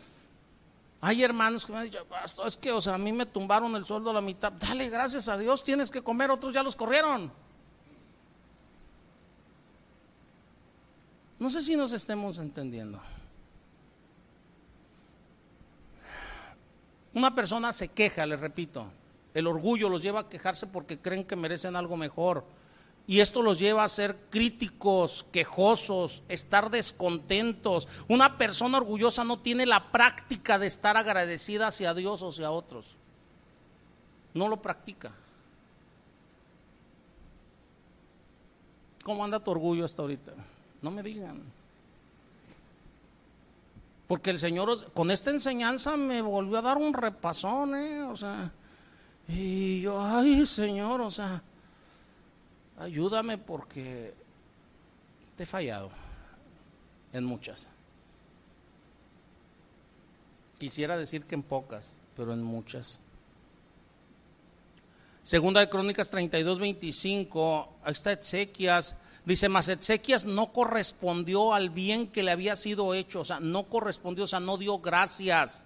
[1.02, 2.06] hay hermanos que me han dicho,
[2.46, 4.52] es que, o sea, a mí me tumbaron el sueldo a la mitad.
[4.52, 7.32] Dale, gracias a Dios, tienes que comer, otros ya los corrieron.
[11.40, 13.02] No sé si nos estemos entendiendo.
[17.16, 18.86] Una persona se queja, le repito.
[19.34, 22.46] El orgullo los lleva a quejarse porque creen que merecen algo mejor.
[23.08, 27.88] Y esto los lleva a ser críticos, quejosos, estar descontentos.
[28.08, 32.96] Una persona orgullosa no tiene la práctica de estar agradecida hacia Dios o hacia otros.
[34.34, 35.12] No lo practica.
[39.04, 40.32] ¿Cómo anda tu orgullo hasta ahorita?
[40.82, 41.42] No me digan.
[44.08, 48.04] Porque el Señor con esta enseñanza me volvió a dar un repasón, ¿eh?
[48.04, 48.52] O sea,
[49.28, 51.42] y yo, ay Señor, o sea,
[52.82, 54.14] ayúdame porque
[55.38, 55.92] te he fallado
[57.14, 57.68] en muchas.
[60.58, 63.00] Quisiera decir que en pocas, pero en muchas.
[65.22, 72.08] Segunda de Crónicas 32, 25, ahí está Ezequias, dice, mas Ezequias no correspondió al bien
[72.08, 75.66] que le había sido hecho, o sea, no correspondió, o sea, no dio gracias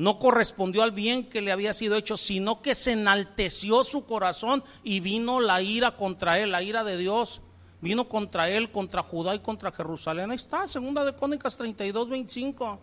[0.00, 4.64] no correspondió al bien que le había sido hecho, sino que se enalteció su corazón
[4.82, 7.42] y vino la ira contra él, la ira de Dios.
[7.82, 10.30] Vino contra él, contra Judá y contra Jerusalén.
[10.30, 12.80] Ahí está, segunda de Cónicas 32, 25.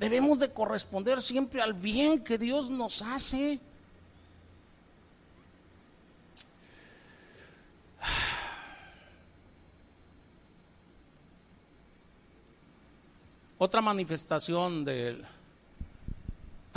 [0.00, 3.60] Debemos de corresponder siempre al bien que Dios nos hace.
[13.58, 15.24] Otra manifestación del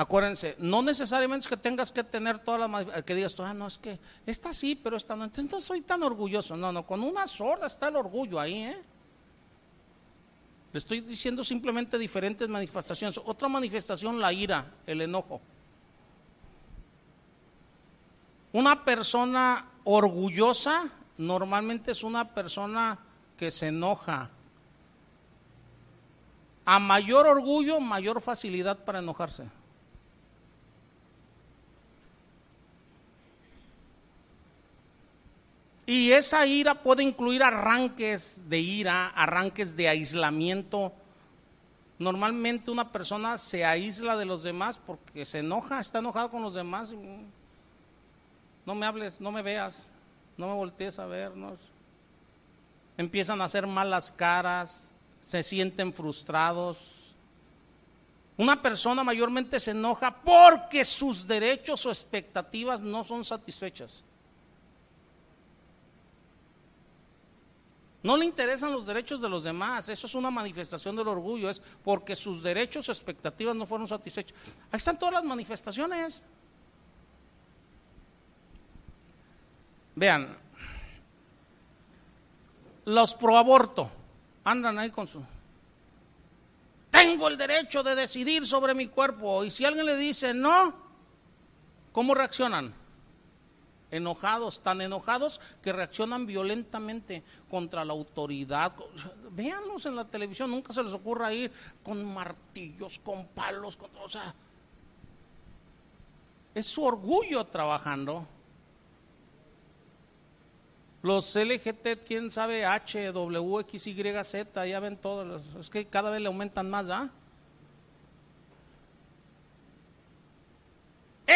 [0.01, 3.77] Acuérdense, no necesariamente es que tengas que tener todas las que digas, ah, no, es
[3.77, 6.57] que esta sí, pero esta no, entonces no soy tan orgulloso.
[6.57, 8.81] No, no, con una sola está el orgullo ahí, ¿eh?
[10.73, 13.21] Le estoy diciendo simplemente diferentes manifestaciones.
[13.23, 15.39] Otra manifestación, la ira, el enojo.
[18.53, 22.97] Una persona orgullosa normalmente es una persona
[23.37, 24.31] que se enoja.
[26.65, 29.60] A mayor orgullo, mayor facilidad para enojarse.
[35.91, 40.93] Y esa ira puede incluir arranques de ira, arranques de aislamiento.
[41.99, 46.53] Normalmente una persona se aísla de los demás porque se enoja, está enojado con los
[46.53, 46.93] demás.
[48.65, 49.91] No me hables, no me veas,
[50.37, 51.33] no me voltees a ver.
[52.95, 57.13] Empiezan a hacer malas caras, se sienten frustrados.
[58.37, 64.05] Una persona mayormente se enoja porque sus derechos o expectativas no son satisfechas.
[68.03, 71.59] No le interesan los derechos de los demás, eso es una manifestación del orgullo, es
[71.83, 74.35] porque sus derechos o expectativas no fueron satisfechos.
[74.71, 76.23] Ahí están todas las manifestaciones.
[79.95, 80.35] Vean,
[82.85, 83.89] los pro aborto
[84.43, 85.23] andan ahí con su...
[86.89, 90.73] Tengo el derecho de decidir sobre mi cuerpo y si alguien le dice no,
[91.91, 92.80] ¿cómo reaccionan?
[93.91, 98.73] Enojados, tan enojados que reaccionan violentamente contra la autoridad.
[99.31, 101.51] Véanlos en la televisión, nunca se les ocurra ir
[101.83, 104.33] con martillos, con palos, con, o sea,
[106.55, 108.25] es su orgullo trabajando.
[111.01, 116.11] Los LGT, quién sabe, H, W, X, Y, Z, ya ven todos, es que cada
[116.11, 117.09] vez le aumentan más, ¿ah?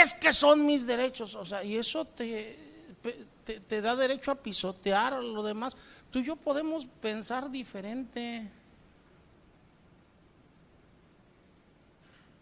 [0.01, 2.57] Es que son mis derechos, o sea, y eso te,
[3.45, 5.76] te, da derecho a pisotear lo demás.
[6.11, 8.49] Tú y yo podemos pensar diferente.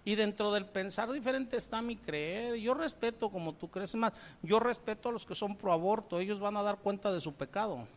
[0.06, 2.56] Y dentro del pensar diferente está mi creer.
[2.56, 4.14] Yo respeto como tú crees más.
[4.42, 6.20] Yo respeto a los que son pro aborto.
[6.20, 7.88] Ellos van a dar cuenta de su pecado.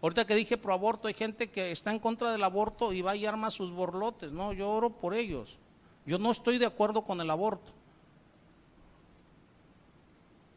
[0.00, 3.14] Ahorita que dije pro aborto, hay gente que está en contra del aborto y va
[3.14, 4.32] y arma sus borlotes.
[4.32, 5.58] No, yo oro por ellos.
[6.04, 7.72] Yo no estoy de acuerdo con el aborto.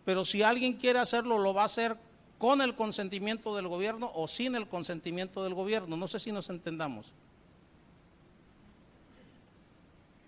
[0.05, 1.97] Pero si alguien quiere hacerlo, lo va a hacer
[2.37, 5.97] con el consentimiento del gobierno o sin el consentimiento del gobierno.
[5.97, 7.11] No sé si nos entendamos.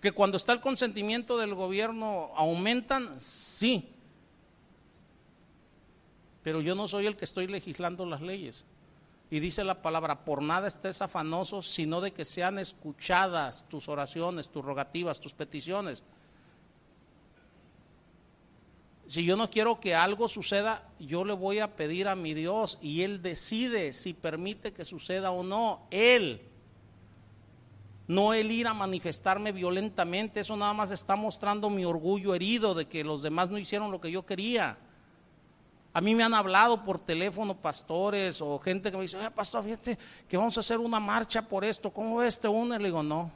[0.00, 3.88] Que cuando está el consentimiento del gobierno aumentan, sí.
[6.42, 8.64] Pero yo no soy el que estoy legislando las leyes.
[9.30, 14.48] Y dice la palabra, por nada estés afanoso, sino de que sean escuchadas tus oraciones,
[14.48, 16.02] tus rogativas, tus peticiones.
[19.08, 22.76] Si yo no quiero que algo suceda, yo le voy a pedir a mi Dios
[22.82, 25.86] y Él decide si permite que suceda o no.
[25.90, 26.42] Él.
[28.06, 32.86] No el ir a manifestarme violentamente, eso nada más está mostrando mi orgullo herido de
[32.86, 34.76] que los demás no hicieron lo que yo quería.
[35.94, 39.64] A mí me han hablado por teléfono pastores o gente que me dice, Oye, pastor,
[39.64, 39.98] fíjate
[40.28, 42.38] que vamos a hacer una marcha por esto, ¿cómo ves?
[42.38, 42.78] ¿Te une?
[42.78, 43.30] Le digo, no.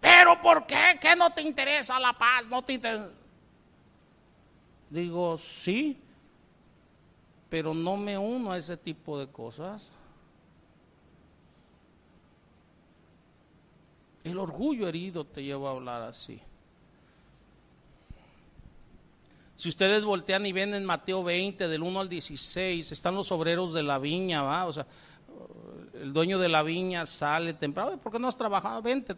[0.00, 0.98] ¿Pero por qué?
[1.00, 2.44] ¿Qué no te interesa la paz?
[2.48, 3.08] ¿No te interesa?
[4.90, 5.98] Digo, sí,
[7.48, 9.90] pero no me uno a ese tipo de cosas.
[14.24, 16.40] El orgullo herido te lleva a hablar así.
[19.54, 23.72] Si ustedes voltean y ven en Mateo 20, del 1 al 16, están los obreros
[23.72, 24.66] de la viña, ¿va?
[24.66, 24.86] O sea,
[25.94, 28.82] el dueño de la viña sale temprano, ¿por qué no has trabajado?
[28.82, 29.16] Vente,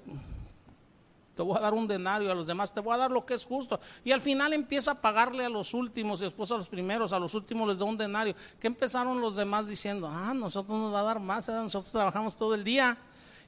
[1.38, 3.34] te voy a dar un denario a los demás, te voy a dar lo que
[3.34, 3.78] es justo.
[4.04, 7.18] Y al final empieza a pagarle a los últimos y después a los primeros, a
[7.20, 8.34] los últimos les da un denario.
[8.58, 10.08] ¿Qué empezaron los demás diciendo?
[10.12, 11.52] Ah, nosotros nos va a dar más, ¿eh?
[11.52, 12.98] nosotros trabajamos todo el día.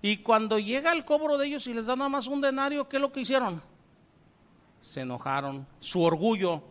[0.00, 2.98] Y cuando llega el cobro de ellos y les da nada más un denario, ¿qué
[2.98, 3.60] es lo que hicieron?
[4.80, 6.62] Se enojaron, su orgullo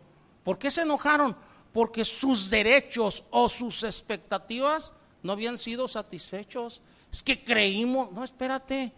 [0.42, 1.36] ¿Por qué se enojaron?
[1.72, 6.80] Porque sus derechos o sus expectativas no habían sido satisfechos.
[7.12, 8.92] Es que creímos, no, espérate,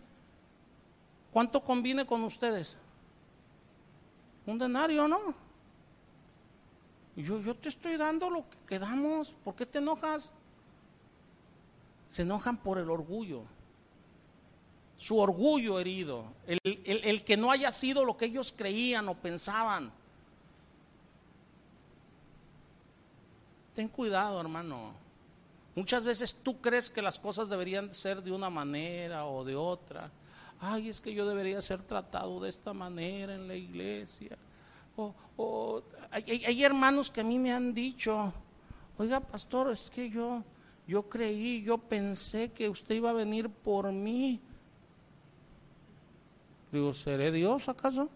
[1.33, 2.77] ¿cuánto conviene con ustedes?
[4.47, 5.35] Un denario, ¿no?
[7.17, 10.31] Yo, yo te estoy dando lo que quedamos, ¿por qué te enojas?
[12.09, 13.43] Se enojan por el orgullo,
[14.97, 19.93] su orgullo herido, el que no haya sido lo que ellos creían o pensaban.
[23.75, 24.93] Ten cuidado, hermano.
[25.75, 30.11] Muchas veces tú crees que las cosas deberían ser de una manera o de otra.
[30.65, 34.39] Ay, es que yo debería ser tratado de esta manera en la iglesia.
[34.97, 35.83] O,
[36.13, 38.33] hay, hay, hermanos que a mí me han dicho,
[38.97, 40.45] oiga, pastor, es que yo,
[40.87, 44.41] yo creí, yo pensé que usted iba a venir por mí.
[46.71, 48.09] Digo, ¿seré Dios acaso?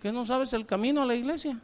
[0.00, 1.60] ¿Qué no sabes el camino a la iglesia?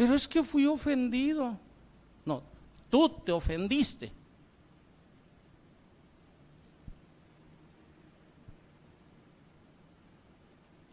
[0.00, 1.58] Pero es que fui ofendido.
[2.24, 2.42] No,
[2.88, 4.10] tú te ofendiste.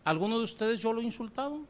[0.04, 1.62] ¿Alguno de ustedes yo lo he insultado?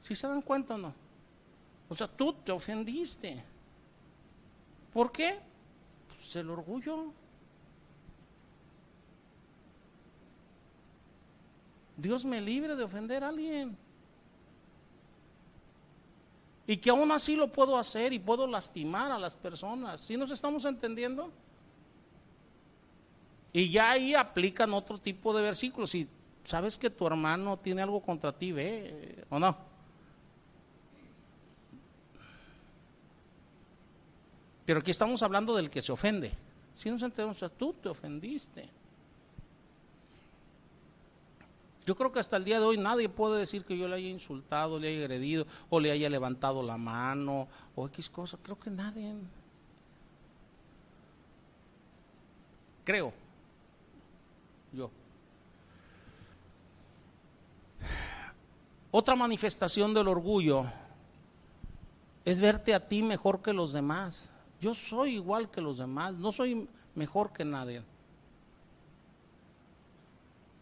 [0.00, 0.94] ¿Sí se dan cuenta o no?
[1.88, 3.44] O sea, tú te ofendiste.
[4.92, 5.38] ¿Por qué?
[6.08, 7.12] Pues el orgullo.
[11.98, 13.76] Dios me libre de ofender a alguien.
[16.64, 20.00] Y que aún así lo puedo hacer y puedo lastimar a las personas.
[20.00, 21.32] ¿Sí nos estamos entendiendo?
[23.52, 25.90] Y ya ahí aplican otro tipo de versículos.
[25.90, 26.06] Si
[26.44, 29.56] sabes que tu hermano tiene algo contra ti, ve, ¿o no?
[34.64, 36.30] Pero aquí estamos hablando del que se ofende.
[36.74, 38.77] Si nos entendemos, tú te ofendiste.
[41.88, 44.10] Yo creo que hasta el día de hoy nadie puede decir que yo le haya
[44.10, 48.36] insultado, le haya agredido, o le haya levantado la mano, o X cosa.
[48.42, 49.14] Creo que nadie.
[52.84, 53.10] Creo.
[54.70, 54.90] Yo.
[58.90, 60.66] Otra manifestación del orgullo
[62.22, 64.30] es verte a ti mejor que los demás.
[64.60, 67.82] Yo soy igual que los demás, no soy mejor que nadie.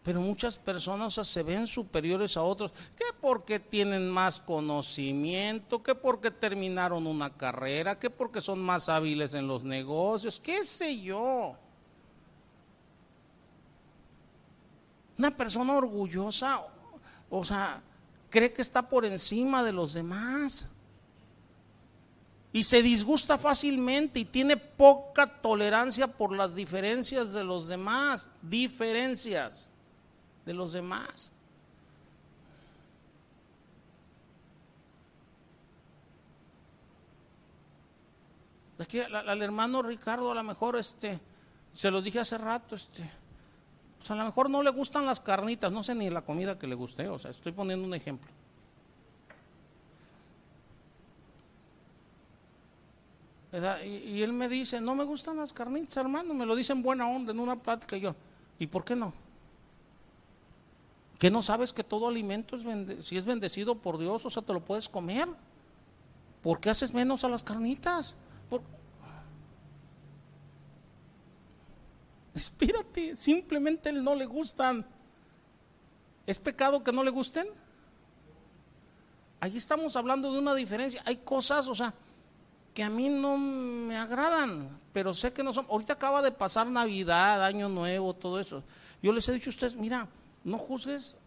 [0.07, 6.31] Pero muchas personas se ven superiores a otros, que porque tienen más conocimiento, que porque
[6.31, 11.57] terminaron una carrera, que porque son más hábiles en los negocios, qué sé yo.
[15.17, 16.61] Una persona orgullosa,
[17.29, 17.81] o sea,
[18.29, 20.69] cree que está por encima de los demás.
[22.53, 29.69] y se disgusta fácilmente y tiene poca tolerancia por las diferencias de los demás, diferencias
[30.47, 31.33] de los demás.
[38.79, 41.19] Aquí al, hermano Ricardo a lo mejor este
[41.73, 43.09] se los dije hace rato, este
[43.97, 46.67] pues a lo mejor no le gustan las carnitas, no sé ni la comida que
[46.67, 48.31] le guste, o sea, estoy poniendo un ejemplo.
[53.83, 57.31] Y, él me dice, no me gustan las carnitas, hermano, me lo dicen buena onda
[57.31, 57.97] en una plática.
[57.97, 58.15] Y yo,
[58.59, 59.13] ¿y por qué no?
[61.19, 64.53] ¿Que no sabes que todo alimento, es si es bendecido por Dios, o sea, te
[64.53, 65.27] lo puedes comer?
[66.43, 68.15] ¿Por qué haces menos a las carnitas?
[72.33, 74.85] Espírate, simplemente no le gustan.
[76.27, 77.47] ¿Es pecado que no le gusten?
[79.39, 81.01] Ahí estamos hablando de una diferencia.
[81.05, 81.95] Hay cosas, o sea,
[82.75, 85.65] que a mí no me agradan, pero sé que no son.
[85.67, 88.61] Ahorita acaba de pasar Navidad, Año Nuevo, todo eso.
[89.01, 90.07] Yo les he dicho a ustedes, mira,
[90.47, 91.17] no juzgues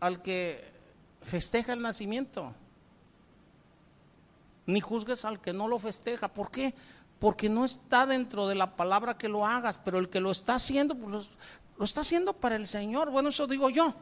[0.00, 0.72] al que
[1.20, 2.54] festeja el nacimiento,
[4.64, 6.28] ni juzgues al que no lo festeja.
[6.28, 6.74] ¿Por qué?
[7.18, 10.54] Porque no está dentro de la palabra que lo hagas, pero el que lo está
[10.54, 11.28] haciendo, pues
[11.76, 13.10] lo, está haciendo para el Señor.
[13.10, 13.94] Bueno, eso digo yo.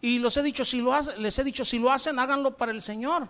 [0.00, 2.82] Y los he dicho, si lo les he dicho, si lo hacen, háganlo para el
[2.82, 3.28] Señor.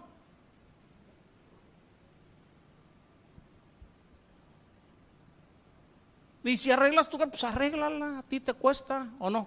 [6.44, 9.46] Y si arreglas tu pues arréglala, a ti te cuesta o no.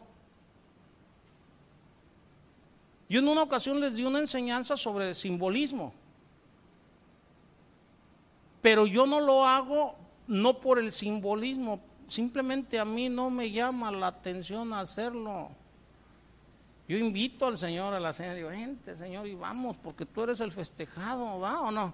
[3.09, 5.93] Yo en una ocasión les di una enseñanza sobre simbolismo,
[8.61, 9.95] pero yo no lo hago
[10.27, 15.49] no por el simbolismo, simplemente a mí no me llama la atención hacerlo.
[16.87, 20.39] Yo invito al Señor a la cena, digo, gente, Señor, y vamos, porque tú eres
[20.39, 21.93] el festejado, ¿va o no?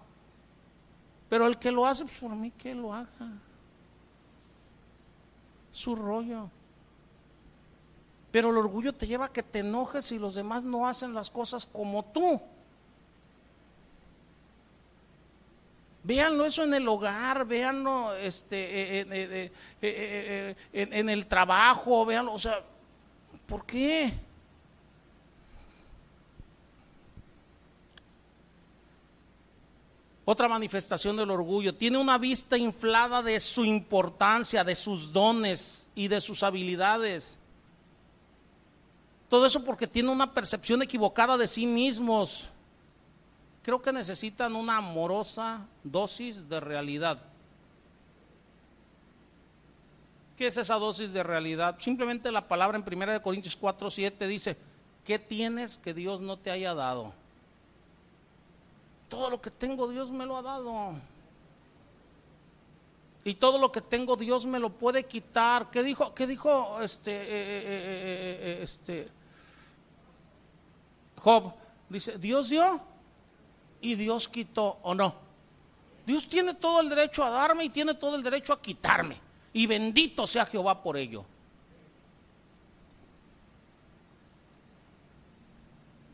[1.27, 3.31] Pero el que lo hace, pues por mí que lo haga
[5.71, 6.49] su rollo.
[8.31, 11.29] Pero el orgullo te lleva a que te enojes si los demás no hacen las
[11.29, 12.41] cosas como tú.
[16.03, 19.01] Véanlo eso en el hogar, véanlo este,
[20.71, 22.61] en, el trabajo, véanlo, o sea,
[23.45, 24.11] ¿por qué?
[30.23, 31.73] Otra manifestación del orgullo.
[31.73, 37.37] Tiene una vista inflada de su importancia, de sus dones y de sus habilidades.
[39.29, 42.49] Todo eso porque tiene una percepción equivocada de sí mismos.
[43.63, 47.19] Creo que necesitan una amorosa dosis de realidad.
[50.37, 51.77] ¿Qué es esa dosis de realidad?
[51.79, 54.57] Simplemente la palabra en 1 Corintios 4, 7 dice,
[55.05, 57.13] ¿qué tienes que Dios no te haya dado?
[59.11, 60.93] Todo lo que tengo Dios me lo ha dado.
[63.25, 65.69] Y todo lo que tengo Dios me lo puede quitar.
[65.69, 66.15] ¿Qué dijo?
[66.15, 69.09] ¿Qué dijo este, eh, eh, eh, este
[71.19, 71.53] Job?
[71.89, 72.79] Dice, Dios dio
[73.81, 75.13] y Dios quitó o no.
[76.05, 79.19] Dios tiene todo el derecho a darme y tiene todo el derecho a quitarme.
[79.51, 81.25] Y bendito sea Jehová por ello.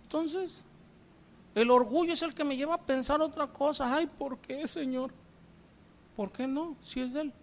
[0.01, 0.63] Entonces,
[1.61, 3.91] el orgullo es el que me lleva a pensar otra cosa.
[3.91, 5.11] Ay, ¿por qué, Señor?
[6.15, 6.75] ¿Por qué no?
[6.83, 7.33] Si es de Él.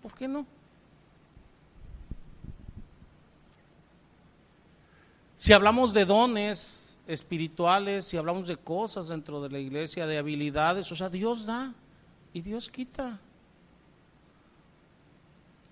[0.00, 0.46] ¿Por qué no?
[5.34, 10.92] Si hablamos de dones espirituales, si hablamos de cosas dentro de la iglesia, de habilidades,
[10.92, 11.74] o sea, Dios da
[12.32, 13.18] y Dios quita.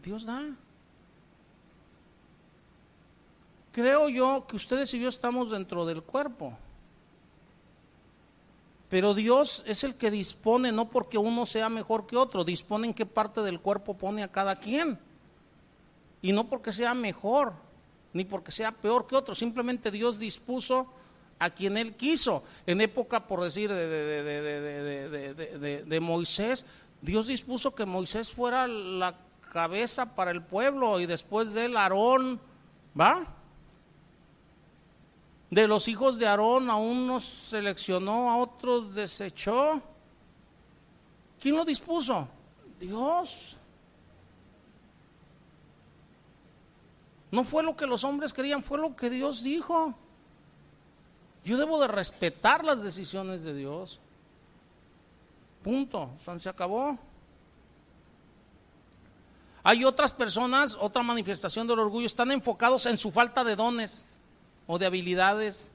[0.02, 0.42] Dios da.
[3.78, 6.58] Creo yo que ustedes y yo estamos dentro del cuerpo.
[8.88, 12.94] Pero Dios es el que dispone, no porque uno sea mejor que otro, dispone en
[12.94, 14.98] qué parte del cuerpo pone a cada quien.
[16.22, 17.52] Y no porque sea mejor,
[18.12, 20.88] ni porque sea peor que otro, simplemente Dios dispuso
[21.38, 22.42] a quien Él quiso.
[22.66, 24.74] En época, por decir, de,
[25.86, 26.66] de Moisés,
[27.00, 29.14] Dios dispuso que Moisés fuera la
[29.52, 32.40] cabeza para el pueblo y después de él Aarón,
[32.98, 33.37] ¿va?
[35.50, 39.80] De los hijos de Aarón a unos seleccionó, a otros desechó.
[41.40, 42.28] ¿Quién lo dispuso?
[42.78, 43.56] Dios.
[47.30, 49.94] No fue lo que los hombres querían, fue lo que Dios dijo.
[51.44, 54.00] Yo debo de respetar las decisiones de Dios.
[55.62, 56.10] Punto.
[56.38, 56.98] Se acabó.
[59.62, 64.04] Hay otras personas, otra manifestación del orgullo, están enfocados en su falta de dones
[64.68, 65.72] o de habilidades.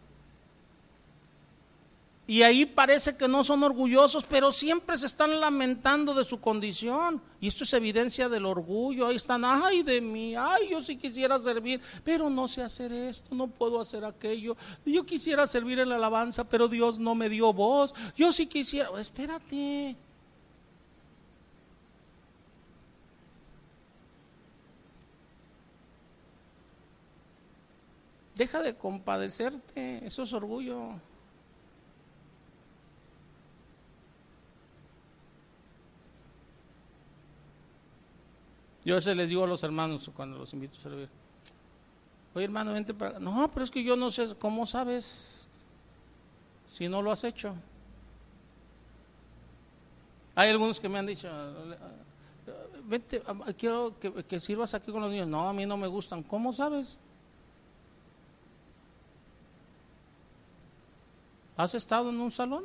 [2.26, 7.22] Y ahí parece que no son orgullosos, pero siempre se están lamentando de su condición.
[7.41, 9.07] Y esto es evidencia del orgullo.
[9.07, 13.36] Ahí están, ay de mí, ay, yo sí quisiera servir, pero no sé hacer esto,
[13.36, 14.56] no puedo hacer aquello.
[14.86, 17.94] Yo quisiera servir en la alabanza, pero Dios no me dio voz.
[18.15, 19.98] Yo sí quisiera, espérate.
[28.35, 30.93] Deja de compadecerte, eso es orgullo.
[38.85, 41.10] Yo a veces les digo a los hermanos cuando los invito a servir,
[42.34, 45.47] oye hermano, vente para No, pero es que yo no sé, ¿cómo sabes
[46.65, 47.55] si no lo has hecho?
[50.35, 51.30] Hay algunos que me han dicho,
[52.85, 53.22] vente,
[53.57, 55.27] quiero que, que sirvas aquí con los niños.
[55.27, 56.23] No, a mí no me gustan.
[56.23, 56.97] ¿Cómo sabes?
[61.55, 62.63] ¿Has estado en un salón?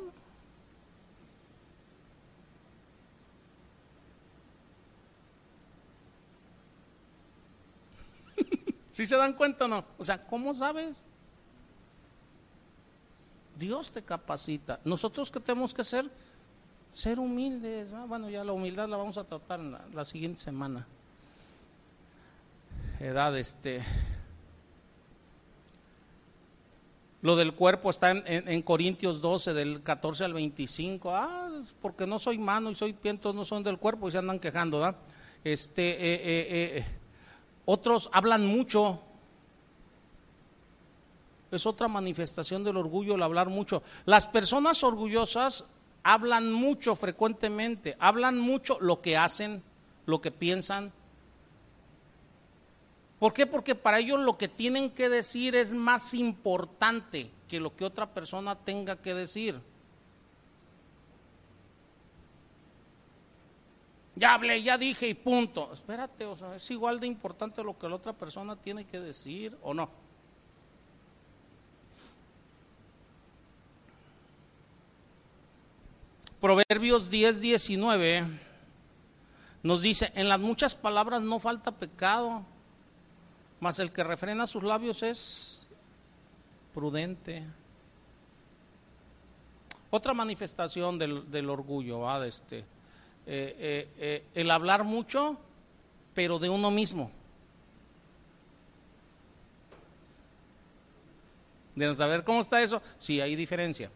[8.91, 9.85] ¿Sí se dan cuenta o no?
[9.97, 11.05] O sea, ¿cómo sabes?
[13.59, 14.79] Dios te capacita.
[14.85, 16.09] Nosotros que tenemos que ser,
[16.93, 17.91] ser humildes.
[18.07, 20.87] Bueno, ya la humildad la vamos a tratar en la, siguiente semana.
[22.99, 23.83] Edad, este.
[27.21, 31.13] Lo del cuerpo está en, Corintios 12, del 14 al 25.
[31.13, 31.49] Ah,
[31.81, 34.95] porque no soy mano y soy piento, no son del cuerpo y se andan quejando.
[35.43, 36.85] Este, eh, eh, eh,
[37.65, 39.01] otros hablan mucho.
[41.51, 43.83] Es otra manifestación del orgullo el hablar mucho.
[44.05, 45.65] Las personas orgullosas
[46.03, 49.61] hablan mucho frecuentemente, hablan mucho lo que hacen,
[50.05, 50.93] lo que piensan,
[53.19, 53.45] ¿Por qué?
[53.45, 58.07] Porque para ellos lo que tienen que decir es más importante que lo que otra
[58.07, 59.59] persona tenga que decir.
[64.15, 65.71] Ya hablé, ya dije y punto.
[65.73, 69.57] Espérate, o sea, es igual de importante lo que la otra persona tiene que decir
[69.61, 69.89] o no.
[76.39, 78.25] Proverbios 10, 19
[79.61, 82.45] nos dice, en las muchas palabras no falta pecado
[83.59, 85.67] mas el que refrena sus labios es
[86.73, 87.43] prudente.
[89.89, 92.19] Otra manifestación del, orgullo, ¿va?
[92.19, 92.65] De este, eh,
[93.25, 95.37] eh, eh, el hablar mucho,
[96.13, 97.11] pero de uno mismo.
[101.75, 103.89] De saber cómo está eso, sí, hay diferencia.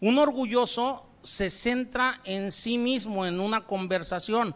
[0.00, 4.54] Un orgulloso se centra en sí mismo en una conversación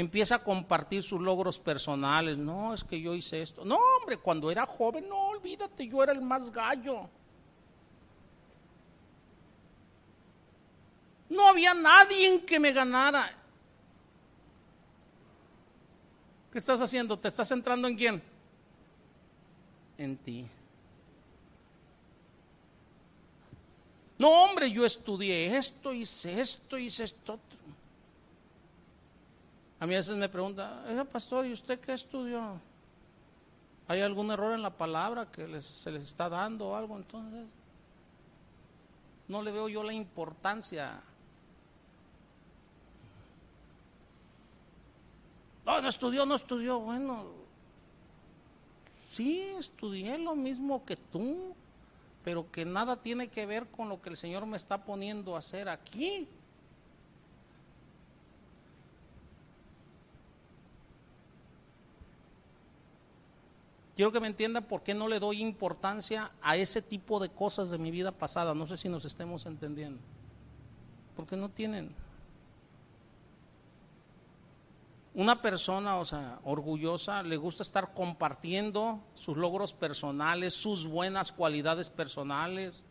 [0.00, 2.38] empieza a compartir sus logros personales.
[2.38, 3.64] No, es que yo hice esto.
[3.64, 7.10] No, hombre, cuando era joven, no, olvídate, yo era el más gallo.
[11.28, 13.28] No había nadie en que me ganara.
[16.52, 17.18] ¿Qué estás haciendo?
[17.18, 18.22] ¿Te estás centrando en quién?
[19.98, 20.46] En ti.
[24.16, 27.40] No, hombre, yo estudié esto, hice esto, hice esto.
[29.80, 32.60] A mí a veces me pregunta, pastor, ¿y usted qué estudió?
[33.86, 36.96] ¿Hay algún error en la palabra que se les está dando o algo?
[36.96, 37.46] Entonces,
[39.28, 41.00] no le veo yo la importancia.
[45.64, 46.80] No, no estudió, no estudió.
[46.80, 47.26] Bueno,
[49.12, 51.54] sí, estudié lo mismo que tú,
[52.24, 55.38] pero que nada tiene que ver con lo que el Señor me está poniendo a
[55.38, 56.26] hacer aquí.
[63.98, 67.68] Quiero que me entiendan por qué no le doy importancia a ese tipo de cosas
[67.70, 68.54] de mi vida pasada.
[68.54, 69.98] No sé si nos estemos entendiendo.
[71.16, 71.92] Porque no tienen.
[75.14, 81.90] Una persona, o sea, orgullosa, le gusta estar compartiendo sus logros personales, sus buenas cualidades
[81.90, 82.84] personales.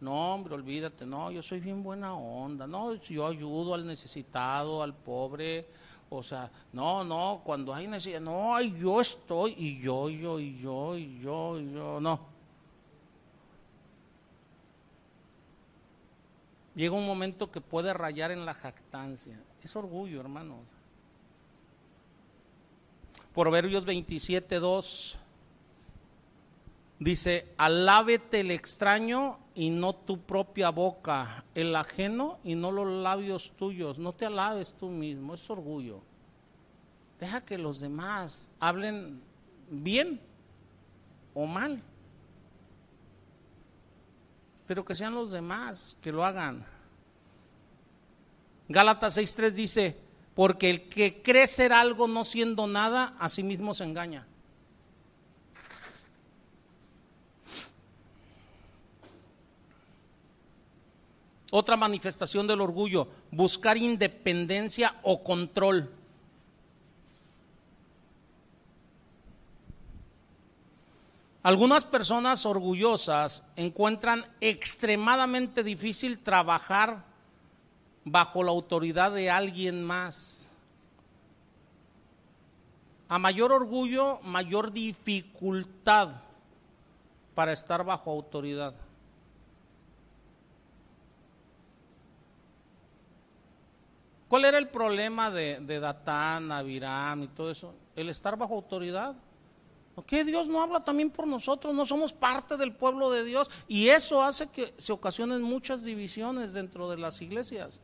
[0.00, 4.94] No, hombre, olvídate, no, yo soy bien buena onda, no, yo ayudo al necesitado, al
[4.94, 5.66] pobre,
[6.10, 10.96] o sea, no, no, cuando hay necesidad, no, yo estoy y yo, yo, y yo,
[10.96, 12.20] y yo, y yo, no.
[16.74, 19.38] Llega un momento que puede rayar en la jactancia.
[19.62, 20.58] Es orgullo, hermano.
[23.34, 25.18] Proverbios 27, 2
[26.98, 33.52] dice, alábete el extraño y no tu propia boca, el ajeno y no los labios
[33.56, 33.98] tuyos.
[33.98, 36.00] No te alabes tú mismo, es orgullo.
[37.18, 39.20] Deja que los demás hablen
[39.70, 40.20] bien
[41.34, 41.82] o mal.
[44.68, 46.64] pero que sean los demás que lo hagan.
[48.68, 49.96] Gálatas 6.3 dice,
[50.34, 54.26] porque el que cree ser algo no siendo nada, a sí mismo se engaña.
[61.50, 65.90] Otra manifestación del orgullo, buscar independencia o control.
[71.42, 77.04] Algunas personas orgullosas encuentran extremadamente difícil trabajar
[78.04, 80.50] bajo la autoridad de alguien más.
[83.08, 86.10] A mayor orgullo, mayor dificultad
[87.34, 88.74] para estar bajo autoridad.
[94.28, 97.74] ¿Cuál era el problema de, Datán, Abiram y todo eso?
[97.96, 99.16] El estar bajo autoridad.
[99.94, 101.74] ¿Por qué Dios no habla también por nosotros?
[101.74, 103.50] No somos parte del pueblo de Dios.
[103.66, 107.80] Y eso hace que se ocasionen muchas divisiones dentro de las iglesias.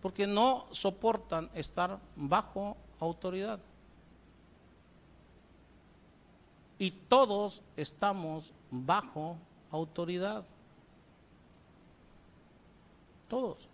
[0.00, 3.58] Porque no soportan estar bajo autoridad.
[6.78, 9.36] Y todos estamos bajo
[9.70, 10.44] autoridad.
[13.28, 13.68] Todos.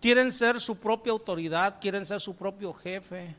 [0.00, 3.34] Quieren ser su propia autoridad, quieren ser su propio jefe.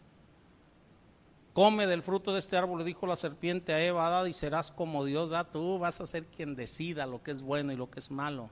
[1.54, 5.30] Come del fruto de este árbol, dijo la serpiente a Eva, y serás como Dios,
[5.30, 5.48] ¿verdad?
[5.52, 8.50] tú vas a ser quien decida lo que es bueno y lo que es malo.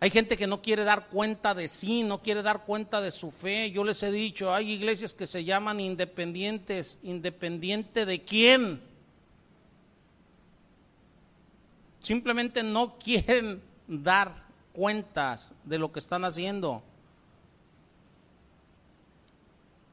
[0.00, 3.30] Hay gente que no quiere dar cuenta de sí, no quiere dar cuenta de su
[3.30, 3.70] fe.
[3.70, 7.00] Yo les he dicho, hay iglesias que se llaman independientes.
[7.02, 8.82] ¿Independiente de quién?
[12.04, 14.44] Simplemente no quieren dar
[14.74, 16.82] cuentas de lo que están haciendo.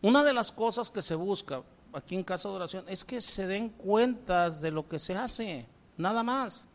[0.01, 1.63] Una de las cosas que se busca
[1.93, 5.65] aquí en Casa de Oración es que se den cuentas de lo que se hace,
[5.95, 6.67] nada más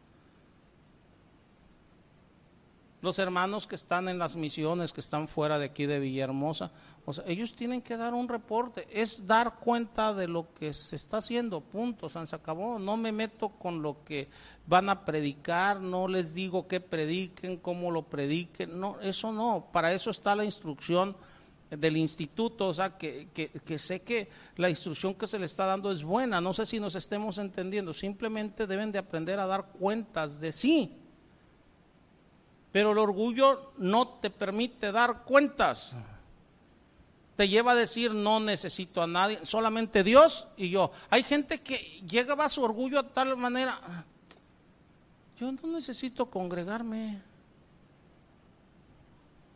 [3.02, 6.72] los hermanos que están en las misiones, que están fuera de aquí de Villahermosa,
[7.04, 10.96] o sea, ellos tienen que dar un reporte, es dar cuenta de lo que se
[10.96, 14.28] está haciendo, punto, se acabó, no me meto con lo que
[14.66, 19.92] van a predicar, no les digo qué prediquen, cómo lo prediquen, no, eso no, para
[19.92, 21.16] eso está la instrucción
[21.70, 25.66] del instituto, o sea, que, que, que, sé que la instrucción que se le está
[25.66, 29.66] dando es buena, no sé si nos estemos entendiendo, simplemente deben de aprender a dar
[29.66, 30.96] cuentas de sí,
[32.76, 35.94] pero el orgullo no te permite dar cuentas.
[37.34, 40.90] Te lleva a decir no necesito a nadie, solamente Dios y yo.
[41.08, 44.04] Hay gente que llega a su orgullo a tal manera,
[45.40, 47.22] yo no necesito congregarme.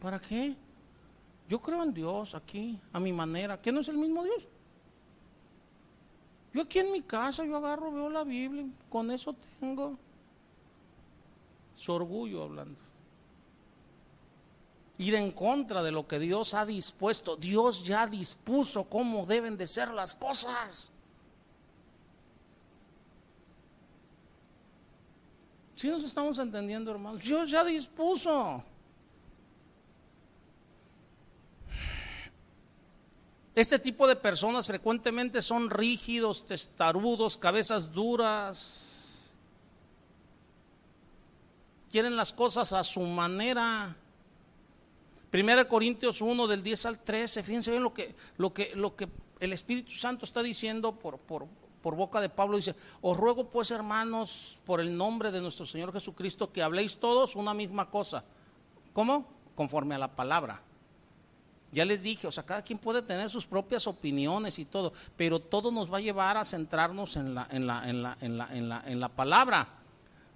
[0.01, 0.57] ¿Para qué?
[1.47, 3.61] Yo creo en Dios aquí, a mi manera.
[3.61, 4.49] ¿Qué no es el mismo Dios?
[6.55, 9.99] Yo aquí en mi casa, yo agarro, veo la Biblia, con eso tengo
[11.77, 12.90] su orgullo hablando
[15.01, 17.35] ir en contra de lo que Dios ha dispuesto.
[17.35, 20.93] Dios ya dispuso cómo deben de ser las cosas.
[25.75, 28.63] Si nos estamos entendiendo, hermanos, Dios ya dispuso.
[33.55, 39.31] Este tipo de personas frecuentemente son rígidos, testarudos, cabezas duras.
[41.91, 43.97] Quieren las cosas a su manera.
[45.31, 49.09] Primera Corintios 1 del 10 al 13, fíjense bien lo que, lo que, lo que
[49.39, 51.47] el Espíritu Santo está diciendo por, por,
[51.81, 55.93] por boca de Pablo, dice, os ruego pues hermanos por el nombre de nuestro Señor
[55.93, 58.25] Jesucristo que habléis todos una misma cosa.
[58.93, 59.29] ¿Cómo?
[59.55, 60.63] Conforme a la palabra.
[61.73, 65.39] Ya les dije, o sea, cada quien puede tener sus propias opiniones y todo, pero
[65.39, 68.49] todo nos va a llevar a centrarnos en la, en la, en la, en la,
[68.57, 69.80] en la, en la palabra.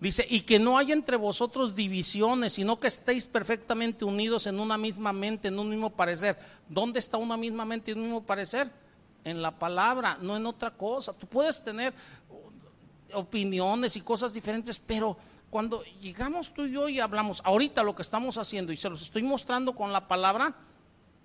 [0.05, 4.77] Dice, y que no haya entre vosotros divisiones, sino que estéis perfectamente unidos en una
[4.77, 6.37] misma mente, en un mismo parecer.
[6.69, 8.71] ¿Dónde está una misma mente y un mismo parecer?
[9.25, 11.15] En la palabra, no en otra cosa.
[11.15, 11.95] Tú puedes tener
[13.15, 15.17] opiniones y cosas diferentes, pero
[15.49, 19.01] cuando llegamos tú y yo y hablamos, ahorita lo que estamos haciendo y se los
[19.01, 20.55] estoy mostrando con la palabra,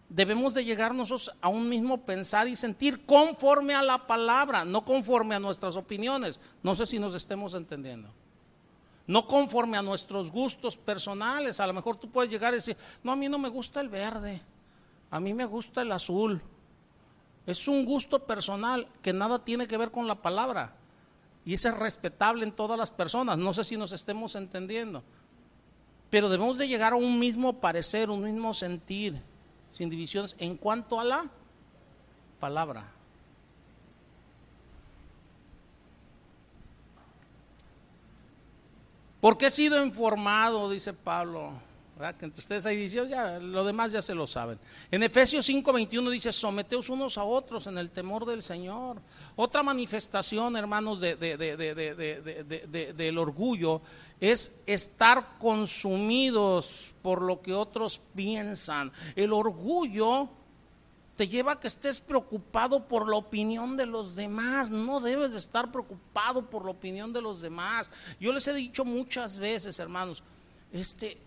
[0.08, 4.86] debemos de llegar nosotros a un mismo pensar y sentir conforme a la palabra, no
[4.86, 6.40] conforme a nuestras opiniones.
[6.64, 8.10] No sé si nos estemos entendiendo
[9.10, 11.60] no conforme a nuestros gustos personales.
[11.60, 13.90] A lo mejor tú puedes llegar y decir, no, a mí no me gusta el
[13.90, 14.40] verde,
[15.10, 16.40] a mí me gusta el azul.
[17.48, 20.76] Es un gusto personal que nada tiene que ver con la palabra.
[21.44, 23.40] Y ese es respetable en todas las personas.
[23.40, 25.02] No sé si nos estemos entendiendo.
[26.12, 29.20] Pero debemos de llegar a un mismo parecer, un mismo sentir,
[29.72, 31.26] sin divisiones, en cuanto a la
[32.40, 32.92] palabra.
[39.20, 41.54] Porque he sido informado, dice Pablo.
[42.18, 44.58] Que entre ustedes ahí dicen, ya, lo demás ya se lo saben.
[44.90, 49.02] En Efesios 5:21 dice, someteos unos a otros en el temor del Señor.
[49.36, 51.18] Otra manifestación, hermanos, de,
[52.96, 53.82] del orgullo
[54.22, 58.94] es estar consumidos por lo que otros piensan.
[59.14, 60.30] El orgullo
[61.20, 64.72] te lleva a que estés preocupado por la opinión de los demás.
[64.72, 67.92] No debes de estar preocupado por la opinión de los demás.
[68.22, 70.24] Yo les he dicho muchas veces, hermanos,
[70.72, 71.18] este,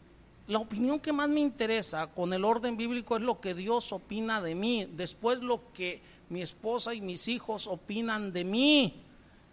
[0.48, 4.40] la opinión que más me interesa con el orden bíblico es lo que Dios opina
[4.40, 6.00] de mí, después lo que
[6.30, 8.94] mi esposa y mis hijos opinan de mí.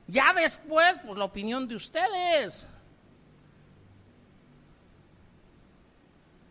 [0.08, 2.70] Ya después, pues la opinión de ustedes.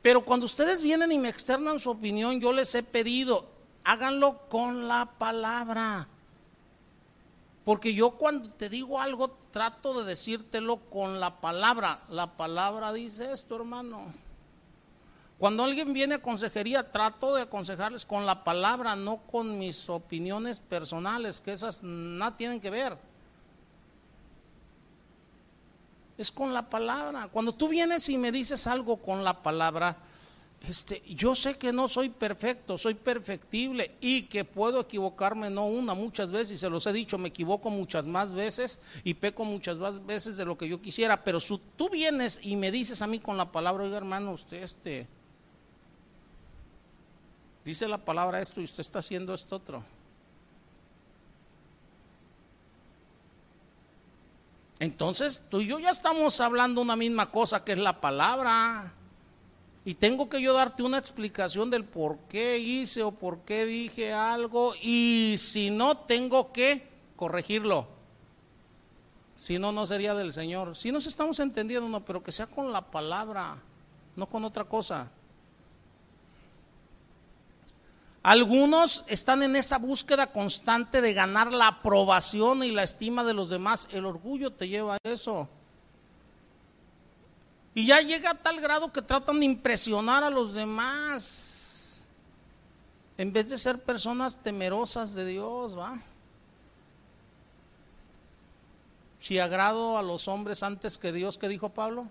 [0.02, 3.56] Pero cuando ustedes vienen y me externan su opinión, yo les he pedido,
[3.88, 6.06] háganlo con la palabra.
[7.64, 12.02] Porque yo cuando te digo algo trato de decírtelo con la palabra.
[12.10, 14.12] La palabra dice esto, hermano.
[15.38, 20.60] Cuando alguien viene a consejería, trato de aconsejarles con la palabra, no con mis opiniones
[20.60, 22.98] personales, que esas nada tienen que ver.
[26.18, 27.28] Es con la palabra.
[27.28, 29.96] Cuando tú vienes y me dices algo con la palabra,
[30.66, 35.94] este, yo sé que no soy perfecto, soy perfectible y que puedo equivocarme no una,
[35.94, 39.78] muchas veces, y se los he dicho, me equivoco muchas más veces y peco muchas
[39.78, 43.06] más veces de lo que yo quisiera, pero si tú vienes y me dices a
[43.06, 45.06] mí con la palabra, oiga hermano, usted este,
[47.64, 49.82] dice la palabra esto y usted está haciendo esto otro.
[54.80, 58.94] Entonces tú y yo ya estamos hablando una misma cosa que es la palabra.
[59.88, 64.12] Y tengo que yo darte una explicación del por qué hice o por qué dije
[64.12, 64.74] algo.
[64.82, 66.86] Y si no, tengo que
[67.16, 67.86] corregirlo.
[69.32, 70.76] Si no, no sería del Señor.
[70.76, 73.56] Si nos estamos entendiendo, no, pero que sea con la palabra,
[74.14, 75.08] no con otra cosa.
[78.22, 83.48] Algunos están en esa búsqueda constante de ganar la aprobación y la estima de los
[83.48, 83.88] demás.
[83.90, 85.48] El orgullo te lleva a eso.
[87.78, 92.08] Y ya llega a tal grado que tratan de impresionar a los demás.
[93.16, 96.02] En vez de ser personas temerosas de Dios, ¿va?
[99.20, 102.08] Si agrado a los hombres antes que Dios, ¿qué dijo Pablo?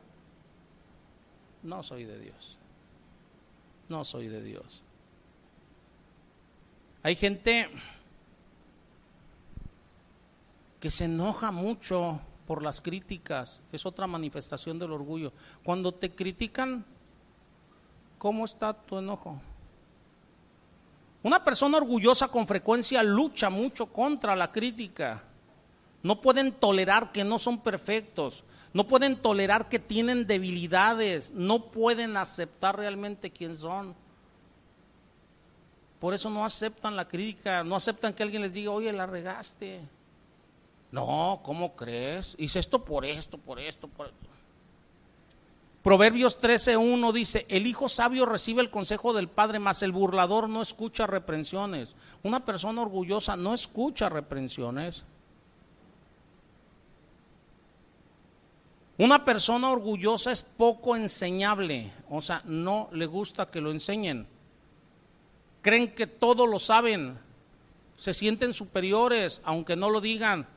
[1.64, 2.58] No soy de Dios.
[3.90, 4.84] No soy de Dios.
[7.04, 7.70] Hay gente
[10.80, 15.34] que se enoja mucho por las críticas, es otra manifestación del orgullo.
[15.64, 16.86] Cuando te critican,
[18.18, 19.40] ¿cómo está tu enojo?
[21.24, 25.24] Una persona orgullosa con frecuencia lucha mucho contra la crítica.
[26.02, 32.16] No pueden tolerar que no son perfectos, no pueden tolerar que tienen debilidades, no pueden
[32.16, 33.94] aceptar realmente quién son.
[36.00, 39.82] Por eso no aceptan la crítica, no aceptan que alguien les diga, oye, la regaste.
[40.98, 42.34] No, ¿cómo crees?
[42.40, 44.18] Hice esto por esto, por esto, por esto.
[45.84, 50.60] Proverbios 13.1 dice, el hijo sabio recibe el consejo del padre, mas el burlador no
[50.60, 51.96] escucha reprensiones.
[52.24, 55.06] Una persona orgullosa no escucha reprensiones.
[58.98, 64.26] Una persona orgullosa es poco enseñable, o sea, no le gusta que lo enseñen.
[65.62, 67.20] Creen que todo lo saben,
[67.98, 70.57] se sienten superiores, aunque no lo digan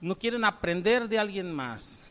[0.00, 2.10] no quieren aprender de alguien más.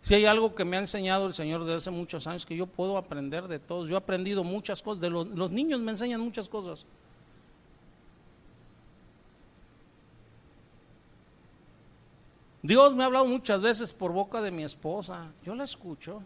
[0.00, 2.66] Si hay algo que me ha enseñado el Señor desde hace muchos años, que yo
[2.66, 3.88] puedo aprender de todos.
[3.88, 6.86] Yo he aprendido muchas cosas, de los, los niños me enseñan muchas cosas.
[12.62, 15.32] Dios me ha hablado muchas veces por boca de mi esposa.
[15.44, 16.22] Yo la escucho.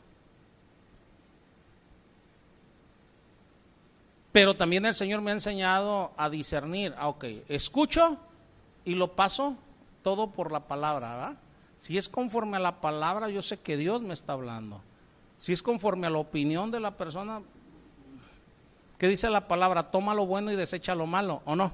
[4.32, 6.92] Pero también el Señor me ha enseñado a discernir.
[6.98, 8.18] Ah, ok, escucho
[8.84, 9.56] y lo paso
[10.04, 11.36] todo por la palabra, ¿verdad?
[11.76, 14.80] Si es conforme a la palabra, yo sé que Dios me está hablando.
[15.38, 17.42] Si es conforme a la opinión de la persona,
[18.98, 19.90] ¿qué dice la palabra?
[19.90, 21.72] Toma lo bueno y desecha lo malo, ¿o no?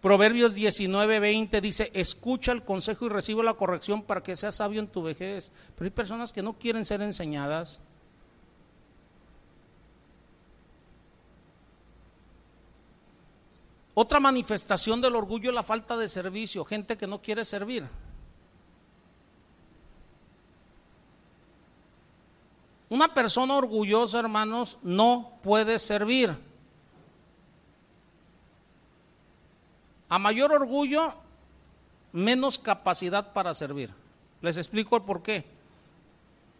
[0.00, 4.80] Proverbios 19, 20 dice, escucha el consejo y recibe la corrección para que seas sabio
[4.80, 5.50] en tu vejez.
[5.74, 7.80] Pero hay personas que no quieren ser enseñadas.
[13.94, 17.88] Otra manifestación del orgullo es la falta de servicio, gente que no quiere servir.
[22.88, 26.36] Una persona orgullosa, hermanos, no puede servir.
[30.08, 31.14] A mayor orgullo,
[32.12, 33.90] menos capacidad para servir.
[34.42, 35.44] Les explico el por qué.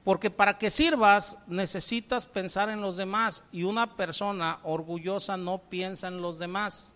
[0.03, 6.09] Porque para que sirvas necesitas pensar en los demás y una persona orgullosa no piensa
[6.09, 6.94] en los demás.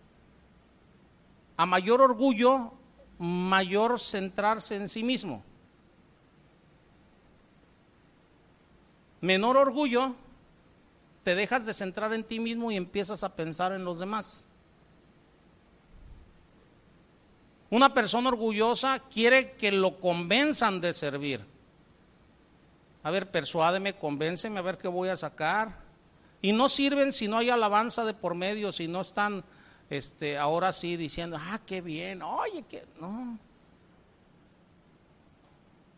[1.59, 2.71] A mayor orgullo,
[3.17, 5.43] mayor centrarse en sí mismo.
[9.19, 10.15] Menor orgullo,
[11.25, 14.47] te dejas de centrar en ti mismo y empiezas a pensar en los demás.
[17.69, 21.45] Una persona orgullosa quiere que lo convenzan de servir.
[23.03, 25.75] A ver, persuádeme, convénceme, a ver qué voy a sacar.
[26.41, 29.43] Y no sirven si no hay alabanza de por medio, si no están
[29.89, 33.37] este, ahora sí diciendo, ah, qué bien, oye, que no.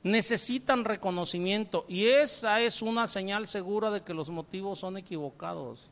[0.04, 5.92] Necesitan reconocimiento y esa es una señal segura de que los motivos son equivocados.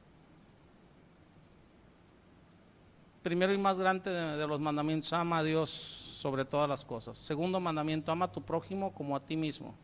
[3.21, 7.17] Primero y más grande de, de los mandamientos, ama a Dios sobre todas las cosas.
[7.17, 9.75] Segundo mandamiento, ama a tu prójimo como a ti mismo.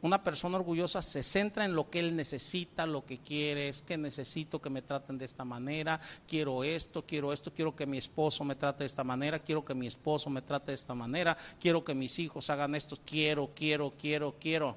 [0.00, 3.98] Una persona orgullosa se centra en lo que él necesita, lo que quiere, es que
[3.98, 8.44] necesito que me traten de esta manera, quiero esto, quiero esto, quiero que mi esposo
[8.44, 11.84] me trate de esta manera, quiero que mi esposo me trate de esta manera, quiero
[11.84, 14.76] que mis hijos hagan esto, quiero, quiero, quiero, quiero.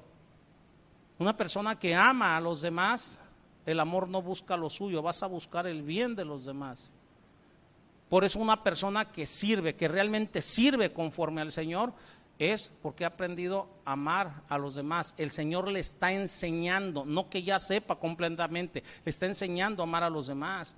[1.20, 3.20] Una persona que ama a los demás,
[3.64, 6.90] el amor no busca lo suyo, vas a buscar el bien de los demás.
[8.08, 11.92] Por eso una persona que sirve, que realmente sirve conforme al Señor,
[12.50, 15.14] es porque ha aprendido a amar a los demás.
[15.18, 20.02] El Señor le está enseñando, no que ya sepa completamente, le está enseñando a amar
[20.02, 20.76] a los demás.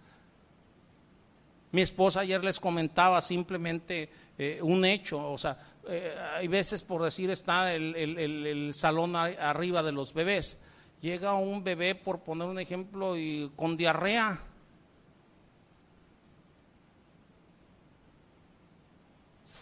[1.73, 4.09] Mi esposa ayer les comentaba simplemente
[4.39, 5.59] eh, un hecho, o sea,
[5.89, 10.61] eh, hay veces por decir está el, el salón arriba de los bebés.
[11.01, 14.41] Llega un bebé, por poner un ejemplo, y con diarrea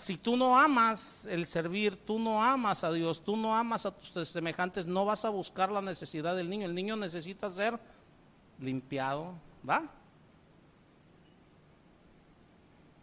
[0.03, 3.93] si tú no amas el servir, tú no amas a Dios, tú no amas a
[3.93, 6.66] tus semejantes, no vas a buscar la necesidad del niño.
[6.66, 7.79] El niño necesita ser
[8.59, 9.35] limpiado,
[9.69, 9.89] ¿va?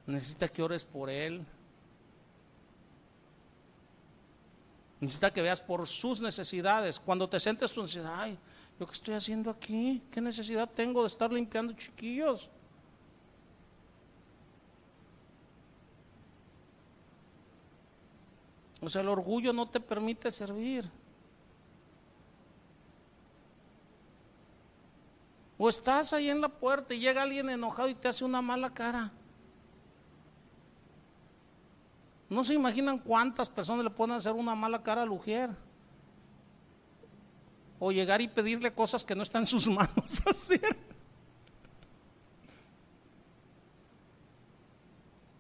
[0.06, 1.46] Necesita que ores por él.
[5.00, 7.00] Necesita que veas por sus necesidades.
[7.00, 8.38] Cuando te sientes tú dices, ay,
[8.78, 10.04] ¿yo qué estoy haciendo aquí?
[10.12, 12.50] ¿Qué necesidad tengo de estar limpiando chiquillos?
[18.82, 20.90] O sea, el orgullo no te permite servir.
[25.58, 28.74] O estás ahí en la puerta y llega alguien enojado y te hace una mala
[28.74, 29.12] cara.
[32.30, 35.50] No se imaginan cuántas personas le pueden hacer una mala cara al Ujier.
[37.78, 40.78] O llegar y pedirle cosas que no están en sus manos hacer.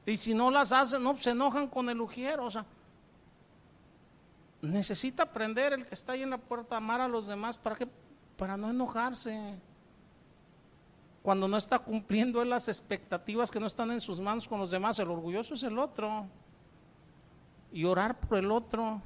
[0.05, 2.39] Y si no las hacen, no, se enojan con el Ujier.
[2.39, 2.65] O sea,
[4.61, 7.75] necesita aprender el que está ahí en la puerta a amar a los demás para
[7.75, 7.87] que
[8.37, 9.59] para no enojarse.
[11.21, 14.97] Cuando no está cumpliendo las expectativas que no están en sus manos con los demás,
[14.99, 16.25] el orgulloso es el otro.
[17.73, 19.01] Y orar por el otro.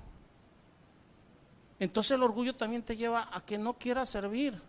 [1.80, 4.62] Entonces el orgullo también te lleva a que no quieras servir.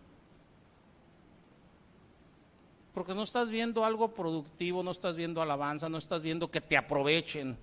[2.95, 6.77] Porque no estás viendo algo productivo, no estás viendo alabanza, no estás viendo que te
[6.77, 7.59] aprovechen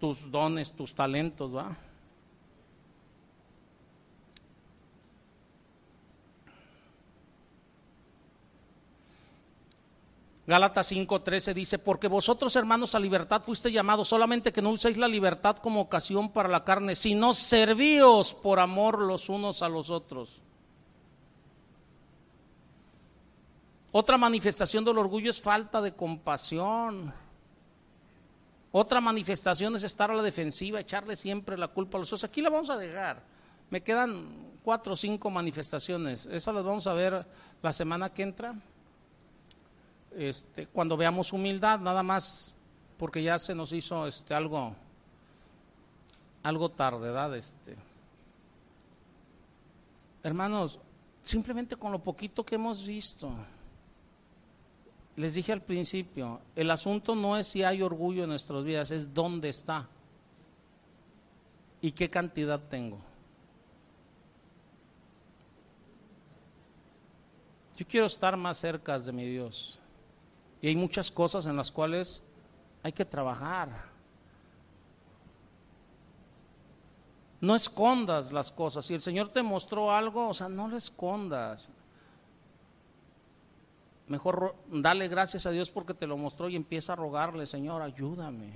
[0.00, 1.76] tus dones, tus talentos, ¿va?
[10.46, 15.06] Gálatas 5:13 dice, porque vosotros hermanos a libertad fuiste llamados, solamente que no uséis la
[15.06, 20.42] libertad como ocasión para la carne, sino servíos por amor los unos a los otros.
[23.92, 27.14] Otra manifestación del orgullo es falta de compasión.
[28.72, 32.24] Otra manifestación es estar a la defensiva, echarle siempre la culpa a los otros.
[32.24, 33.22] Aquí la vamos a dejar.
[33.68, 34.28] Me quedan
[34.62, 36.26] cuatro o cinco manifestaciones.
[36.26, 37.26] Esas las vamos a ver
[37.62, 38.54] la semana que entra.
[40.16, 42.54] Este, cuando veamos humildad, nada más
[42.96, 44.74] porque ya se nos hizo este, algo,
[46.42, 47.36] algo tarde, ¿verdad?
[47.36, 47.76] Este.
[50.22, 50.78] Hermanos,
[51.22, 53.32] simplemente con lo poquito que hemos visto,
[55.20, 59.12] les dije al principio, el asunto no es si hay orgullo en nuestras vidas, es
[59.12, 59.86] dónde está
[61.82, 62.98] y qué cantidad tengo.
[67.76, 69.78] Yo quiero estar más cerca de mi Dios.
[70.62, 72.22] Y hay muchas cosas en las cuales
[72.82, 73.90] hay que trabajar.
[77.42, 78.86] No escondas las cosas.
[78.86, 81.70] Si el Señor te mostró algo, o sea, no lo escondas.
[84.10, 88.50] Mejor dale gracias a Dios porque te lo mostró y empieza a rogarle, Señor, ayúdame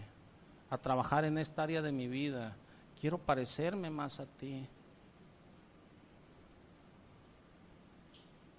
[0.68, 2.56] a trabajar en esta área de mi vida.
[3.00, 4.66] Quiero parecerme más a ti.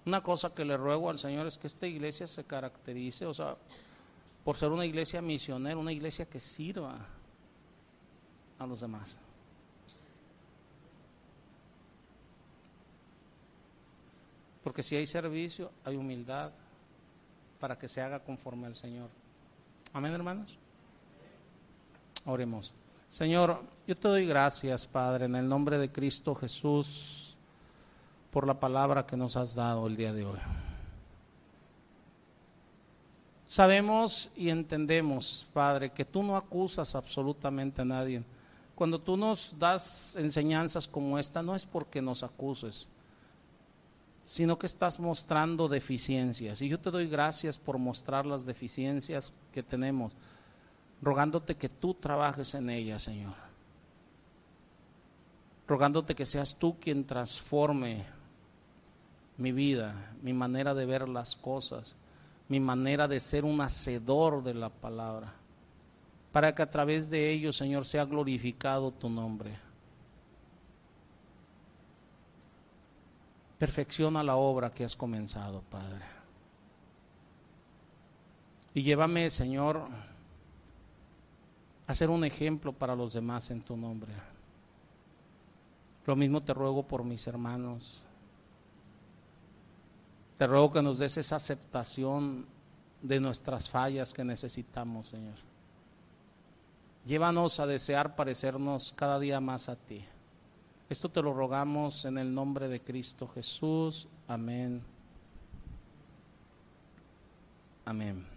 [0.06, 3.58] Una cosa que le ruego al Señor es que esta iglesia se caracterice, o sea,
[4.42, 6.96] por ser una iglesia misionera, una iglesia que sirva
[8.58, 9.20] a los demás.
[14.64, 16.52] Porque si hay servicio, hay humildad,
[17.60, 19.08] para que se haga conforme al Señor.
[19.92, 20.58] Amén, hermanos.
[22.24, 22.74] Oremos.
[23.08, 27.36] Señor, yo te doy gracias, Padre, en el nombre de Cristo Jesús,
[28.30, 30.38] por la palabra que nos has dado el día de hoy.
[33.46, 38.22] Sabemos y entendemos, Padre, que tú no acusas absolutamente a nadie.
[38.74, 42.90] Cuando tú nos das enseñanzas como esta, no es porque nos acuses,
[44.26, 46.60] sino que estás mostrando deficiencias.
[46.60, 50.16] Y yo te doy gracias por mostrar las deficiencias que tenemos,
[51.00, 53.34] rogándote que tú trabajes en ellas, Señor.
[55.68, 58.04] Rogándote que seas tú quien transforme
[59.36, 61.96] mi vida, mi manera de ver las cosas,
[62.48, 65.34] mi manera de ser un hacedor de la palabra,
[66.32, 69.65] para que a través de ello, Señor, sea glorificado tu nombre.
[73.58, 76.04] Perfecciona la obra que has comenzado, Padre.
[78.74, 79.88] Y llévame, Señor,
[81.86, 84.12] a ser un ejemplo para los demás en tu nombre.
[86.04, 88.04] Lo mismo te ruego por mis hermanos.
[90.36, 92.46] Te ruego que nos des esa aceptación
[93.00, 95.34] de nuestras fallas que necesitamos, Señor.
[97.06, 100.04] Llévanos a desear parecernos cada día más a ti.
[100.88, 104.08] Esto te lo rogamos en el nombre de Cristo Jesús.
[104.28, 104.82] Amén.
[107.84, 108.35] Amén.